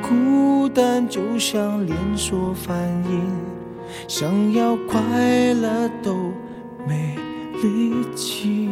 [0.08, 2.78] 孤单就像连锁反
[3.10, 3.22] 应，
[4.08, 5.00] 想要快
[5.54, 6.14] 乐都
[6.88, 7.16] 没
[7.64, 8.70] 力气。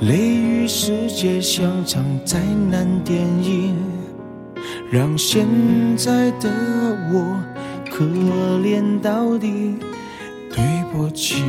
[0.00, 2.38] 雷雨世界像场灾
[2.70, 3.74] 难电影。
[4.90, 5.46] 让现
[5.96, 6.48] 在的
[7.12, 7.36] 我
[7.90, 8.04] 可
[8.62, 9.76] 怜到底。
[10.50, 11.42] 对不起，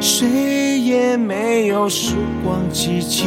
[0.00, 2.14] 谁也没有时
[2.44, 3.26] 光机器，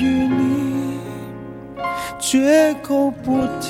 [2.31, 3.60] 绝口不提。